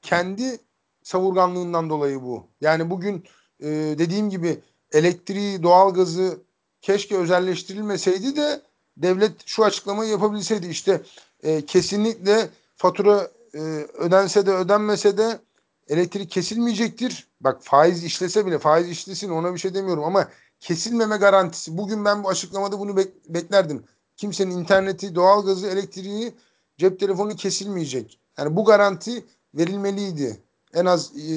kendi 0.02 0.60
savurganlığından 1.04 1.90
dolayı 1.90 2.22
bu. 2.22 2.48
Yani 2.62 2.90
bugün 2.90 3.24
e, 3.60 3.68
dediğim 3.98 4.30
gibi 4.30 4.60
elektriği, 4.92 5.64
doğalgazı 5.64 6.38
keşke 6.82 7.18
özelleştirilmeseydi 7.18 8.36
de 8.36 8.62
devlet 8.98 9.32
şu 9.46 9.66
açıklamayı 9.66 10.12
yapabilseydi. 10.12 10.68
İşte 10.68 11.02
e, 11.44 11.66
kesinlikle 11.66 12.50
fatura 12.76 13.32
e, 13.54 13.60
ödense 13.98 14.46
de 14.46 14.52
ödenmese 14.52 15.18
de 15.18 15.40
elektrik 15.88 16.32
kesilmeyecektir. 16.32 17.28
Bak 17.42 17.58
faiz 17.64 18.04
işlese 18.04 18.46
bile 18.46 18.60
faiz 18.60 18.90
işlesin 18.90 19.30
ona 19.30 19.54
bir 19.54 19.60
şey 19.60 19.74
demiyorum 19.74 20.04
ama 20.04 20.28
kesilmeme 20.60 21.18
garantisi. 21.18 21.78
Bugün 21.78 22.06
ben 22.06 22.24
bu 22.24 22.30
açıklamada 22.30 22.80
bunu 22.80 22.92
bek- 22.92 23.14
beklerdim. 23.30 23.84
Kimsenin 24.16 24.52
interneti, 24.52 25.16
doğalgazı, 25.16 25.68
elektriği, 25.68 26.34
cep 26.78 27.00
telefonu 27.00 27.36
kesilmeyecek. 27.36 28.20
Yani 28.38 28.56
bu 28.56 28.66
garanti 28.66 29.26
verilmeliydi. 29.56 30.38
En 30.74 30.86
az 30.86 31.12
e, 31.18 31.34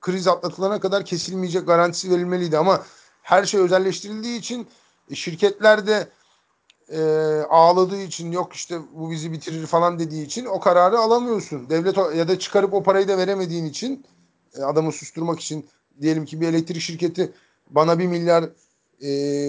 kriz 0.00 0.28
atlatılana 0.28 0.80
kadar 0.80 1.04
kesilmeyecek 1.04 1.66
garantisi 1.66 2.10
verilmeliydi 2.10 2.58
ama 2.58 2.84
her 3.22 3.44
şey 3.44 3.60
özelleştirildiği 3.60 4.38
için 4.38 4.66
e, 5.10 5.14
şirketler 5.14 5.86
de 5.86 6.08
e, 6.88 7.00
ağladığı 7.48 8.02
için 8.02 8.32
yok 8.32 8.52
işte 8.52 8.78
bu 8.94 9.10
bizi 9.10 9.32
bitirir 9.32 9.66
falan 9.66 9.98
dediği 9.98 10.26
için 10.26 10.46
o 10.46 10.60
kararı 10.60 10.98
alamıyorsun. 10.98 11.70
Devlet 11.70 11.96
ya 11.96 12.28
da 12.28 12.38
çıkarıp 12.38 12.74
o 12.74 12.82
parayı 12.82 13.08
da 13.08 13.18
veremediğin 13.18 13.64
için 13.64 14.04
e, 14.58 14.62
adamı 14.62 14.92
susturmak 14.92 15.40
için 15.40 15.66
diyelim 16.00 16.24
ki 16.24 16.40
bir 16.40 16.48
elektrik 16.48 16.80
şirketi 16.80 17.32
bana 17.70 17.98
bir 17.98 18.06
milyar 18.06 18.44
e, 19.02 19.08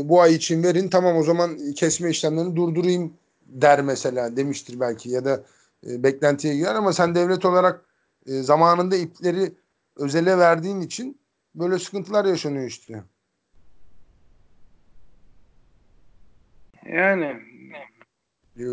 bu 0.09 0.21
ay 0.21 0.35
için 0.35 0.63
verin 0.63 0.89
tamam 0.89 1.17
o 1.17 1.23
zaman 1.23 1.73
kesme 1.73 2.09
işlemlerini 2.09 2.55
durdurayım 2.55 3.13
der 3.45 3.81
mesela 3.81 4.37
demiştir 4.37 4.79
belki 4.79 5.09
ya 5.09 5.25
da 5.25 5.43
e, 5.87 6.03
beklentiye 6.03 6.55
girer 6.55 6.75
ama 6.75 6.93
sen 6.93 7.15
devlet 7.15 7.45
olarak 7.45 7.85
e, 8.25 8.31
zamanında 8.31 8.95
ipleri 8.95 9.55
özele 9.95 10.37
verdiğin 10.37 10.81
için 10.81 11.21
böyle 11.55 11.79
sıkıntılar 11.79 12.25
yaşanıyor 12.25 12.65
işte. 12.65 13.03
Yani 16.85 17.39
Ee, 18.59 18.63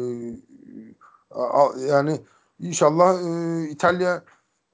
yani 1.88 2.20
inşallah 2.60 3.22
e, 3.22 3.68
İtalya 3.70 4.24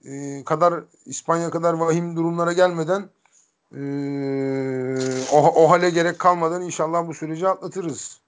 e, 0.05 0.45
kadar 0.45 0.85
İspanya 1.07 1.51
kadar 1.51 1.74
vahim 1.74 2.16
durumlara 2.16 2.53
gelmeden 2.53 3.11
e, 3.74 3.80
o, 5.33 5.64
o 5.64 5.70
hale 5.70 5.91
gerek 5.91 6.18
kalmadan 6.18 6.62
inşallah 6.62 7.07
bu 7.07 7.14
süreci 7.14 7.49
atlatırız. 7.49 8.22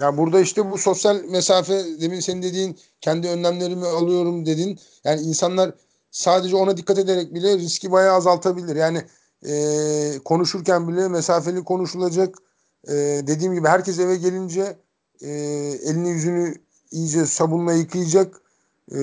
Ya 0.00 0.16
burada 0.16 0.40
işte 0.40 0.70
bu 0.70 0.78
sosyal 0.78 1.24
mesafe 1.24 2.00
demin 2.00 2.20
senin 2.20 2.42
dediğin 2.42 2.78
kendi 3.00 3.28
önlemlerimi 3.28 3.86
alıyorum 3.86 4.46
dedin. 4.46 4.78
Yani 5.04 5.20
insanlar 5.20 5.74
sadece 6.10 6.56
ona 6.56 6.76
dikkat 6.76 6.98
ederek 6.98 7.34
bile 7.34 7.58
riski 7.58 7.92
bayağı 7.92 8.16
azaltabilir. 8.16 8.76
Yani 8.76 9.02
e, 9.46 10.18
konuşurken 10.24 10.88
bile 10.88 11.08
mesafeli 11.08 11.64
konuşulacak. 11.64 12.34
E, 12.88 12.94
dediğim 13.26 13.54
gibi 13.54 13.68
herkes 13.68 13.98
eve 13.98 14.16
gelince 14.16 14.76
e, 15.20 15.30
elini 15.84 16.08
yüzünü 16.08 16.54
iyice 16.90 17.26
sabunla 17.26 17.72
yıkayacak. 17.72 18.40
E, 18.94 19.00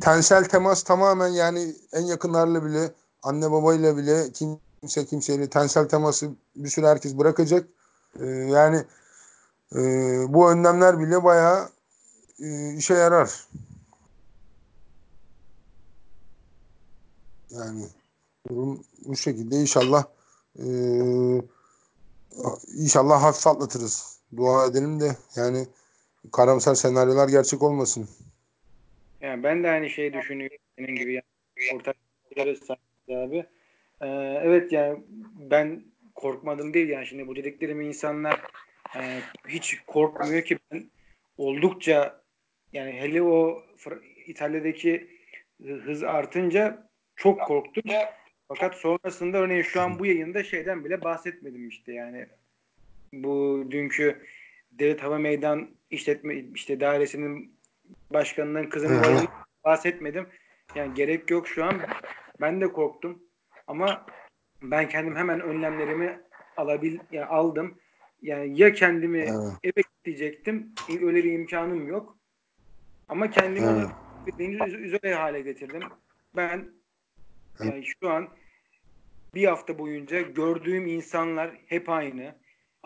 tensel 0.00 0.44
temas 0.44 0.82
tamamen 0.82 1.28
yani 1.28 1.74
en 1.92 2.02
yakınlarla 2.02 2.64
bile 2.64 2.92
anne 3.22 3.50
babayla 3.50 3.96
bile 3.96 4.32
kimse 4.32 5.06
kimseyle 5.06 5.50
tensel 5.50 5.88
teması 5.88 6.30
bir 6.56 6.68
süre 6.68 6.86
herkes 6.86 7.18
bırakacak. 7.18 7.68
E, 8.20 8.26
yani 8.26 8.84
e, 9.74 9.82
bu 10.28 10.50
önlemler 10.50 11.00
bile 11.00 11.24
bayağı 11.24 11.68
e, 12.40 12.74
işe 12.74 12.94
yarar. 12.94 13.46
Yani 17.50 17.84
durum 18.48 18.84
bu 19.04 19.16
şekilde 19.16 19.56
inşallah 19.56 20.04
e, 20.58 20.66
inşallah 22.74 23.22
hafif 23.22 23.46
atlatırız. 23.46 24.18
Dua 24.36 24.66
edelim 24.66 25.00
de 25.00 25.16
yani 25.36 25.66
karamsar 26.32 26.74
senaryolar 26.74 27.28
gerçek 27.28 27.62
olmasın. 27.62 28.08
Yani 29.20 29.42
ben 29.42 29.64
de 29.64 29.70
aynı 29.70 29.90
şeyi 29.90 30.12
düşünüyorum 30.12 30.56
senin 30.78 30.96
gibi 30.96 31.12
yani 31.12 31.80
ortak 31.80 31.96
abi. 33.08 33.46
Ee, 34.00 34.06
evet 34.42 34.72
yani 34.72 35.02
ben 35.50 35.82
korkmadım 36.14 36.74
değil 36.74 36.88
yani 36.88 37.06
şimdi 37.06 37.26
bu 37.26 37.36
dediklerimi 37.36 37.86
insanlar 37.86 38.40
e, 38.96 39.20
hiç 39.48 39.80
korkmuyor 39.86 40.42
ki 40.42 40.58
ben 40.72 40.90
oldukça 41.38 42.22
yani 42.72 42.92
hele 42.92 43.22
o 43.22 43.62
İtalya'daki 44.26 45.08
hız 45.62 46.02
artınca 46.02 46.88
çok 47.16 47.40
korktum. 47.42 47.84
Fakat 48.48 48.74
sonrasında 48.74 49.38
örneğin 49.38 49.62
şu 49.62 49.80
an 49.80 49.98
bu 49.98 50.06
yayında 50.06 50.44
şeyden 50.44 50.84
bile 50.84 51.04
bahsetmedim 51.04 51.68
işte 51.68 51.92
yani 51.92 52.26
bu 53.12 53.64
dünkü 53.70 54.26
Devlet 54.72 55.02
Hava 55.02 55.18
Meydan 55.18 55.68
işletme 55.90 56.34
işte 56.54 56.80
dairesinin 56.80 57.58
başkanının 58.10 58.68
kızının 58.68 59.28
bahsetmedim. 59.64 60.26
Yani 60.74 60.94
gerek 60.94 61.30
yok 61.30 61.48
şu 61.48 61.64
an. 61.64 61.80
Ben 62.40 62.60
de 62.60 62.72
korktum. 62.72 63.22
Ama 63.66 64.06
ben 64.62 64.88
kendim 64.88 65.16
hemen 65.16 65.40
önlemlerimi 65.40 66.20
alabil 66.56 66.98
yani 67.12 67.26
aldım. 67.26 67.78
Yani 68.22 68.60
ya 68.60 68.72
kendimi 68.72 69.18
evet. 69.18 69.52
eve 69.64 69.82
gidecektim. 70.04 70.72
Öyle 71.02 71.24
bir 71.24 71.32
imkanım 71.32 71.88
yok. 71.88 72.16
Ama 73.08 73.30
kendimi 73.30 73.66
evet. 73.66 73.90
onu 74.40 74.84
izole 74.84 75.14
hale 75.14 75.40
getirdim. 75.40 75.82
Ben 76.36 76.68
yani 77.64 77.84
şu 77.84 78.10
an 78.10 78.28
bir 79.34 79.44
hafta 79.44 79.78
boyunca 79.78 80.20
gördüğüm 80.20 80.86
insanlar 80.86 81.50
hep 81.66 81.88
aynı. 81.88 82.34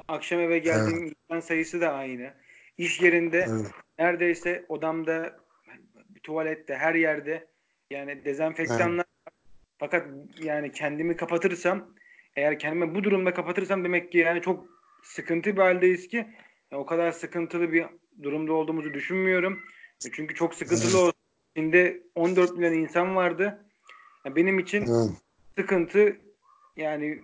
Akşam 0.08 0.40
eve 0.40 0.58
geldiğim 0.58 1.02
evet. 1.02 1.16
insan 1.30 1.40
sayısı 1.40 1.80
da 1.80 1.92
aynı. 1.92 2.32
İş 2.78 3.00
yerinde 3.00 3.46
evet. 3.48 3.70
neredeyse 3.98 4.64
odamda, 4.68 5.36
tuvalette, 6.22 6.76
her 6.76 6.94
yerde 6.94 7.46
yani 7.90 8.24
dezenfektanlar 8.24 9.04
evet. 9.04 9.34
Fakat 9.78 10.06
yani 10.38 10.72
kendimi 10.72 11.16
kapatırsam 11.16 11.94
eğer 12.36 12.58
kendimi 12.58 12.94
bu 12.94 13.04
durumda 13.04 13.34
kapatırsam 13.34 13.84
demek 13.84 14.12
ki 14.12 14.18
yani 14.18 14.42
çok 14.42 14.75
sıkıntı 15.06 15.56
bir 15.56 15.60
haldeyiz 15.60 16.08
ki 16.08 16.16
yani 16.70 16.82
o 16.82 16.86
kadar 16.86 17.12
sıkıntılı 17.12 17.72
bir 17.72 17.86
durumda 18.22 18.52
olduğumuzu 18.52 18.94
düşünmüyorum. 18.94 19.60
Çünkü 20.12 20.34
çok 20.34 20.54
sıkıntılı 20.54 21.04
evet. 21.04 21.14
Şimdi 21.56 22.02
14 22.14 22.56
milyon 22.56 22.72
insan 22.72 23.16
vardı. 23.16 23.66
Yani 24.24 24.36
benim 24.36 24.58
için 24.58 24.82
evet. 24.82 25.10
sıkıntı 25.58 26.16
yani 26.76 27.22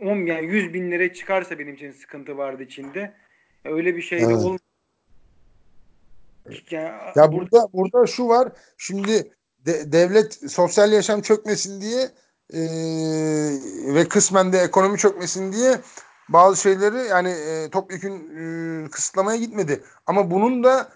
10 0.00 0.16
yani 0.16 0.46
100 0.46 0.74
bin 0.74 0.90
lira 0.90 1.12
çıkarsa 1.12 1.58
benim 1.58 1.74
için 1.74 1.92
sıkıntı 1.92 2.36
vardı 2.36 2.62
içinde. 2.62 3.14
Öyle 3.64 3.96
bir 3.96 4.02
şey 4.02 4.20
de 4.20 4.24
evet. 4.24 4.36
olmadı. 4.36 4.62
Yani 6.70 6.94
ya 7.16 7.32
burada 7.32 7.68
burada 7.72 8.06
şu 8.06 8.28
var. 8.28 8.52
Şimdi 8.76 9.32
de, 9.58 9.92
devlet 9.92 10.50
sosyal 10.50 10.92
yaşam 10.92 11.22
çökmesin 11.22 11.80
diye 11.80 12.02
e, 12.52 12.60
ve 13.94 14.08
kısmen 14.08 14.52
de 14.52 14.58
ekonomi 14.58 14.98
çökmesin 14.98 15.52
diye 15.52 15.80
bazı 16.28 16.60
şeyleri 16.60 17.08
yani 17.08 17.30
e, 17.30 17.70
topyekun 17.70 18.10
e, 18.36 18.90
kısıtlamaya 18.90 19.38
gitmedi. 19.38 19.82
Ama 20.06 20.30
bunun 20.30 20.64
da 20.64 20.92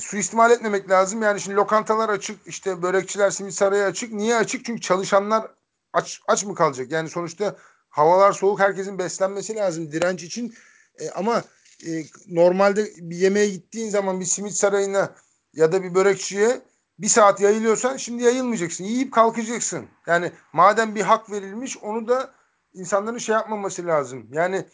suistimal 0.00 0.50
etmemek 0.50 0.90
lazım. 0.90 1.22
Yani 1.22 1.40
şimdi 1.40 1.56
lokantalar 1.56 2.08
açık, 2.08 2.46
işte 2.46 2.82
börekçiler, 2.82 3.30
simit 3.30 3.54
sarayı 3.54 3.84
açık. 3.84 4.12
Niye 4.12 4.36
açık? 4.36 4.64
Çünkü 4.64 4.80
çalışanlar 4.80 5.46
aç 5.92 6.20
aç 6.28 6.44
mı 6.44 6.54
kalacak? 6.54 6.92
Yani 6.92 7.08
sonuçta 7.08 7.56
havalar 7.88 8.32
soğuk, 8.32 8.60
herkesin 8.60 8.98
beslenmesi 8.98 9.56
lazım 9.56 9.92
direnç 9.92 10.22
için. 10.22 10.54
E, 10.98 11.10
ama 11.10 11.42
e, 11.86 11.90
normalde 12.28 12.86
bir 12.96 13.16
yemeğe 13.16 13.48
gittiğin 13.48 13.90
zaman 13.90 14.20
bir 14.20 14.24
simit 14.24 14.54
sarayına 14.54 15.10
ya 15.52 15.72
da 15.72 15.82
bir 15.82 15.94
börekçiye 15.94 16.60
bir 16.98 17.08
saat 17.08 17.40
yayılıyorsan 17.40 17.96
şimdi 17.96 18.22
yayılmayacaksın. 18.22 18.84
Yiyip 18.84 19.12
kalkacaksın. 19.12 19.86
Yani 20.06 20.32
madem 20.52 20.94
bir 20.94 21.02
hak 21.02 21.30
verilmiş 21.30 21.78
onu 21.78 22.08
da 22.08 22.34
insanların 22.76 23.18
şey 23.18 23.32
yapmaması 23.32 23.86
lazım. 23.86 24.26
Yani 24.32 24.64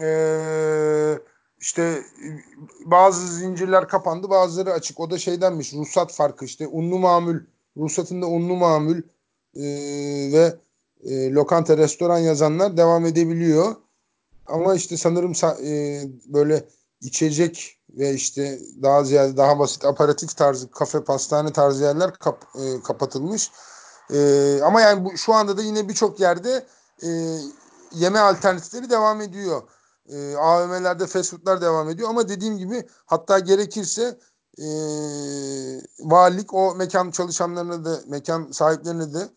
ee, 0.00 1.18
işte 1.60 2.02
bazı 2.84 3.34
zincirler 3.34 3.88
kapandı 3.88 4.30
bazıları 4.30 4.72
açık. 4.72 5.00
O 5.00 5.10
da 5.10 5.18
şeydenmiş 5.18 5.74
ruhsat 5.74 6.12
farkı 6.12 6.44
işte 6.44 6.66
unlu 6.66 6.98
mamul 6.98 7.40
ruhsatında 7.76 8.26
unlu 8.26 8.56
mamul 8.56 8.98
e, 9.56 9.62
ve 10.32 10.54
e, 11.04 11.30
lokanta 11.30 11.78
restoran 11.78 12.18
yazanlar 12.18 12.76
devam 12.76 13.06
edebiliyor. 13.06 13.76
Ama 14.46 14.74
işte 14.74 14.96
sanırım 14.96 15.32
e, 15.64 16.02
böyle 16.26 16.64
içecek 17.00 17.78
ve 17.90 18.14
işte 18.14 18.58
daha 18.82 19.04
ziyade 19.04 19.36
daha 19.36 19.58
basit 19.58 19.84
aparatif 19.84 20.36
tarzı 20.36 20.70
kafe 20.70 21.04
pastane 21.04 21.52
tarzı 21.52 21.84
yerler 21.84 22.12
kap, 22.12 22.44
e, 22.54 22.82
kapatılmış. 22.82 23.50
E, 24.14 24.60
ama 24.62 24.80
yani 24.80 25.04
bu, 25.04 25.16
şu 25.16 25.34
anda 25.34 25.56
da 25.56 25.62
yine 25.62 25.88
birçok 25.88 26.20
yerde 26.20 26.66
e, 27.02 27.38
yeme 27.92 28.18
alternatifleri 28.18 28.90
devam 28.90 29.20
ediyor. 29.20 29.62
E, 30.08 30.36
AVM'lerde 30.36 31.06
fast 31.06 31.30
foodlar 31.30 31.62
devam 31.62 31.88
ediyor 31.88 32.08
ama 32.08 32.28
dediğim 32.28 32.58
gibi 32.58 32.88
hatta 33.06 33.38
gerekirse 33.38 34.18
e, 34.58 34.66
valilik 36.00 36.54
o 36.54 36.74
mekan 36.74 37.10
çalışanlarına 37.10 37.84
da 37.84 38.00
mekan 38.06 38.50
sahiplerine 38.52 39.14
de 39.14 39.28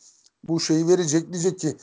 bu 0.43 0.59
şeyi 0.59 0.87
verecek. 0.87 1.33
Diyecek 1.33 1.59
ki 1.59 1.77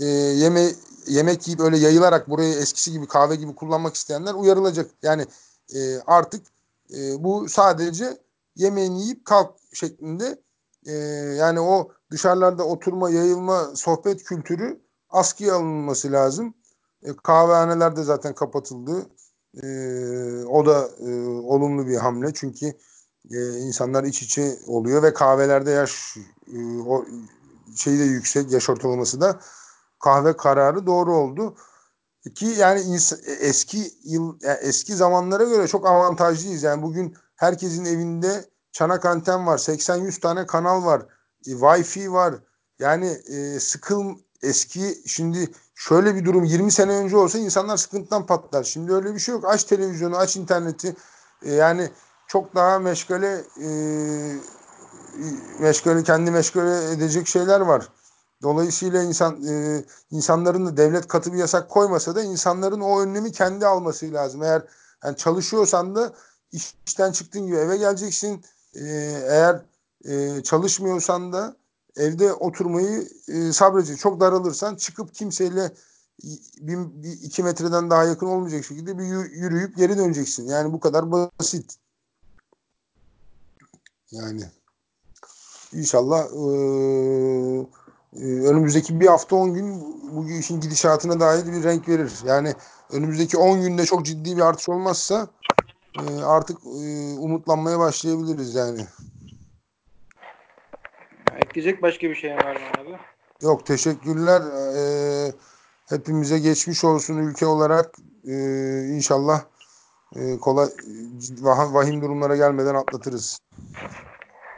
e, 0.00 0.06
yeme 0.06 0.72
yemek 1.06 1.48
yiyip 1.48 1.60
öyle 1.60 1.78
yayılarak 1.78 2.30
burayı 2.30 2.54
eskisi 2.54 2.92
gibi 2.92 3.06
kahve 3.06 3.36
gibi 3.36 3.54
kullanmak 3.54 3.94
isteyenler 3.94 4.34
uyarılacak. 4.34 4.90
Yani 5.02 5.26
e, 5.74 5.98
artık 6.06 6.46
e, 6.94 7.24
bu 7.24 7.48
sadece 7.48 8.18
yemeğini 8.56 9.02
yiyip 9.02 9.24
kalk 9.24 9.54
şeklinde 9.72 10.38
e, 10.86 10.92
yani 11.38 11.60
o 11.60 11.88
dışarılarda 12.12 12.64
oturma, 12.64 13.10
yayılma, 13.10 13.76
sohbet 13.76 14.24
kültürü 14.24 14.80
askıya 15.10 15.54
alınması 15.54 16.12
lazım. 16.12 16.54
E, 17.02 17.16
kahvehaneler 17.16 17.96
de 17.96 18.02
zaten 18.02 18.34
kapatıldı. 18.34 19.06
E, 19.62 19.66
o 20.44 20.66
da 20.66 20.88
e, 20.98 21.26
olumlu 21.28 21.86
bir 21.86 21.96
hamle 21.96 22.34
çünkü 22.34 22.66
e, 23.30 23.58
insanlar 23.58 24.04
iç 24.04 24.22
içe 24.22 24.58
oluyor 24.66 25.02
ve 25.02 25.14
kahvelerde 25.14 25.70
yaş 25.70 26.16
e, 26.52 26.78
o 26.86 27.04
şeyi 27.76 27.98
de 27.98 28.02
yüksek 28.02 28.52
yaş 28.52 28.70
ortalaması 28.70 29.20
da 29.20 29.40
kahve 30.00 30.36
kararı 30.36 30.86
doğru 30.86 31.16
oldu. 31.16 31.56
Ki 32.34 32.46
yani 32.46 32.98
eski 33.40 33.92
yıl 34.04 34.38
yani 34.40 34.58
eski 34.60 34.94
zamanlara 34.94 35.44
göre 35.44 35.68
çok 35.68 35.86
avantajlıyız. 35.86 36.62
Yani 36.62 36.82
bugün 36.82 37.16
herkesin 37.36 37.84
evinde 37.84 38.44
çanak 38.72 39.04
anten 39.04 39.46
var. 39.46 39.58
80-100 39.58 40.20
tane 40.20 40.46
kanal 40.46 40.84
var. 40.84 41.06
Wi-Fi 41.44 42.12
var. 42.12 42.34
Yani 42.78 43.06
e, 43.06 43.60
sıkıl 43.60 44.14
eski 44.42 45.02
şimdi 45.06 45.50
şöyle 45.74 46.14
bir 46.14 46.24
durum 46.24 46.44
20 46.44 46.72
sene 46.72 46.92
önce 46.92 47.16
olsa 47.16 47.38
insanlar 47.38 47.76
sıkıntıdan 47.76 48.26
patlar. 48.26 48.64
Şimdi 48.64 48.92
öyle 48.92 49.14
bir 49.14 49.18
şey 49.18 49.34
yok. 49.34 49.44
Aç 49.48 49.64
televizyonu, 49.64 50.16
aç 50.16 50.36
interneti. 50.36 50.96
E, 51.42 51.52
yani 51.52 51.90
çok 52.26 52.54
daha 52.54 52.78
meşgale 52.78 53.44
e, 53.62 53.68
meşgale 55.60 56.02
kendi 56.02 56.30
meşgale 56.30 56.92
edecek 56.92 57.26
şeyler 57.26 57.60
var. 57.60 57.88
Dolayısıyla 58.42 59.02
insan 59.02 59.44
e, 59.46 59.84
insanların 60.10 60.66
da 60.66 60.76
devlet 60.76 61.08
katı 61.08 61.32
bir 61.32 61.38
yasak 61.38 61.70
koymasa 61.70 62.14
da 62.14 62.22
insanların 62.22 62.80
o 62.80 63.00
önlemi 63.00 63.32
kendi 63.32 63.66
alması 63.66 64.12
lazım. 64.12 64.42
Eğer 64.42 64.62
yani 65.04 65.16
çalışıyorsan 65.16 65.94
da 65.96 66.12
işten 66.86 67.12
çıktığın 67.12 67.46
gibi 67.46 67.56
eve 67.56 67.76
geleceksin. 67.76 68.44
E, 68.74 68.84
eğer 69.28 69.62
e, 70.04 70.42
çalışmıyorsan 70.42 71.32
da 71.32 71.56
evde 71.96 72.32
oturmayı 72.32 73.08
e, 73.28 73.52
sabredeceksin. 73.52 74.02
Çok 74.02 74.20
daralırsan 74.20 74.76
çıkıp 74.76 75.14
kimseyle 75.14 75.72
bir, 76.58 76.78
bir 76.78 77.12
iki 77.12 77.42
metreden 77.42 77.90
daha 77.90 78.04
yakın 78.04 78.26
olmayacak 78.26 78.64
şekilde 78.64 78.98
bir 78.98 79.04
yürüyüp 79.30 79.76
geri 79.76 79.98
döneceksin. 79.98 80.46
Yani 80.46 80.72
bu 80.72 80.80
kadar 80.80 81.12
basit. 81.12 81.76
Yani 84.10 84.42
inşallah 85.72 86.24
e, 86.24 86.36
önümüzdeki 88.22 89.00
bir 89.00 89.06
hafta 89.06 89.36
on 89.36 89.54
gün 89.54 89.80
bu 90.12 90.28
işin 90.28 90.60
gidişatına 90.60 91.20
dair 91.20 91.46
bir 91.46 91.64
renk 91.64 91.88
verir. 91.88 92.12
Yani 92.26 92.54
önümüzdeki 92.90 93.36
on 93.36 93.60
günde 93.60 93.86
çok 93.86 94.06
ciddi 94.06 94.36
bir 94.36 94.42
artış 94.42 94.68
olmazsa 94.68 95.28
e, 95.98 96.22
artık 96.22 96.58
e, 96.66 97.18
umutlanmaya 97.18 97.78
başlayabiliriz 97.78 98.54
yani. 98.54 98.86
Ekleyecek 101.36 101.82
başka 101.82 102.10
bir 102.10 102.14
şey 102.14 102.34
var 102.34 102.56
mı 102.56 102.80
abi? 102.80 102.98
Yok 103.42 103.66
teşekkürler. 103.66 104.42
Ee, 104.76 105.32
hepimize 105.88 106.38
geçmiş 106.38 106.84
olsun 106.84 107.18
ülke 107.18 107.46
olarak. 107.46 107.94
Ee, 108.28 108.86
inşallah 108.96 109.44
e, 110.16 110.38
kolay 110.40 110.66
vahim 111.42 112.02
durumlara 112.02 112.36
gelmeden 112.36 112.74
atlatırız. 112.74 113.38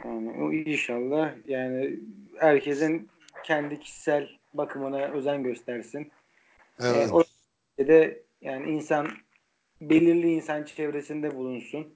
Yani 0.05 0.43
o 0.43 0.51
inşallah 0.51 1.33
yani 1.47 1.99
herkesin 2.37 3.09
kendi 3.43 3.79
kişisel 3.79 4.29
bakımına 4.53 5.01
özen 5.01 5.43
göstersin. 5.43 6.11
Evet. 6.79 7.09
Ee, 7.09 7.11
o 7.11 7.23
de 7.79 8.23
yani 8.41 8.71
insan 8.71 9.07
belirli 9.81 10.33
insan 10.33 10.63
çevresinde 10.63 11.35
bulunsun. 11.35 11.87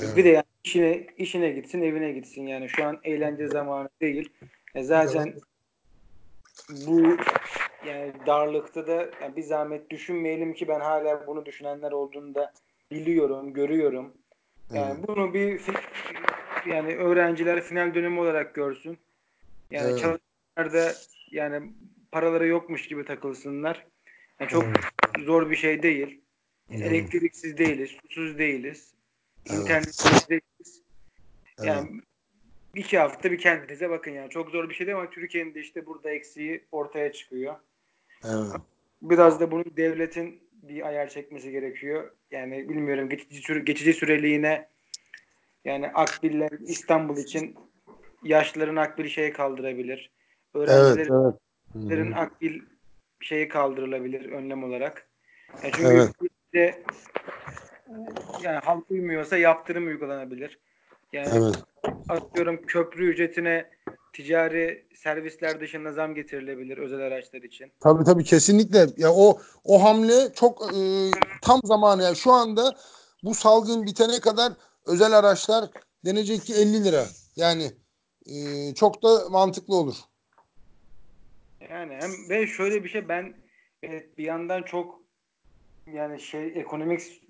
Evet. 0.00 0.16
Bir 0.16 0.24
de 0.24 0.28
yani 0.28 0.44
işine 0.64 1.06
işine 1.16 1.50
gitsin, 1.50 1.82
evine 1.82 2.12
gitsin. 2.12 2.46
Yani 2.46 2.68
şu 2.68 2.84
an 2.84 3.00
eğlence 3.04 3.48
zamanı 3.48 3.88
değil. 4.00 4.28
E 4.74 4.82
zaten 4.82 5.34
bu 6.86 7.16
yani 7.86 8.12
darlıkta 8.26 8.86
da 8.86 9.10
yani 9.22 9.36
bir 9.36 9.42
zahmet 9.42 9.90
düşünmeyelim 9.90 10.54
ki 10.54 10.68
ben 10.68 10.80
hala 10.80 11.26
bunu 11.26 11.46
düşünenler 11.46 11.92
olduğunu 11.92 12.34
da 12.34 12.52
biliyorum, 12.90 13.52
görüyorum. 13.52 14.14
Yani 14.72 14.94
evet. 14.96 15.08
bunu 15.08 15.34
bir 15.34 15.60
yani 16.66 16.96
öğrenciler 16.96 17.62
final 17.62 17.94
dönemi 17.94 18.20
olarak 18.20 18.54
görsün. 18.54 18.98
Yani 19.70 19.90
evet. 19.90 19.98
çalışanlar 20.00 20.72
da 20.72 20.94
yani 21.30 21.72
paraları 22.12 22.46
yokmuş 22.46 22.88
gibi 22.88 23.04
takılsınlar. 23.04 23.86
Yani 24.40 24.50
çok 24.50 24.64
evet. 24.64 25.26
zor 25.26 25.50
bir 25.50 25.56
şey 25.56 25.82
değil. 25.82 26.20
Evet. 26.70 26.82
Elektriksiz 26.82 27.58
değiliz, 27.58 27.90
susuz 28.08 28.38
değiliz. 28.38 28.94
Evet. 29.50 29.60
İnternetsiz 29.60 30.28
değiliz. 30.28 30.82
Yani 31.62 31.88
evet. 31.92 32.04
iki 32.74 32.98
hafta 32.98 33.30
bir 33.30 33.38
kendinize 33.38 33.90
bakın 33.90 34.10
yani. 34.10 34.30
Çok 34.30 34.50
zor 34.50 34.68
bir 34.68 34.74
şey 34.74 34.86
değil 34.86 34.98
ama 34.98 35.10
Türkiye'nin 35.10 35.54
de 35.54 35.60
işte 35.60 35.86
burada 35.86 36.10
eksiği 36.10 36.64
ortaya 36.72 37.12
çıkıyor. 37.12 37.54
Evet. 38.24 38.52
Biraz 39.02 39.40
da 39.40 39.50
bunun 39.50 39.72
devletin 39.76 40.40
bir 40.52 40.86
ayar 40.86 41.08
çekmesi 41.08 41.50
gerekiyor. 41.50 42.10
Yani 42.30 42.68
bilmiyorum 42.68 43.08
geçici, 43.08 43.36
süre, 43.36 43.58
geçici 43.58 43.92
süreliğine 43.92 44.68
yani 45.64 45.88
akbiller 45.88 46.50
İstanbul 46.60 47.16
için 47.16 47.56
yaşlıların 48.22 48.76
akbil 48.76 49.08
şeyi 49.08 49.32
kaldırabilir. 49.32 50.10
Öğrencilerin 50.54 51.34
evet, 51.74 51.90
evet. 51.90 52.16
akbil 52.16 52.60
şeyi 53.20 53.48
kaldırılabilir 53.48 54.32
önlem 54.32 54.64
olarak. 54.64 55.08
Yani 55.62 55.72
çünkü 55.76 55.88
evet. 55.88 56.10
de, 56.54 56.82
yani 58.42 58.58
halk 58.58 58.90
uymuyorsa 58.90 59.36
yaptırım 59.36 59.86
uygulanabilir. 59.86 60.58
Yani 61.12 61.28
evet. 61.32 61.54
atıyorum 62.08 62.62
köprü 62.66 63.10
ücretine 63.10 63.70
ticari 64.12 64.86
servisler 64.94 65.60
dışında 65.60 65.92
zam 65.92 66.14
getirilebilir 66.14 66.78
özel 66.78 67.00
araçlar 67.00 67.42
için. 67.42 67.72
Tabii 67.80 68.04
tabii 68.04 68.24
kesinlikle. 68.24 68.86
Ya 68.96 69.12
o 69.12 69.38
o 69.64 69.84
hamle 69.84 70.32
çok 70.34 70.74
e, 70.74 71.10
tam 71.42 71.60
zamanı. 71.64 72.02
Yani 72.02 72.16
şu 72.16 72.32
anda 72.32 72.76
bu 73.24 73.34
salgın 73.34 73.86
bitene 73.86 74.20
kadar 74.20 74.52
özel 74.86 75.18
araçlar 75.18 75.70
denecek 76.04 76.42
ki 76.42 76.54
50 76.54 76.84
lira. 76.84 77.04
Yani 77.36 77.72
e, 78.26 78.74
çok 78.74 79.02
da 79.02 79.28
mantıklı 79.30 79.74
olur. 79.74 79.94
Yani 81.70 81.94
hem 82.00 82.10
ve 82.28 82.46
şöyle 82.46 82.84
bir 82.84 82.88
şey 82.88 83.08
ben 83.08 83.34
evet, 83.82 84.18
bir 84.18 84.24
yandan 84.24 84.62
çok 84.62 85.00
yani 85.92 86.20
şey 86.20 86.46
ekonomik 86.46 87.23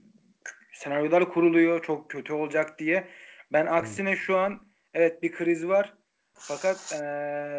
senaryolar 0.74 1.32
kuruluyor 1.32 1.82
çok 1.82 2.10
kötü 2.10 2.32
olacak 2.32 2.78
diye. 2.78 3.08
Ben 3.52 3.66
aksine 3.66 4.16
şu 4.16 4.36
an 4.36 4.60
evet 4.94 5.22
bir 5.22 5.32
kriz 5.32 5.68
var. 5.68 5.94
Fakat 6.32 6.92
e, 6.92 7.04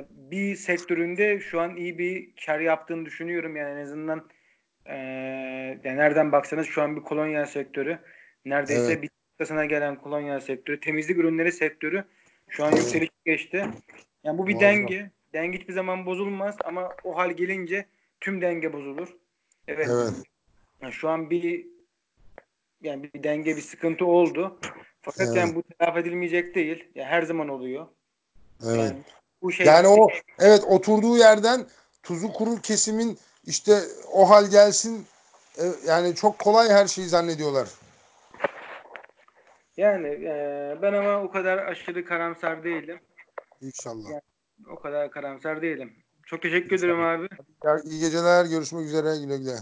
bir 0.10 0.56
sektöründe 0.56 1.40
şu 1.40 1.62
an 1.62 1.76
iyi 1.76 1.98
bir 1.98 2.34
kar 2.46 2.60
yaptığını 2.60 3.06
düşünüyorum. 3.06 3.56
Yani 3.56 3.80
en 3.80 3.84
azından 3.84 4.30
e, 4.86 4.96
yani 5.84 5.98
nereden 5.98 6.32
baksanız 6.32 6.68
şu 6.68 6.82
an 6.82 6.96
bir 6.96 7.02
kolonya 7.02 7.46
sektörü 7.46 8.00
neredeyse 8.46 8.92
evet. 8.92 9.04
bir 9.04 9.10
noktasına 9.34 9.66
gelen 9.66 9.96
kolonya 9.96 10.42
sektörü, 10.42 10.80
temizlik 10.80 11.18
ürünleri 11.18 11.52
sektörü 11.52 12.04
şu 12.50 12.64
an 12.64 12.70
evet. 12.70 12.82
yükseliş 12.82 13.10
geçti. 13.26 13.66
Yani 14.24 14.38
bu 14.38 14.48
bir 14.48 14.54
Muazzam. 14.54 14.72
denge. 14.72 15.12
Denge 15.34 15.60
hiçbir 15.60 15.74
zaman 15.74 16.06
bozulmaz 16.06 16.56
ama 16.64 16.96
o 17.04 17.18
hal 17.18 17.32
gelince 17.32 17.86
tüm 18.20 18.42
denge 18.42 18.74
bozulur. 18.74 19.08
Evet. 19.68 19.88
evet. 19.92 20.14
Yani 20.82 20.94
şu 20.94 21.10
an 21.10 21.30
bir 21.30 21.66
yani 22.82 23.04
bir 23.14 23.24
denge 23.24 23.58
bir 23.58 23.62
sıkıntı 23.62 24.06
oldu. 24.06 24.60
Fakat 25.02 25.28
evet. 25.28 25.38
yani 25.38 25.56
bu 25.56 25.64
telafi 25.64 26.00
edilmeyecek 26.00 26.56
değil. 26.56 26.92
Yani 26.96 27.08
her 27.08 27.24
zaman 27.24 27.50
oluyor. 27.50 27.88
Evet. 28.66 28.78
Yani, 28.78 28.98
bu 29.42 29.52
şey 29.52 29.66
yani 29.66 29.88
o 29.88 30.08
evet 30.40 30.64
oturduğu 30.64 31.18
yerden 31.18 31.66
tuzu 32.04 32.34
kuru 32.34 32.62
kesimin 32.62 33.18
işte 33.46 33.80
o 34.12 34.30
hal 34.30 34.50
gelsin 34.50 35.06
e, 35.58 35.64
yani 35.88 36.16
çok 36.16 36.40
kolay 36.40 36.70
her 36.70 36.88
şeyi 36.88 37.08
zannediyorlar. 37.08 37.70
Yani 39.78 40.08
e, 40.08 40.78
ben 40.82 40.94
ama 40.94 41.24
o 41.24 41.32
kadar 41.32 41.58
aşırı 41.58 42.06
karamsar 42.06 42.64
değilim. 42.64 43.00
İnşallah. 43.62 44.10
Yani, 44.10 44.22
o 44.70 44.80
kadar 44.80 45.12
karamsar 45.12 45.62
değilim. 45.62 45.94
Çok 46.26 46.42
teşekkür 46.42 46.76
İnşallah. 46.76 47.14
ederim 47.14 47.30
abi. 47.64 47.90
İyi 47.90 48.00
geceler. 48.00 48.46
Görüşmek 48.46 48.86
üzere. 48.86 49.18
Güle 49.24 49.38
güle. 49.38 49.58